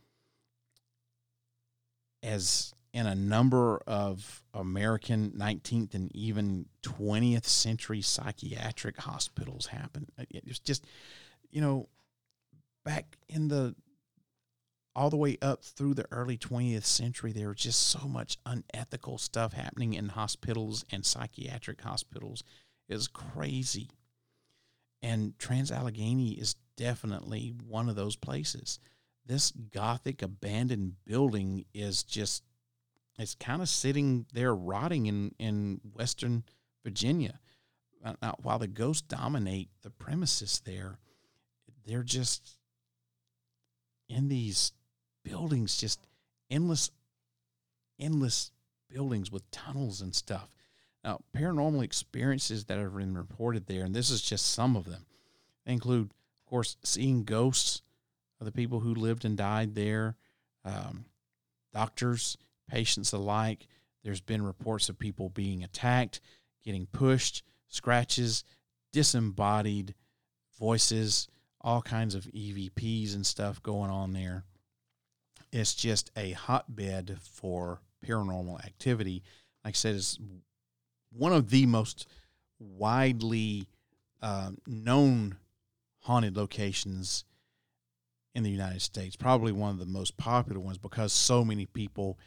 As 2.22 2.74
in 2.96 3.06
a 3.06 3.14
number 3.14 3.78
of 3.86 4.42
American 4.54 5.30
19th 5.32 5.94
and 5.94 6.10
even 6.16 6.64
20th 6.82 7.44
century 7.44 8.00
psychiatric 8.00 8.96
hospitals 8.96 9.66
happen. 9.66 10.08
It's 10.30 10.58
just, 10.58 10.86
you 11.50 11.60
know, 11.60 11.90
back 12.86 13.18
in 13.28 13.48
the 13.48 13.74
all 14.96 15.10
the 15.10 15.16
way 15.16 15.36
up 15.42 15.62
through 15.62 15.92
the 15.92 16.06
early 16.10 16.38
20th 16.38 16.86
century, 16.86 17.30
there 17.30 17.48
was 17.48 17.58
just 17.58 17.88
so 17.88 18.08
much 18.08 18.38
unethical 18.46 19.18
stuff 19.18 19.52
happening 19.52 19.92
in 19.92 20.08
hospitals 20.08 20.86
and 20.90 21.04
psychiatric 21.04 21.82
hospitals. 21.82 22.42
Is 22.88 23.08
crazy. 23.08 23.90
And 25.02 25.38
Trans 25.38 25.70
Allegheny 25.70 26.30
is 26.32 26.54
definitely 26.76 27.52
one 27.68 27.88
of 27.88 27.96
those 27.96 28.16
places. 28.16 28.78
This 29.26 29.50
gothic 29.50 30.22
abandoned 30.22 30.94
building 31.04 31.64
is 31.74 32.02
just 32.02 32.44
it's 33.18 33.34
kind 33.34 33.60
of 33.60 33.68
sitting 33.68 34.26
there 34.32 34.54
rotting 34.54 35.06
in, 35.06 35.34
in 35.38 35.80
Western 35.92 36.44
Virginia. 36.84 37.40
While 38.40 38.58
the 38.60 38.68
ghosts 38.68 39.02
dominate 39.02 39.68
the 39.82 39.90
premises 39.90 40.62
there, 40.64 40.98
they're 41.84 42.04
just 42.04 42.58
in 44.08 44.28
these 44.28 44.72
buildings, 45.28 45.76
just 45.76 46.06
endless, 46.50 46.90
endless 47.98 48.52
buildings 48.88 49.32
with 49.32 49.50
tunnels 49.50 50.00
and 50.00 50.14
stuff. 50.14 50.48
Now, 51.04 51.20
paranormal 51.36 51.84
experiences 51.84 52.64
that 52.64 52.78
have 52.78 52.96
been 52.96 53.16
reported 53.16 53.66
there, 53.66 53.84
and 53.84 53.94
this 53.94 54.10
is 54.10 54.22
just 54.22 54.52
some 54.52 54.76
of 54.76 54.84
them, 54.84 55.06
they 55.64 55.72
include, 55.72 56.06
of 56.06 56.50
course, 56.50 56.76
seeing 56.84 57.24
ghosts 57.24 57.82
of 58.40 58.46
the 58.46 58.52
people 58.52 58.80
who 58.80 58.94
lived 58.94 59.24
and 59.24 59.36
died 59.36 59.74
there, 59.74 60.16
um, 60.64 61.04
doctors 61.72 62.36
patients 62.68 63.12
alike. 63.12 63.66
There's 64.02 64.20
been 64.20 64.42
reports 64.42 64.88
of 64.88 64.98
people 64.98 65.28
being 65.28 65.62
attacked, 65.64 66.20
getting 66.64 66.86
pushed, 66.86 67.42
scratches, 67.68 68.44
disembodied 68.92 69.94
voices, 70.58 71.28
all 71.60 71.82
kinds 71.82 72.14
of 72.14 72.24
EVPs 72.24 73.14
and 73.14 73.26
stuff 73.26 73.62
going 73.62 73.90
on 73.90 74.12
there. 74.12 74.44
It's 75.56 75.74
just 75.74 76.10
a 76.14 76.32
hotbed 76.32 77.16
for 77.22 77.80
paranormal 78.06 78.62
activity. 78.62 79.22
Like 79.64 79.72
I 79.72 79.74
said, 79.74 79.94
it's 79.94 80.18
one 81.10 81.32
of 81.32 81.48
the 81.48 81.64
most 81.64 82.06
widely 82.58 83.66
uh, 84.20 84.50
known 84.66 85.38
haunted 86.00 86.36
locations 86.36 87.24
in 88.34 88.42
the 88.42 88.50
United 88.50 88.82
States. 88.82 89.16
Probably 89.16 89.50
one 89.50 89.70
of 89.70 89.78
the 89.78 89.86
most 89.86 90.18
popular 90.18 90.60
ones 90.60 90.76
because 90.76 91.14
so 91.14 91.42
many 91.42 91.64
people 91.64 92.18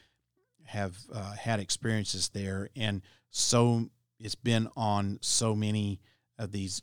have 0.65 0.97
uh, 1.13 1.34
had 1.34 1.59
experiences 1.59 2.30
there, 2.30 2.69
and 2.75 3.03
so 3.30 3.89
it's 4.19 4.34
been 4.34 4.67
on 4.75 5.19
so 5.21 5.55
many 5.55 5.99
of 6.39 6.51
these 6.51 6.82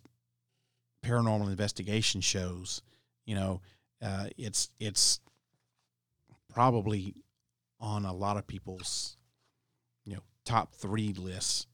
paranormal 1.05 1.49
investigation 1.51 2.21
shows. 2.21 2.83
You 3.25 3.35
know, 3.35 3.61
uh, 4.01 4.29
it's 4.39 4.71
it's 4.79 5.19
probably 6.57 7.15
on 7.79 8.07
a 8.07 8.15
lot 8.15 8.39
of 8.39 8.47
people's 8.47 9.19
you 10.07 10.15
know 10.15 10.23
top 10.47 10.75
three 10.75 11.13
lists 11.13 11.67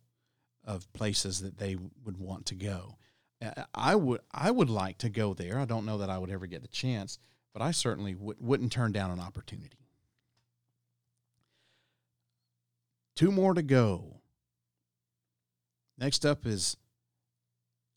of 0.65 0.93
places 0.93 1.41
that 1.41 1.57
they 1.57 1.77
would 2.05 2.17
want 2.17 2.47
to 2.47 2.57
go. 2.57 2.97
I 3.73 3.95
would 3.95 4.23
I 4.33 4.51
would 4.51 4.69
like 4.69 4.99
to 4.99 5.09
go 5.09 5.35
there. 5.35 5.57
I 5.57 5.67
don't 5.67 5.87
know 5.87 5.99
that 5.99 6.11
I 6.11 6.19
would 6.19 6.31
ever 6.31 6.47
get 6.47 6.63
the 6.63 6.69
chance, 6.69 7.21
but 7.53 7.63
I 7.63 7.71
certainly 7.71 8.15
w- 8.15 8.35
wouldn't 8.41 8.73
turn 8.73 8.91
down 8.91 9.13
an 9.13 9.21
opportunity. 9.21 9.87
Two 13.15 13.31
more 13.31 13.55
to 13.55 13.63
go. 13.63 14.21
Next 15.97 16.27
up 16.27 16.45
is 16.45 16.77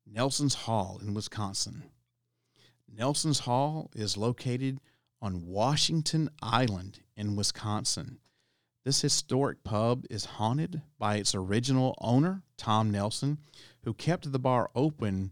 Nelsen's 0.06 0.54
Hall 0.54 1.00
in 1.02 1.16
Wisconsin. 1.16 1.86
Nelsen's 2.96 3.40
Hall 3.40 3.90
is 3.96 4.18
located 4.18 4.80
on 5.26 5.48
Washington 5.48 6.30
Island 6.44 7.00
in 7.18 7.36
Wisconsin. 7.36 8.20
This 8.84 9.02
historic 9.02 9.64
pub 9.64 10.06
is 10.08 10.26
haunted 10.26 10.84
by 11.00 11.16
its 11.16 11.34
original 11.34 11.98
owner, 12.00 12.44
Tom 12.58 12.92
Nelsen, 12.92 13.40
who 13.84 13.96
kept 13.96 14.32
the 14.32 14.38
bar 14.38 14.70
open 14.76 15.32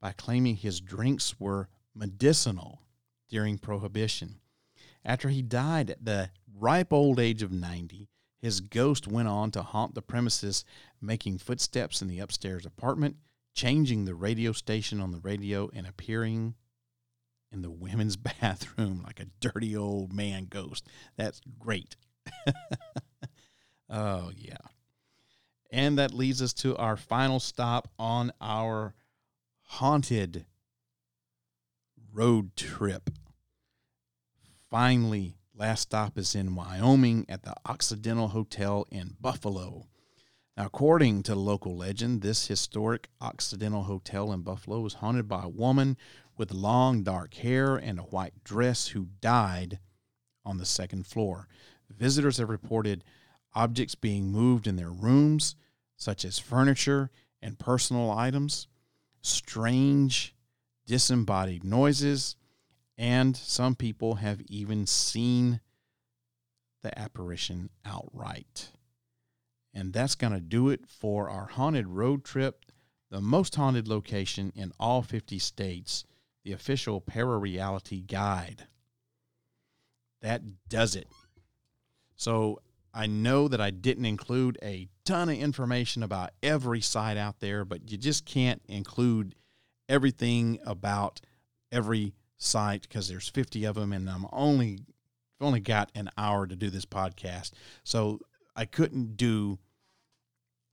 by 0.00 0.12
claiming 0.12 0.56
his 0.56 0.80
drinks 0.80 1.38
were 1.38 1.68
medicinal 1.94 2.80
during 3.28 3.58
Prohibition. 3.58 4.36
After 5.04 5.28
he 5.28 5.42
died 5.42 5.90
at 5.90 6.06
the 6.06 6.30
ripe 6.58 6.90
old 6.90 7.20
age 7.20 7.42
of 7.42 7.52
90, 7.52 8.08
his 8.40 8.62
ghost 8.62 9.06
went 9.06 9.28
on 9.28 9.50
to 9.50 9.60
haunt 9.60 9.94
the 9.94 10.00
premises, 10.00 10.64
making 11.02 11.36
footsteps 11.36 12.00
in 12.00 12.08
the 12.08 12.20
upstairs 12.20 12.64
apartment, 12.64 13.16
changing 13.52 14.06
the 14.06 14.14
radio 14.14 14.52
station 14.52 15.02
on 15.02 15.10
the 15.10 15.20
radio, 15.20 15.68
and 15.74 15.86
appearing 15.86 16.54
in 17.52 17.62
the 17.62 17.70
women's 17.70 18.16
bathroom 18.40 19.02
like 19.04 19.20
a 19.20 19.26
dirty 19.40 19.76
old 19.76 20.12
man 20.12 20.46
ghost. 20.48 20.86
That's 21.16 21.40
great. 21.58 21.96
oh, 23.90 24.30
yeah. 24.36 24.56
And 25.70 25.98
that 25.98 26.14
leads 26.14 26.40
us 26.40 26.54
to 26.54 26.76
our 26.76 26.96
final 26.96 27.40
stop 27.40 27.88
on 27.98 28.32
our 28.40 28.94
haunted 29.62 30.46
road 32.12 32.56
trip. 32.56 33.10
Finally, 34.70 35.36
last 35.54 35.82
stop 35.82 36.16
is 36.16 36.34
in 36.34 36.54
Wyoming 36.54 37.26
at 37.28 37.42
the 37.42 37.54
Occidental 37.66 38.28
Hotel 38.28 38.86
in 38.90 39.16
Buffalo. 39.20 39.86
Now, 40.56 40.66
according 40.66 41.22
to 41.24 41.34
local 41.34 41.76
legend, 41.76 42.22
this 42.22 42.48
historic 42.48 43.08
Occidental 43.20 43.84
Hotel 43.84 44.32
in 44.32 44.40
Buffalo 44.40 44.80
was 44.80 44.94
haunted 44.94 45.28
by 45.28 45.44
a 45.44 45.48
woman 45.48 45.96
with 46.38 46.52
long 46.52 47.02
dark 47.02 47.34
hair 47.34 47.76
and 47.76 47.98
a 47.98 48.04
white 48.04 48.44
dress 48.44 48.88
who 48.88 49.08
died 49.20 49.78
on 50.44 50.56
the 50.56 50.64
second 50.64 51.06
floor. 51.06 51.48
Visitors 51.90 52.38
have 52.38 52.48
reported 52.48 53.04
objects 53.54 53.94
being 53.94 54.30
moved 54.30 54.66
in 54.66 54.76
their 54.76 54.90
rooms, 54.90 55.56
such 55.96 56.24
as 56.24 56.38
furniture 56.38 57.10
and 57.42 57.58
personal 57.58 58.10
items, 58.10 58.68
strange, 59.20 60.34
disembodied 60.86 61.64
noises, 61.64 62.36
and 62.96 63.36
some 63.36 63.74
people 63.74 64.16
have 64.16 64.40
even 64.42 64.86
seen 64.86 65.60
the 66.82 66.98
apparition 66.98 67.70
outright. 67.84 68.70
And 69.74 69.92
that's 69.92 70.14
going 70.14 70.32
to 70.32 70.40
do 70.40 70.70
it 70.70 70.86
for 70.86 71.28
our 71.28 71.46
haunted 71.46 71.86
road 71.86 72.24
trip, 72.24 72.64
the 73.10 73.20
most 73.20 73.54
haunted 73.54 73.86
location 73.86 74.52
in 74.54 74.72
all 74.78 75.02
50 75.02 75.38
states, 75.38 76.04
the 76.48 76.54
official 76.54 77.02
Parareality 77.02 78.06
Guide. 78.06 78.66
That 80.22 80.40
does 80.70 80.96
it. 80.96 81.06
So 82.16 82.62
I 82.94 83.06
know 83.06 83.48
that 83.48 83.60
I 83.60 83.70
didn't 83.70 84.06
include 84.06 84.56
a 84.62 84.88
ton 85.04 85.28
of 85.28 85.36
information 85.36 86.02
about 86.02 86.30
every 86.42 86.80
site 86.80 87.18
out 87.18 87.40
there, 87.40 87.66
but 87.66 87.90
you 87.90 87.98
just 87.98 88.24
can't 88.24 88.62
include 88.66 89.34
everything 89.90 90.58
about 90.64 91.20
every 91.70 92.14
site 92.38 92.82
because 92.82 93.08
there's 93.08 93.28
50 93.28 93.64
of 93.66 93.74
them 93.74 93.92
and 93.92 94.08
I'm 94.08 94.26
only 94.32 94.78
only 95.40 95.60
got 95.60 95.92
an 95.94 96.10
hour 96.16 96.46
to 96.46 96.56
do 96.56 96.70
this 96.70 96.86
podcast. 96.86 97.52
So 97.84 98.20
I 98.56 98.64
couldn't 98.64 99.18
do 99.18 99.58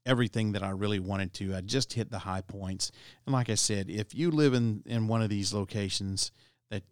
everything 0.06 0.52
that 0.52 0.62
I 0.62 0.70
really 0.70 1.00
wanted 1.00 1.34
to. 1.34 1.54
I 1.54 1.60
just 1.60 1.92
hit 1.92 2.10
the 2.10 2.20
high 2.20 2.40
points. 2.40 2.92
And 3.26 3.32
like 3.32 3.50
I 3.50 3.56
said, 3.56 3.90
if 3.90 4.14
you 4.14 4.30
live 4.30 4.54
in 4.54 4.82
in 4.86 5.08
one 5.08 5.20
of 5.20 5.28
these 5.28 5.52
locations 5.52 6.30
that 6.70 6.84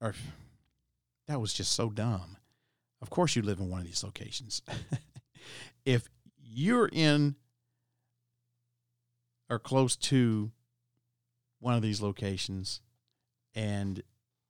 are 0.00 0.14
that 1.28 1.40
was 1.40 1.52
just 1.52 1.72
so 1.72 1.90
dumb. 1.90 2.36
Of 3.02 3.10
course, 3.10 3.36
you 3.36 3.42
live 3.42 3.58
in 3.58 3.68
one 3.68 3.80
of 3.80 3.86
these 3.86 4.04
locations. 4.04 4.62
if 5.84 6.08
you're 6.38 6.88
in 6.90 7.34
or 9.50 9.58
close 9.58 9.96
to 9.96 10.50
one 11.60 11.74
of 11.74 11.82
these 11.82 12.00
locations 12.00 12.80
and 13.54 14.02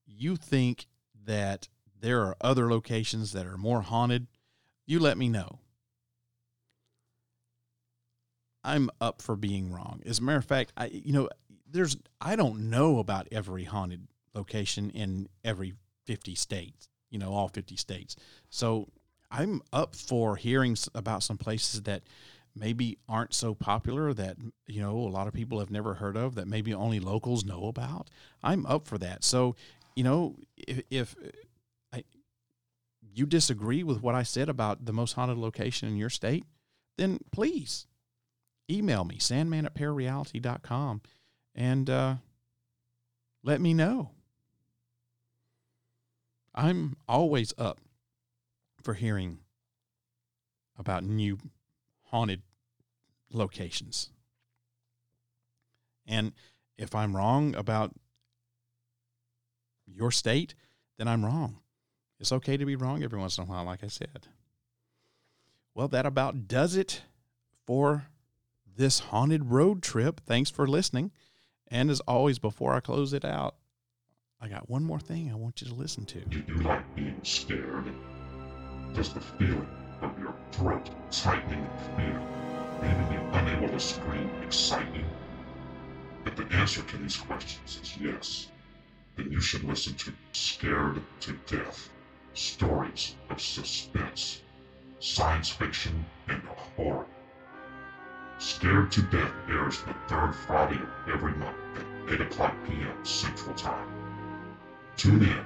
you 0.07 0.37
think 0.37 0.87
that 1.25 1.69
there 2.01 2.23
are 2.23 2.37
other 2.41 2.71
locations 2.71 3.33
that 3.33 3.47
are 3.47 3.57
more 3.57 3.83
haunted, 3.83 4.27
you 4.87 5.01
let 5.01 5.19
me 5.19 5.29
know. 5.29 5.61
I'm 8.67 8.91
up 9.01 9.23
for 9.23 9.37
being 9.37 9.73
wrong. 9.73 10.03
As 10.05 10.19
a 10.19 10.23
matter 10.23 10.39
of 10.39 10.45
fact, 10.45 10.73
I 10.77 10.87
you 10.87 11.13
know, 11.13 11.31
there's 11.71 11.97
I 12.21 12.37
don't 12.37 12.69
know 12.69 12.99
about 12.99 13.29
every 13.33 13.65
haunted 13.65 14.09
location 14.35 14.91
in 14.91 15.29
every 15.45 15.73
50 16.05 16.35
states 16.35 16.89
you 17.11 17.19
know, 17.19 17.33
all 17.33 17.49
50 17.49 17.77
states. 17.77 18.17
So 18.51 18.89
I'm 19.31 19.63
up 19.73 19.95
for 19.95 20.37
hearing 20.37 20.77
about 20.95 21.23
some 21.23 21.39
places 21.39 21.83
that 21.83 22.03
maybe 22.55 22.99
aren't 23.09 23.35
so 23.35 23.55
popular 23.55 24.13
that, 24.15 24.37
you 24.67 24.81
know, 24.81 24.99
a 24.99 25.09
lot 25.09 25.27
of 25.27 25.35
people 25.35 25.59
have 25.59 25.71
never 25.71 25.95
heard 25.95 26.17
of 26.17 26.35
that 26.37 26.49
maybe 26.49 26.73
only 26.73 27.01
locals 27.01 27.45
know 27.45 27.69
about. 27.69 28.09
I'm 28.43 28.65
up 28.67 28.87
for 28.87 28.99
that. 28.99 29.25
So, 29.25 29.57
you 29.95 30.05
know, 30.05 30.37
if, 30.57 30.83
if 30.91 31.17
I, 31.93 32.05
you 33.15 33.27
disagree 33.27 33.83
with 33.83 34.03
what 34.03 34.15
I 34.15 34.23
said 34.23 34.49
about 34.49 34.85
the 34.85 34.93
most 34.93 35.13
haunted 35.13 35.39
location 35.39 35.89
in 35.89 35.97
your 35.97 36.11
state, 36.11 36.45
then 36.97 37.19
please 37.31 37.87
email 38.71 39.05
me, 39.05 39.19
sandman 39.19 39.67
at 39.67 39.75
parareality.com, 39.75 41.01
and 41.55 41.91
uh, 41.91 42.15
let 43.43 43.61
me 43.61 43.75
know. 43.75 44.11
I'm 46.55 46.97
always 47.07 47.53
up 47.59 47.81
for 48.83 48.95
hearing 48.95 49.39
about 50.79 51.05
new 51.05 51.39
haunted 52.05 52.43
locations. 53.33 54.11
And 56.07 56.33
if 56.79 56.95
I'm 56.95 57.17
wrong 57.17 57.55
about 57.57 57.93
your 59.87 60.11
state, 60.11 60.55
then 60.99 61.09
I'm 61.09 61.25
wrong. 61.25 61.59
It's 62.19 62.33
okay 62.33 62.57
to 62.57 62.65
be 62.65 62.77
wrong 62.77 63.03
every 63.03 63.19
once 63.19 63.39
in 63.39 63.45
a 63.45 63.47
while, 63.47 63.65
like 63.65 63.85
I 63.85 63.89
said. 63.89 64.29
Well, 65.75 65.89
that 65.89 66.07
about 66.07 66.49
does 66.49 66.77
it 66.77 67.03
for 67.67 68.07
this 68.77 68.99
haunted 68.99 69.47
road 69.47 69.83
trip. 69.83 70.21
Thanks 70.27 70.51
for 70.51 70.67
listening. 70.67 71.13
And 71.69 71.91
as 71.91 72.01
always, 72.01 72.39
before 72.39 72.75
I 72.75 72.81
close 72.81 73.13
it 73.13 73.25
out, 73.25 73.57
I 74.41 74.49
got 74.49 74.69
one 74.69 74.85
more 74.85 75.01
thing 75.01 75.31
I 75.31 75.35
want 75.35 75.63
you 75.63 75.69
to 75.69 75.75
listen 75.75 76.05
to. 76.07 76.21
Do 76.21 76.43
you 76.47 76.57
like 76.57 76.95
being 76.95 77.19
scared? 77.23 77.87
Does 78.95 79.13
the 79.13 79.21
feeling 79.21 79.69
of 80.03 80.19
your 80.19 80.35
throat 80.53 80.91
tightening 81.11 81.59
in 81.59 81.97
fear, 81.97 82.23
leaving 82.83 83.13
you 83.13 83.21
unable 83.33 83.69
to 83.69 83.81
scream, 83.81 84.31
excite 84.45 84.95
you? 84.95 85.05
If 86.27 86.37
the 86.37 86.47
answer 86.55 86.83
to 86.83 86.97
these 86.99 87.17
questions 87.17 87.81
is 87.83 87.97
yes, 87.99 88.49
then 89.17 89.33
you 89.33 89.41
should 89.41 89.65
listen 89.65 89.95
to 89.95 90.13
Scared 90.33 91.03
to 91.21 91.33
Death 91.47 91.89
Stories 92.35 93.15
of 93.31 93.41
Suspense, 93.41 94.43
Science 95.01 95.49
Fiction, 95.49 96.05
and 96.29 96.43
Horror. 96.77 97.07
Scared 98.39 98.93
to 98.93 99.01
Death 99.03 99.33
airs 99.49 99.81
the 99.83 99.95
third 100.09 100.35
Friday 100.35 100.75
of 100.77 101.15
every 101.15 101.33
month 101.35 101.57
at 102.07 102.13
8 102.13 102.21
o'clock 102.21 102.55
p.m. 102.67 103.03
Central 103.03 103.55
Time. 103.55 103.89
Tune 104.97 105.23
in 105.23 105.45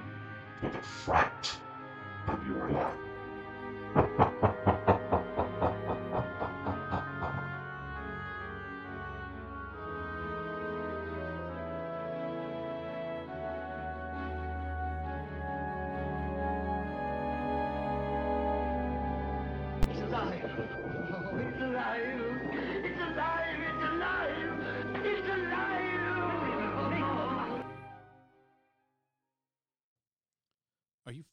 for 0.60 0.70
the 0.70 0.82
fright 0.82 1.56
of 2.26 2.44
your 2.48 2.68
life. 3.94 4.54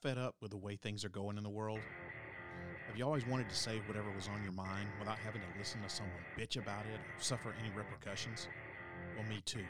fed 0.07 0.17
up 0.17 0.35
with 0.41 0.51
the 0.51 0.57
way 0.57 0.77
things 0.77 1.03
are 1.03 1.09
going 1.09 1.37
in 1.37 1.43
the 1.43 1.49
world? 1.49 1.81
Have 2.87 2.95
you 2.95 3.03
always 3.03 3.27
wanted 3.27 3.49
to 3.49 3.55
say 3.55 3.81
whatever 3.87 4.09
was 4.15 4.29
on 4.33 4.41
your 4.41 4.53
mind 4.53 4.87
without 4.99 5.17
having 5.17 5.41
to 5.41 5.47
listen 5.59 5.81
to 5.81 5.89
someone 5.89 6.15
bitch 6.39 6.55
about 6.55 6.85
it 6.85 6.95
or 6.95 7.21
suffer 7.21 7.53
any 7.59 7.75
repercussions? 7.75 8.47
Well, 9.17 9.27
me 9.27 9.41
too. 9.43 9.65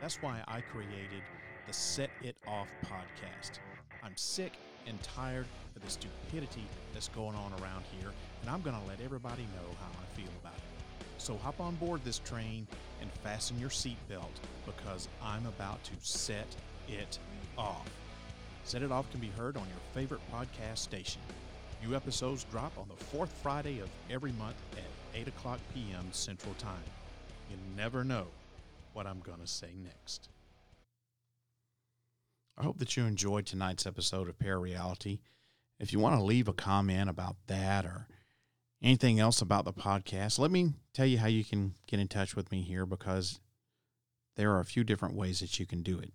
That's 0.00 0.22
why 0.22 0.40
I 0.46 0.60
created 0.60 1.24
the 1.66 1.72
Set 1.72 2.10
It 2.22 2.36
Off 2.46 2.68
podcast. 2.84 3.58
I'm 4.04 4.16
sick 4.16 4.52
and 4.86 5.02
tired 5.02 5.46
of 5.74 5.82
the 5.82 5.90
stupidity 5.90 6.68
that's 6.92 7.08
going 7.08 7.34
on 7.34 7.52
around 7.54 7.82
here, 7.98 8.12
and 8.42 8.50
I'm 8.50 8.62
going 8.62 8.80
to 8.80 8.86
let 8.86 9.00
everybody 9.00 9.42
know 9.56 9.68
how 9.80 9.90
I 10.00 10.16
feel 10.16 10.30
about 10.40 10.54
it. 10.54 11.04
So 11.18 11.36
hop 11.38 11.58
on 11.58 11.74
board 11.74 12.02
this 12.04 12.20
train 12.20 12.68
and 13.00 13.10
fasten 13.24 13.58
your 13.58 13.70
seatbelt 13.70 14.30
because 14.64 15.08
I'm 15.20 15.46
about 15.46 15.82
to 15.82 15.92
set 16.02 16.46
it 16.86 17.18
off. 17.58 17.90
Set 18.64 18.82
It 18.82 18.92
Off 18.92 19.10
can 19.10 19.20
be 19.20 19.30
heard 19.36 19.56
on 19.56 19.66
your 19.66 19.80
favorite 19.94 20.20
podcast 20.32 20.78
station. 20.78 21.20
New 21.84 21.96
episodes 21.96 22.44
drop 22.44 22.72
on 22.78 22.88
the 22.88 23.04
fourth 23.04 23.32
Friday 23.42 23.80
of 23.80 23.88
every 24.10 24.32
month 24.32 24.56
at 24.76 25.18
8 25.18 25.28
o'clock 25.28 25.60
p.m. 25.74 26.08
Central 26.12 26.54
Time. 26.54 26.84
You 27.50 27.56
never 27.76 28.04
know 28.04 28.26
what 28.92 29.06
I'm 29.06 29.20
going 29.20 29.40
to 29.40 29.46
say 29.46 29.70
next. 29.82 30.28
I 32.58 32.62
hope 32.62 32.78
that 32.78 32.96
you 32.96 33.04
enjoyed 33.04 33.46
tonight's 33.46 33.86
episode 33.86 34.28
of 34.28 34.38
Parareality. 34.38 35.20
If 35.78 35.92
you 35.92 35.98
want 35.98 36.16
to 36.16 36.22
leave 36.22 36.46
a 36.46 36.52
comment 36.52 37.08
about 37.08 37.36
that 37.46 37.86
or 37.86 38.06
anything 38.82 39.18
else 39.18 39.40
about 39.40 39.64
the 39.64 39.72
podcast, 39.72 40.38
let 40.38 40.50
me 40.50 40.74
tell 40.92 41.06
you 41.06 41.18
how 41.18 41.26
you 41.26 41.44
can 41.44 41.74
get 41.86 41.98
in 41.98 42.08
touch 42.08 42.36
with 42.36 42.52
me 42.52 42.60
here 42.60 42.84
because 42.84 43.40
there 44.36 44.52
are 44.52 44.60
a 44.60 44.66
few 44.66 44.84
different 44.84 45.16
ways 45.16 45.40
that 45.40 45.58
you 45.58 45.64
can 45.64 45.82
do 45.82 45.98
it. 45.98 46.12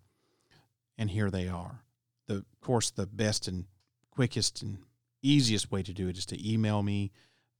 And 0.98 1.10
here 1.10 1.32
they 1.32 1.48
are. 1.48 1.85
The, 2.28 2.36
of 2.36 2.62
course, 2.62 2.90
the 2.92 3.06
best 3.06 3.48
and 3.48 3.66
quickest 4.12 4.62
and 4.62 4.80
easiest 5.22 5.72
way 5.72 5.84
to 5.84 5.94
do 5.94 6.08
it 6.08 6.18
is 6.18 6.26
to 6.28 6.52
email 6.52 6.84
me. 6.84 7.12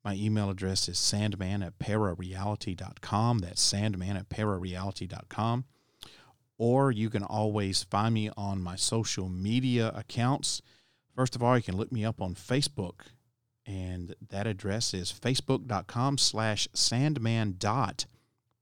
My 0.04 0.14
email 0.16 0.50
address 0.50 0.88
is 0.88 1.00
sandman 1.00 1.64
at 1.64 1.80
parareality.com. 1.80 3.40
That's 3.40 3.62
sandman 3.62 4.18
at 4.18 4.30
parareality.com. 4.30 5.66
Or 6.58 6.92
you 6.92 7.10
can 7.10 7.24
always 7.24 7.84
find 7.84 8.14
me 8.14 8.30
on 8.38 8.62
my 8.62 8.76
social 8.76 9.30
media 9.30 9.92
accounts. 9.96 10.62
First 11.16 11.36
of 11.36 11.44
all, 11.44 11.58
you 11.58 11.64
can 11.64 11.76
look 11.76 11.92
me 11.92 12.06
up 12.06 12.22
on 12.22 12.36
Facebook, 12.36 13.08
and 13.66 14.16
that 14.30 14.48
address 14.48 14.94
is 14.94 15.12
facebook.com 15.12 16.18
slash 16.18 16.68
sandman 16.74 17.56
dot 17.58 18.06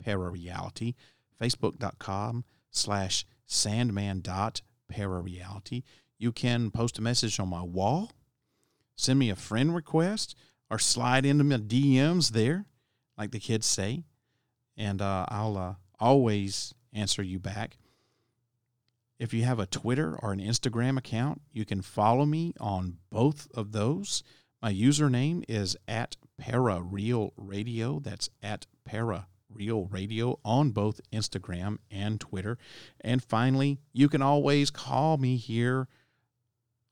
parareality, 0.04 0.96
facebook.com 1.42 2.46
slash 2.72 3.26
sandman 3.46 4.22
dot 4.22 4.62
parareality. 4.94 5.84
You 6.18 6.32
can 6.32 6.72
post 6.72 6.98
a 6.98 7.02
message 7.02 7.40
on 7.40 7.50
my 7.50 7.64
wall, 7.64 8.12
send 8.96 9.20
me 9.20 9.30
a 9.30 9.36
friend 9.36 9.76
request, 9.76 10.36
or 10.70 10.80
slide 10.80 11.26
into 11.26 11.44
my 11.44 11.58
DMs 11.58 12.32
there, 12.32 12.66
like 13.18 13.32
the 13.32 13.40
kids 13.40 13.66
say, 13.66 14.04
and 14.78 15.02
uh, 15.02 15.26
I'll 15.30 15.58
uh, 15.58 15.74
always 16.00 16.74
answer 16.94 17.22
you 17.22 17.40
back. 17.40 17.78
If 19.20 19.34
you 19.34 19.44
have 19.44 19.60
a 19.60 19.68
Twitter 19.68 20.18
or 20.22 20.34
an 20.34 20.40
Instagram 20.40 20.98
account, 20.98 21.42
you 21.52 21.66
can 21.66 21.82
follow 21.82 22.26
me 22.26 22.54
on 22.60 22.98
both 23.10 23.48
of 23.54 23.72
those. 23.72 24.24
My 24.62 24.74
username 24.74 25.44
is 25.48 25.78
at 25.88 26.18
Para 26.38 26.82
Real 26.82 27.34
Radio. 27.38 28.00
That's 28.00 28.30
at 28.42 28.66
Para 28.86 29.28
Real 29.54 29.86
Radio 29.86 30.40
on 30.44 30.72
both 30.72 31.02
Instagram 31.12 31.78
and 31.92 32.20
Twitter. 32.20 32.58
And 33.02 33.24
finally, 33.24 33.80
you 33.92 34.10
can 34.10 34.22
always 34.22 34.70
call 34.70 35.18
me 35.18 35.38
here 35.38 35.88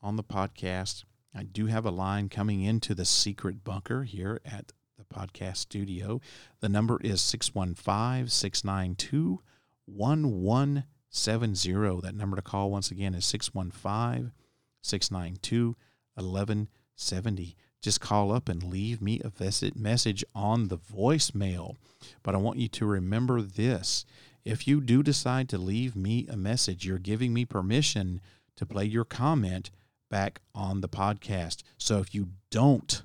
on 0.02 0.16
the 0.16 0.24
podcast. 0.24 1.04
I 1.36 1.44
do 1.44 1.68
have 1.68 1.86
a 1.86 1.92
line 1.92 2.30
coming 2.30 2.62
into 2.62 2.94
the 2.94 3.06
secret 3.06 3.64
bunker 3.64 4.04
here 4.04 4.42
at 4.46 4.74
the 4.98 5.06
podcast 5.06 5.58
studio. 5.58 6.22
The 6.60 6.70
number 6.70 7.00
is 7.02 7.22
615 7.22 8.28
692 8.28 9.42
1170. 9.86 12.02
That 12.02 12.16
number 12.16 12.36
to 12.36 12.42
call 12.42 12.72
once 12.72 12.92
again 12.92 13.16
is 13.16 13.26
615 13.26 14.34
692 14.82 15.76
1170 16.16 17.56
just 17.82 18.02
call 18.02 18.32
up 18.32 18.48
and 18.48 18.64
leave 18.64 19.02
me 19.02 19.22
a 19.22 19.32
message 19.76 20.24
on 20.36 20.68
the 20.68 20.78
voicemail. 20.78 21.76
But 22.24 22.36
I 22.36 22.38
want 22.38 22.60
you 22.60 22.68
to 22.68 22.86
remember 22.86 23.42
this 23.42 24.06
if 24.44 24.68
you 24.68 24.82
do 24.82 25.04
decide 25.04 25.50
to 25.50 25.58
leave 25.58 25.96
me 25.96 26.28
a 26.28 26.36
message, 26.36 26.86
you're 26.86 26.98
giving 26.98 27.34
me 27.34 27.46
permission 27.46 28.22
to 28.56 28.66
play 28.66 28.86
your 28.86 29.06
comment 29.06 29.70
back 30.10 30.42
on 30.56 30.82
the 30.82 30.90
podcast. 30.90 31.64
So 31.78 32.00
if 32.00 32.16
you 32.16 32.30
don't 32.50 33.04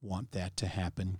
want 0.00 0.32
that 0.32 0.56
to 0.58 0.66
happen, 0.66 1.18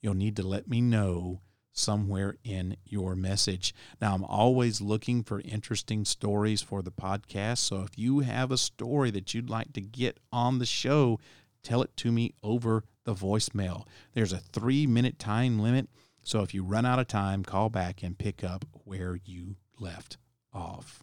you'll 0.00 0.14
need 0.14 0.36
to 0.36 0.46
let 0.46 0.68
me 0.68 0.80
know 0.80 1.40
somewhere 1.72 2.36
in 2.44 2.76
your 2.84 3.16
message. 3.16 3.74
Now, 4.00 4.14
I'm 4.14 4.24
always 4.24 4.80
looking 4.80 5.24
for 5.24 5.40
interesting 5.40 6.04
stories 6.04 6.62
for 6.62 6.82
the 6.82 6.92
podcast. 6.92 7.58
So 7.58 7.82
if 7.82 7.98
you 7.98 8.20
have 8.20 8.52
a 8.52 8.58
story 8.58 9.10
that 9.10 9.34
you'd 9.34 9.50
like 9.50 9.72
to 9.72 9.80
get 9.80 10.18
on 10.32 10.60
the 10.60 10.66
show, 10.66 11.18
tell 11.64 11.82
it 11.82 11.96
to 11.98 12.12
me 12.12 12.34
over 12.42 12.84
the 13.04 13.14
voicemail. 13.14 13.86
There's 14.12 14.32
a 14.32 14.38
three 14.38 14.86
minute 14.86 15.18
time 15.18 15.58
limit. 15.58 15.88
So 16.22 16.42
if 16.42 16.54
you 16.54 16.62
run 16.62 16.86
out 16.86 16.98
of 16.98 17.08
time, 17.08 17.42
call 17.42 17.68
back 17.68 18.02
and 18.02 18.16
pick 18.16 18.42
up 18.44 18.64
where 18.84 19.18
you 19.24 19.56
left 19.78 20.16
off. 20.52 21.02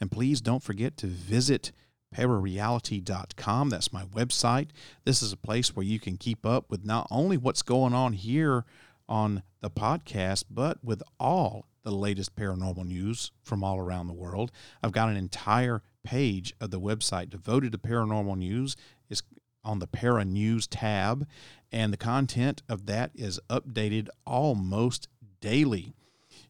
And 0.00 0.10
please 0.10 0.40
don't 0.40 0.62
forget 0.62 0.96
to 0.98 1.06
visit 1.06 1.72
parareality.com. 2.14 3.70
That's 3.70 3.92
my 3.92 4.04
website. 4.04 4.68
This 5.04 5.22
is 5.22 5.32
a 5.32 5.36
place 5.36 5.74
where 5.74 5.84
you 5.84 5.98
can 5.98 6.16
keep 6.16 6.46
up 6.46 6.70
with 6.70 6.84
not 6.84 7.08
only 7.10 7.36
what's 7.36 7.62
going 7.62 7.94
on 7.94 8.12
here 8.12 8.64
on 9.08 9.42
the 9.60 9.70
podcast, 9.70 10.44
but 10.50 10.82
with 10.84 11.02
all 11.18 11.66
the 11.82 11.92
latest 11.92 12.34
paranormal 12.34 12.84
news 12.86 13.30
from 13.42 13.62
all 13.62 13.78
around 13.78 14.06
the 14.06 14.12
world. 14.12 14.50
I've 14.82 14.92
got 14.92 15.08
an 15.08 15.16
entire 15.16 15.82
page 16.04 16.54
of 16.60 16.70
the 16.70 16.80
website 16.80 17.30
devoted 17.30 17.72
to 17.72 17.78
paranormal 17.78 18.38
news 18.38 18.76
is 19.08 19.22
on 19.64 19.78
the 19.80 19.86
Para 19.86 20.24
News 20.24 20.66
tab, 20.66 21.26
and 21.72 21.92
the 21.92 21.98
content 21.98 22.62
of 22.68 22.86
that 22.86 23.10
is 23.14 23.40
updated 23.50 24.08
almost 24.24 25.08
daily. 25.40 25.94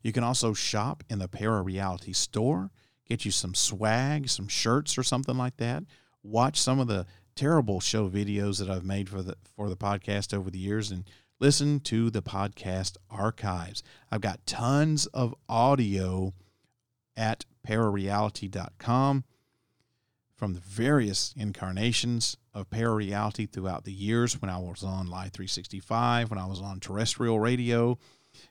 You 0.03 0.13
can 0.13 0.23
also 0.23 0.53
shop 0.53 1.03
in 1.09 1.19
the 1.19 1.29
Para 1.29 1.63
Reality 1.63 2.13
store, 2.13 2.71
get 3.07 3.25
you 3.25 3.31
some 3.31 3.55
swag, 3.55 4.29
some 4.29 4.49
shirts 4.49 4.99
or 4.99 5.03
something 5.03 5.37
like 5.37 5.57
that. 5.57 5.85
Watch 6.23 6.61
some 6.61 6.79
of 6.79 6.89
the 6.89 7.07
terrible 7.35 7.81
show 7.81 8.09
videos 8.09 8.59
that 8.59 8.71
I've 8.71 8.85
made 8.85 9.09
for 9.09 9.23
the 9.23 9.37
for 9.55 9.69
the 9.69 9.77
podcast 9.77 10.33
over 10.35 10.51
the 10.51 10.59
years 10.59 10.91
and 10.91 11.05
listen 11.39 11.81
to 11.81 12.11
the 12.11 12.23
podcast 12.23 12.97
archives. 13.11 13.83
I've 14.11 14.21
got 14.21 14.47
tons 14.47 15.07
of 15.07 15.35
audio 15.49 16.35
at 17.17 17.45
parareality.com 17.67 19.25
from 20.35 20.55
the 20.55 20.61
various 20.61 21.35
incarnations 21.37 22.37
of 22.57 22.71
parareality 22.71 23.49
throughout 23.49 23.85
the 23.85 23.93
years 23.93 24.41
when 24.41 24.51
I 24.51 24.59
was 24.59 24.83
on 24.83 25.09
Live 25.09 25.33
365, 25.33 26.31
when 26.31 26.39
I 26.39 26.47
was 26.47 26.63
on 26.63 26.81
terrestrial 26.81 27.39
radio, 27.39 27.99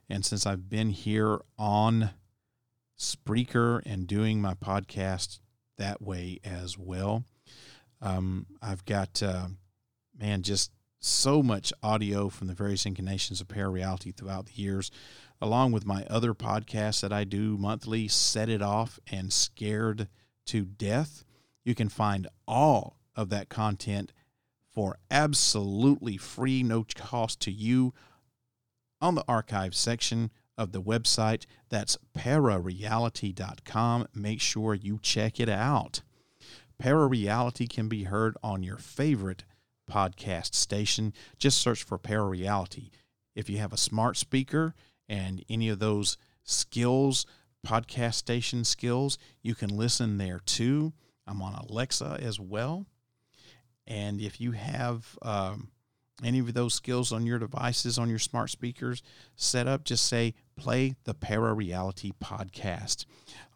and 0.07 0.23
since 0.23 0.45
I've 0.45 0.69
been 0.69 0.91
here 0.91 1.41
on 1.57 2.11
Spreaker 2.97 3.81
and 3.83 4.05
doing 4.05 4.39
my 4.39 4.53
podcast 4.53 5.39
that 5.77 6.03
way 6.03 6.39
as 6.43 6.77
well. 6.77 7.23
Um, 7.99 8.45
I've 8.61 8.85
got, 8.85 9.23
uh, 9.23 9.47
man, 10.17 10.43
just 10.43 10.71
so 10.99 11.41
much 11.41 11.73
audio 11.81 12.29
from 12.29 12.45
the 12.45 12.53
various 12.53 12.85
incarnations 12.85 13.41
of 13.41 13.47
parareality 13.47 14.15
throughout 14.15 14.45
the 14.45 14.61
years, 14.61 14.91
along 15.41 15.71
with 15.71 15.85
my 15.85 16.05
other 16.11 16.35
podcasts 16.35 17.01
that 17.01 17.11
I 17.11 17.23
do 17.23 17.57
monthly, 17.57 18.07
Set 18.07 18.49
It 18.49 18.61
Off 18.61 18.99
and 19.11 19.33
Scared 19.33 20.07
to 20.45 20.63
Death. 20.63 21.25
You 21.63 21.73
can 21.73 21.89
find 21.89 22.27
all 22.47 22.97
of 23.15 23.29
that 23.29 23.49
content 23.49 24.11
for 24.73 24.97
absolutely 25.09 26.17
free, 26.17 26.61
no 26.63 26.85
cost 26.95 27.39
to 27.41 27.51
you 27.51 27.93
on 29.01 29.15
the 29.15 29.23
archive 29.27 29.75
section 29.75 30.31
of 30.57 30.71
the 30.71 30.81
website. 30.81 31.45
That's 31.69 31.97
parareality.com. 32.17 34.07
Make 34.13 34.41
sure 34.41 34.73
you 34.73 34.99
check 35.01 35.39
it 35.39 35.49
out. 35.49 36.01
Parareality 36.81 37.69
can 37.69 37.87
be 37.87 38.03
heard 38.03 38.35
on 38.43 38.63
your 38.63 38.77
favorite 38.77 39.45
podcast 39.89 40.55
station. 40.55 41.13
Just 41.37 41.59
search 41.59 41.83
for 41.83 41.97
Parareality. 41.97 42.89
If 43.35 43.49
you 43.49 43.57
have 43.59 43.73
a 43.73 43.77
smart 43.77 44.17
speaker 44.17 44.73
and 45.07 45.43
any 45.49 45.69
of 45.69 45.79
those 45.79 46.17
skills, 46.43 47.25
podcast 47.65 48.15
station 48.15 48.63
skills, 48.63 49.17
you 49.41 49.55
can 49.55 49.69
listen 49.69 50.17
there 50.17 50.39
too. 50.45 50.93
I'm 51.27 51.41
on 51.41 51.53
Alexa 51.53 52.19
as 52.21 52.39
well. 52.39 52.85
And 53.87 54.19
if 54.19 54.41
you 54.41 54.51
have 54.51 55.17
um, 55.21 55.69
any 56.23 56.39
of 56.39 56.53
those 56.53 56.73
skills 56.73 57.11
on 57.11 57.25
your 57.25 57.39
devices, 57.39 57.97
on 57.97 58.09
your 58.09 58.19
smart 58.19 58.49
speakers 58.49 59.03
set 59.35 59.67
up, 59.67 59.83
just 59.83 60.05
say 60.07 60.33
Play 60.55 60.95
the 61.03 61.13
Para 61.13 61.53
Reality 61.53 62.11
Podcast. 62.23 63.05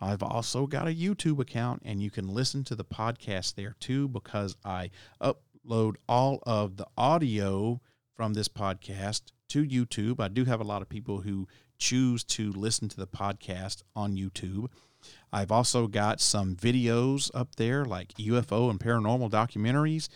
I've 0.01 0.23
also 0.23 0.67
got 0.67 0.87
a 0.87 0.93
YouTube 0.93 1.39
account, 1.39 1.81
and 1.85 2.01
you 2.01 2.11
can 2.11 2.27
listen 2.27 2.63
to 2.65 2.75
the 2.75 2.85
podcast 2.85 3.55
there 3.55 3.75
too 3.79 4.07
because 4.07 4.55
I 4.65 4.91
upload 5.21 5.95
all 6.07 6.39
of 6.43 6.77
the 6.77 6.87
audio 6.97 7.81
from 8.15 8.33
this 8.33 8.49
podcast 8.49 9.31
to 9.49 9.65
YouTube. 9.65 10.19
I 10.19 10.27
do 10.27 10.45
have 10.45 10.59
a 10.59 10.65
lot 10.65 10.81
of 10.81 10.89
people 10.89 11.21
who 11.21 11.47
choose 11.77 12.23
to 12.25 12.51
listen 12.51 12.89
to 12.89 12.97
the 12.97 13.07
podcast 13.07 13.83
on 13.95 14.15
YouTube. 14.15 14.67
I've 15.31 15.51
also 15.51 15.87
got 15.87 16.21
some 16.21 16.55
videos 16.55 17.29
up 17.33 17.55
there 17.55 17.85
like 17.85 18.13
UFO 18.13 18.69
and 18.69 18.79
paranormal 18.79 19.29
documentaries. 19.29 20.09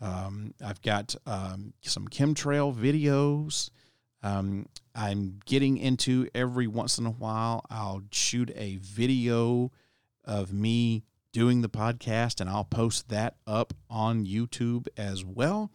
Um, 0.00 0.54
I've 0.64 0.82
got 0.82 1.14
um, 1.26 1.72
some 1.82 2.08
chemtrail 2.08 2.74
videos. 2.74 3.70
Um, 4.22 4.66
I'm 4.94 5.40
getting 5.46 5.78
into 5.78 6.28
every 6.34 6.66
once 6.66 6.98
in 6.98 7.06
a 7.06 7.10
while, 7.10 7.64
I'll 7.70 8.02
shoot 8.10 8.50
a 8.56 8.76
video 8.76 9.70
of 10.24 10.52
me 10.52 11.04
doing 11.32 11.62
the 11.62 11.68
podcast 11.68 12.40
and 12.40 12.50
I'll 12.50 12.64
post 12.64 13.08
that 13.10 13.36
up 13.46 13.72
on 13.88 14.26
YouTube 14.26 14.88
as 14.96 15.24
well. 15.24 15.70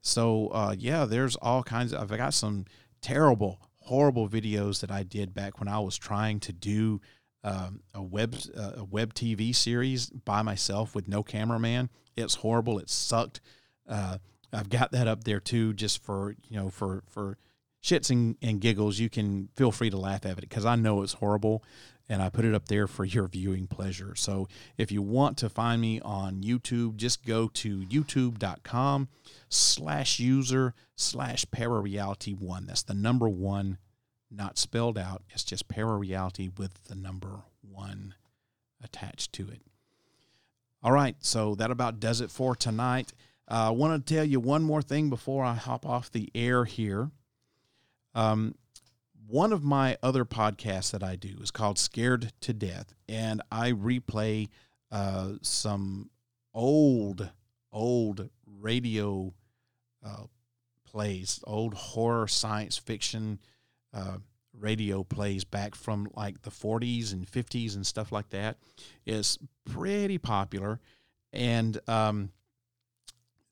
So, 0.00 0.48
uh, 0.48 0.74
yeah, 0.76 1.04
there's 1.04 1.36
all 1.36 1.62
kinds 1.62 1.92
of, 1.92 2.00
I've 2.10 2.18
got 2.18 2.34
some 2.34 2.64
terrible, 3.02 3.60
horrible 3.80 4.28
videos 4.28 4.80
that 4.80 4.90
I 4.90 5.02
did 5.02 5.34
back 5.34 5.60
when 5.60 5.68
I 5.68 5.78
was 5.80 5.96
trying 5.96 6.40
to 6.40 6.52
do 6.52 7.00
um, 7.44 7.80
a 7.94 8.02
web 8.02 8.36
uh, 8.56 8.72
a 8.76 8.84
web 8.84 9.14
TV 9.14 9.54
series 9.54 10.10
by 10.10 10.42
myself 10.42 10.94
with 10.94 11.08
no 11.08 11.22
cameraman. 11.22 11.90
It's 12.16 12.36
horrible. 12.36 12.78
It 12.78 12.88
sucked. 12.88 13.40
Uh, 13.88 14.18
I've 14.52 14.68
got 14.68 14.92
that 14.92 15.08
up 15.08 15.24
there 15.24 15.40
too, 15.40 15.72
just 15.72 16.02
for 16.02 16.36
you 16.48 16.56
know 16.56 16.70
for 16.70 17.02
for 17.08 17.38
shits 17.82 18.10
and, 18.10 18.36
and 18.42 18.60
giggles. 18.60 18.98
You 18.98 19.10
can 19.10 19.48
feel 19.56 19.72
free 19.72 19.90
to 19.90 19.96
laugh 19.96 20.24
at 20.24 20.38
it 20.38 20.40
because 20.40 20.64
I 20.64 20.76
know 20.76 21.02
it's 21.02 21.14
horrible, 21.14 21.64
and 22.08 22.22
I 22.22 22.28
put 22.28 22.44
it 22.44 22.54
up 22.54 22.68
there 22.68 22.86
for 22.86 23.04
your 23.04 23.26
viewing 23.26 23.66
pleasure. 23.66 24.14
So 24.14 24.48
if 24.76 24.92
you 24.92 25.02
want 25.02 25.36
to 25.38 25.48
find 25.48 25.80
me 25.80 26.00
on 26.00 26.42
YouTube, 26.42 26.96
just 26.96 27.24
go 27.24 27.48
to 27.48 27.80
youtube.com 27.80 29.08
slash 29.48 30.20
user 30.20 30.74
slash 30.96 31.44
parareality 31.46 32.38
one. 32.38 32.66
That's 32.66 32.82
the 32.82 32.94
number 32.94 33.28
one 33.28 33.78
not 34.32 34.58
spelled 34.58 34.98
out. 34.98 35.22
It's 35.30 35.44
just 35.44 35.68
para 35.68 35.96
reality 35.96 36.48
with 36.56 36.84
the 36.84 36.94
number 36.94 37.42
one 37.60 38.14
attached 38.82 39.32
to 39.34 39.48
it. 39.48 39.62
All 40.82 40.92
right, 40.92 41.14
so 41.20 41.54
that 41.56 41.70
about 41.70 42.00
does 42.00 42.20
it 42.20 42.30
for 42.30 42.56
tonight. 42.56 43.12
Uh, 43.48 43.68
I 43.68 43.70
want 43.70 44.06
to 44.06 44.14
tell 44.14 44.24
you 44.24 44.40
one 44.40 44.62
more 44.62 44.82
thing 44.82 45.10
before 45.10 45.44
I 45.44 45.54
hop 45.54 45.86
off 45.86 46.10
the 46.10 46.30
air 46.34 46.64
here. 46.64 47.10
Um, 48.14 48.56
one 49.26 49.52
of 49.52 49.62
my 49.62 49.96
other 50.02 50.24
podcasts 50.24 50.90
that 50.90 51.02
I 51.02 51.16
do 51.16 51.36
is 51.40 51.50
called 51.50 51.78
Scared 51.78 52.32
to 52.40 52.52
Death, 52.52 52.92
and 53.08 53.40
I 53.50 53.72
replay 53.72 54.48
uh, 54.90 55.34
some 55.42 56.10
old, 56.52 57.30
old 57.72 58.28
radio 58.46 59.32
uh, 60.04 60.24
plays, 60.84 61.40
old 61.44 61.74
horror 61.74 62.28
science 62.28 62.76
fiction 62.76 63.38
uh, 63.94 64.18
radio 64.58 65.02
plays 65.02 65.44
back 65.44 65.74
from 65.74 66.08
like 66.14 66.42
the 66.42 66.50
40s 66.50 67.12
and 67.12 67.26
50s 67.26 67.74
and 67.74 67.86
stuff 67.86 68.12
like 68.12 68.30
that 68.30 68.58
is 69.06 69.38
pretty 69.64 70.18
popular. 70.18 70.80
And 71.32 71.78
um, 71.88 72.30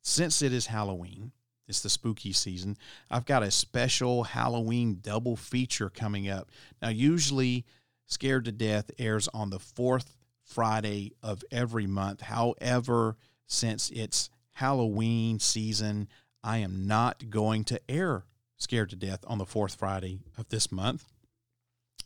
since 0.03 0.43
it 0.43 0.53
is 0.53 0.67
Halloween, 0.67 1.33
it's 1.67 1.81
the 1.81 1.89
spooky 1.89 2.33
season, 2.33 2.77
I've 3.11 3.25
got 3.25 3.43
a 3.43 3.51
special 3.51 4.25
Halloween 4.25 4.99
double 5.01 5.37
feature 5.37 5.89
coming 5.89 6.29
up. 6.29 6.51
Now, 6.83 6.89
usually, 6.89 7.65
Scared 8.07 8.45
to 8.47 8.53
Death 8.53 8.91
airs 8.99 9.29
on 9.29 9.51
the 9.51 9.61
fourth 9.61 10.17
Friday 10.43 11.13
of 11.23 11.45
every 11.53 11.87
month. 11.87 12.23
However, 12.23 13.17
since 13.47 13.89
it's 13.91 14.31
Halloween 14.55 15.39
season, 15.39 16.09
I 16.43 16.59
am 16.59 16.89
not 16.89 17.31
going 17.31 17.63
to 17.65 17.81
air 17.89 18.25
Scared 18.61 18.91
to 18.91 18.97
Death 18.97 19.25
on 19.27 19.39
the 19.39 19.47
fourth 19.47 19.75
Friday 19.75 20.21
of 20.37 20.51
this 20.51 20.71
month. 20.71 21.07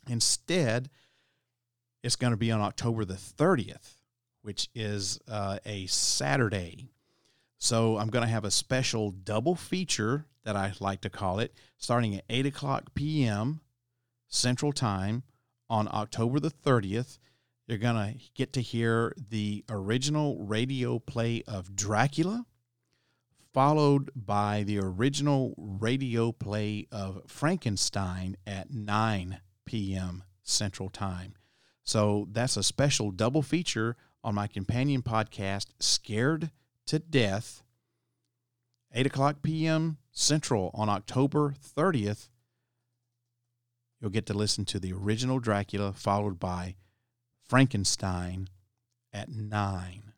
Instead, 0.07 0.89
it's 2.01 2.15
going 2.15 2.31
to 2.31 2.37
be 2.37 2.51
on 2.51 2.61
October 2.61 3.03
the 3.03 3.15
30th, 3.15 3.95
which 4.41 4.69
is 4.73 5.19
uh, 5.27 5.59
a 5.65 5.85
Saturday. 5.87 6.87
So 7.57 7.97
I'm 7.97 8.07
going 8.07 8.23
to 8.23 8.31
have 8.31 8.45
a 8.45 8.51
special 8.51 9.11
double 9.11 9.55
feature 9.55 10.25
that 10.45 10.55
I 10.55 10.71
like 10.79 11.01
to 11.01 11.09
call 11.09 11.39
it, 11.39 11.53
starting 11.77 12.15
at 12.15 12.23
8 12.29 12.45
o'clock 12.45 12.95
p.m. 12.95 13.59
Central 14.29 14.71
Time 14.71 15.23
on 15.69 15.89
October 15.91 16.39
the 16.39 16.51
30th. 16.51 17.17
You're 17.67 17.79
going 17.79 17.95
to 17.95 18.19
get 18.33 18.53
to 18.53 18.61
hear 18.61 19.13
the 19.29 19.65
original 19.69 20.39
radio 20.39 20.99
play 20.99 21.43
of 21.47 21.75
Dracula 21.75 22.45
followed 23.55 24.11
by 24.13 24.63
the 24.63 24.77
original 24.77 25.55
radio 25.57 26.29
play 26.29 26.85
of 26.91 27.21
Frankenstein 27.25 28.35
at 28.45 28.69
9 28.69 29.39
p.m. 29.63 30.25
Central 30.43 30.89
Time. 30.89 31.35
So 31.81 32.27
that's 32.33 32.57
a 32.57 32.63
special 32.63 33.11
double 33.11 33.41
feature 33.41 33.95
on 34.25 34.35
my 34.35 34.47
companion 34.47 35.01
podcast, 35.01 35.67
Scared 35.79 36.51
to 36.87 36.99
Death, 36.99 37.63
8 38.93 39.05
o'clock 39.05 39.37
p.m. 39.41 39.99
Central 40.11 40.69
on 40.73 40.89
October 40.89 41.53
30th. 41.77 42.27
You'll 44.01 44.11
get 44.11 44.25
to 44.25 44.33
listen 44.33 44.65
to 44.65 44.81
the 44.81 44.91
original 44.91 45.39
Dracula, 45.39 45.93
followed 45.93 46.41
by 46.41 46.75
Frankenstein 47.47 48.49
at 49.13 49.29
9. 49.29 50.11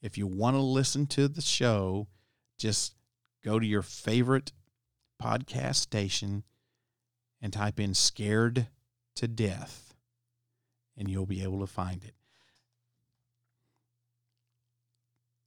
If 0.00 0.16
you 0.16 0.28
want 0.28 0.54
to 0.54 0.62
listen 0.62 1.08
to 1.08 1.26
the 1.26 1.42
show, 1.42 2.06
just 2.58 2.94
go 3.44 3.58
to 3.58 3.66
your 3.66 3.82
favorite 3.82 4.52
podcast 5.22 5.76
station 5.76 6.44
and 7.40 7.52
type 7.52 7.78
in 7.78 7.94
Scared 7.94 8.68
to 9.16 9.28
Death, 9.28 9.94
and 10.96 11.08
you'll 11.08 11.26
be 11.26 11.42
able 11.42 11.60
to 11.60 11.66
find 11.66 12.02
it. 12.04 12.14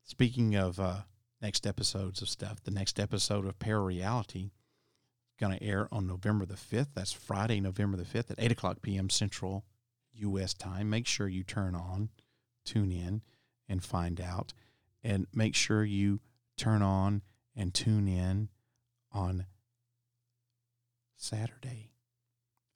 Speaking 0.04 0.56
of 0.56 0.80
uh, 0.80 1.02
next 1.42 1.68
episodes 1.68 2.22
of 2.22 2.30
stuff, 2.30 2.64
the 2.64 2.72
next 2.72 3.00
episode 3.00 3.46
of 3.46 3.60
Parareality 3.60 4.46
is 4.46 5.36
going 5.40 5.58
to 5.58 5.64
air 5.64 5.88
on 5.92 6.08
November 6.08 6.46
the 6.46 6.56
5th. 6.56 6.90
That's 6.96 7.12
Friday, 7.12 7.60
November 7.60 7.98
the 7.98 8.06
5th 8.06 8.32
at 8.32 8.40
8 8.40 8.52
o'clock 8.54 8.82
p.m. 8.82 9.10
Central 9.10 9.66
U.S. 10.14 10.54
time. 10.54 10.90
Make 10.90 11.08
sure 11.08 11.28
you 11.28 11.44
turn 11.44 11.76
on, 11.76 12.10
tune 12.64 12.92
in, 12.92 13.22
and 13.68 13.84
find 13.84 14.22
out. 14.22 14.54
And 15.04 15.28
make 15.34 15.56
sure 15.56 15.84
you 15.84 16.22
turn 16.58 16.82
on 16.82 17.22
and 17.56 17.74
tune 17.74 18.08
in 18.08 18.50
on 19.12 19.46
Saturday, 21.16 21.92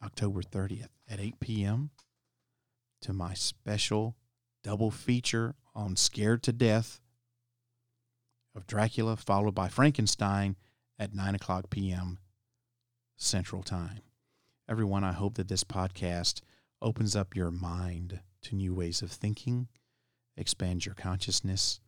October 0.04 0.42
30th 0.42 0.90
at 1.10 1.20
8 1.20 1.40
p.m. 1.40 1.92
to 3.02 3.14
my 3.14 3.34
special 3.34 4.16
double 4.64 4.92
feature 4.92 5.56
on 5.76 5.96
Scared 5.96 6.44
to 6.44 6.54
Death 6.54 7.00
of 8.56 8.68
Dracula, 8.68 9.16
followed 9.16 9.56
by 9.56 9.68
Frankenstein 9.68 10.56
at 11.00 11.14
9 11.14 11.36
o'clock 11.36 11.70
p.m. 11.70 12.20
Central 13.18 13.64
Time. 13.64 14.02
Everyone, 14.70 15.04
I 15.04 15.12
hope 15.14 15.36
that 15.36 15.48
this 15.48 15.64
podcast 15.64 16.42
opens 16.82 17.16
up 17.16 17.36
your 17.36 17.52
mind 17.52 18.20
to 18.44 18.56
new 18.56 18.74
ways 18.74 19.02
of 19.02 19.12
thinking, 19.12 19.68
expands 20.36 20.86
your 20.86 20.96
consciousness, 20.96 21.80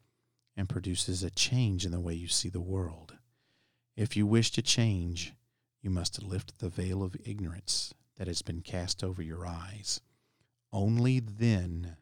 and 0.55 0.69
produces 0.69 1.23
a 1.23 1.29
change 1.29 1.85
in 1.85 1.91
the 1.91 1.99
way 1.99 2.13
you 2.13 2.27
see 2.27 2.49
the 2.49 2.61
world. 2.61 3.15
If 3.95 4.15
you 4.15 4.25
wish 4.25 4.51
to 4.51 4.61
change, 4.61 5.33
you 5.81 5.89
must 5.89 6.23
lift 6.23 6.59
the 6.59 6.69
veil 6.69 7.03
of 7.03 7.15
ignorance 7.25 7.93
that 8.17 8.27
has 8.27 8.41
been 8.41 8.61
cast 8.61 9.03
over 9.03 9.21
your 9.21 9.45
eyes. 9.45 10.01
Only 10.71 11.19
then 11.19 11.97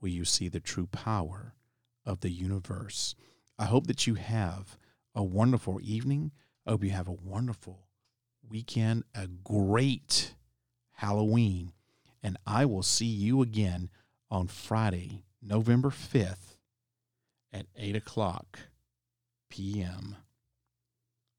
will 0.00 0.10
you 0.10 0.24
see 0.24 0.48
the 0.48 0.60
true 0.60 0.86
power 0.86 1.54
of 2.04 2.20
the 2.20 2.30
universe. 2.30 3.14
I 3.58 3.66
hope 3.66 3.86
that 3.86 4.06
you 4.06 4.14
have 4.14 4.76
a 5.14 5.22
wonderful 5.22 5.80
evening. 5.82 6.32
I 6.66 6.70
hope 6.70 6.84
you 6.84 6.90
have 6.90 7.08
a 7.08 7.12
wonderful 7.12 7.86
weekend, 8.48 9.04
a 9.14 9.26
great 9.26 10.34
Halloween. 10.92 11.72
And 12.22 12.36
I 12.46 12.64
will 12.64 12.82
see 12.82 13.06
you 13.06 13.42
again 13.42 13.90
on 14.30 14.46
Friday, 14.46 15.24
November 15.42 15.90
5th 15.90 16.51
at 17.52 17.66
8 17.76 17.96
o'clock 17.96 18.58
p.m. 19.50 20.16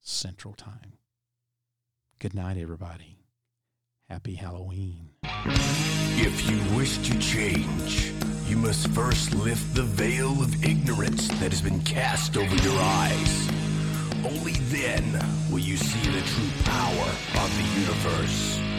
Central 0.02 0.54
Time. 0.54 0.94
Good 2.20 2.34
night, 2.34 2.58
everybody. 2.58 3.18
Happy 4.10 4.36
Halloween. 4.36 5.10
If 5.24 6.50
you 6.50 6.78
wish 6.78 6.98
to 7.10 7.18
change, 7.20 8.12
you 8.48 8.58
must 8.58 8.88
first 8.90 9.34
lift 9.34 9.74
the 9.74 9.84
veil 9.84 10.32
of 10.42 10.64
ignorance 10.64 11.28
that 11.40 11.52
has 11.52 11.62
been 11.62 11.82
cast 11.82 12.38
over 12.38 12.56
your 12.58 12.80
eyes. 12.80 13.50
Only 14.24 14.54
then 14.70 15.04
will 15.50 15.60
you 15.60 15.78
see 15.78 16.12
the 16.12 16.22
true 16.22 16.64
power 16.64 17.10
of 17.44 17.58
the 17.58 17.82
universe. 17.82 18.73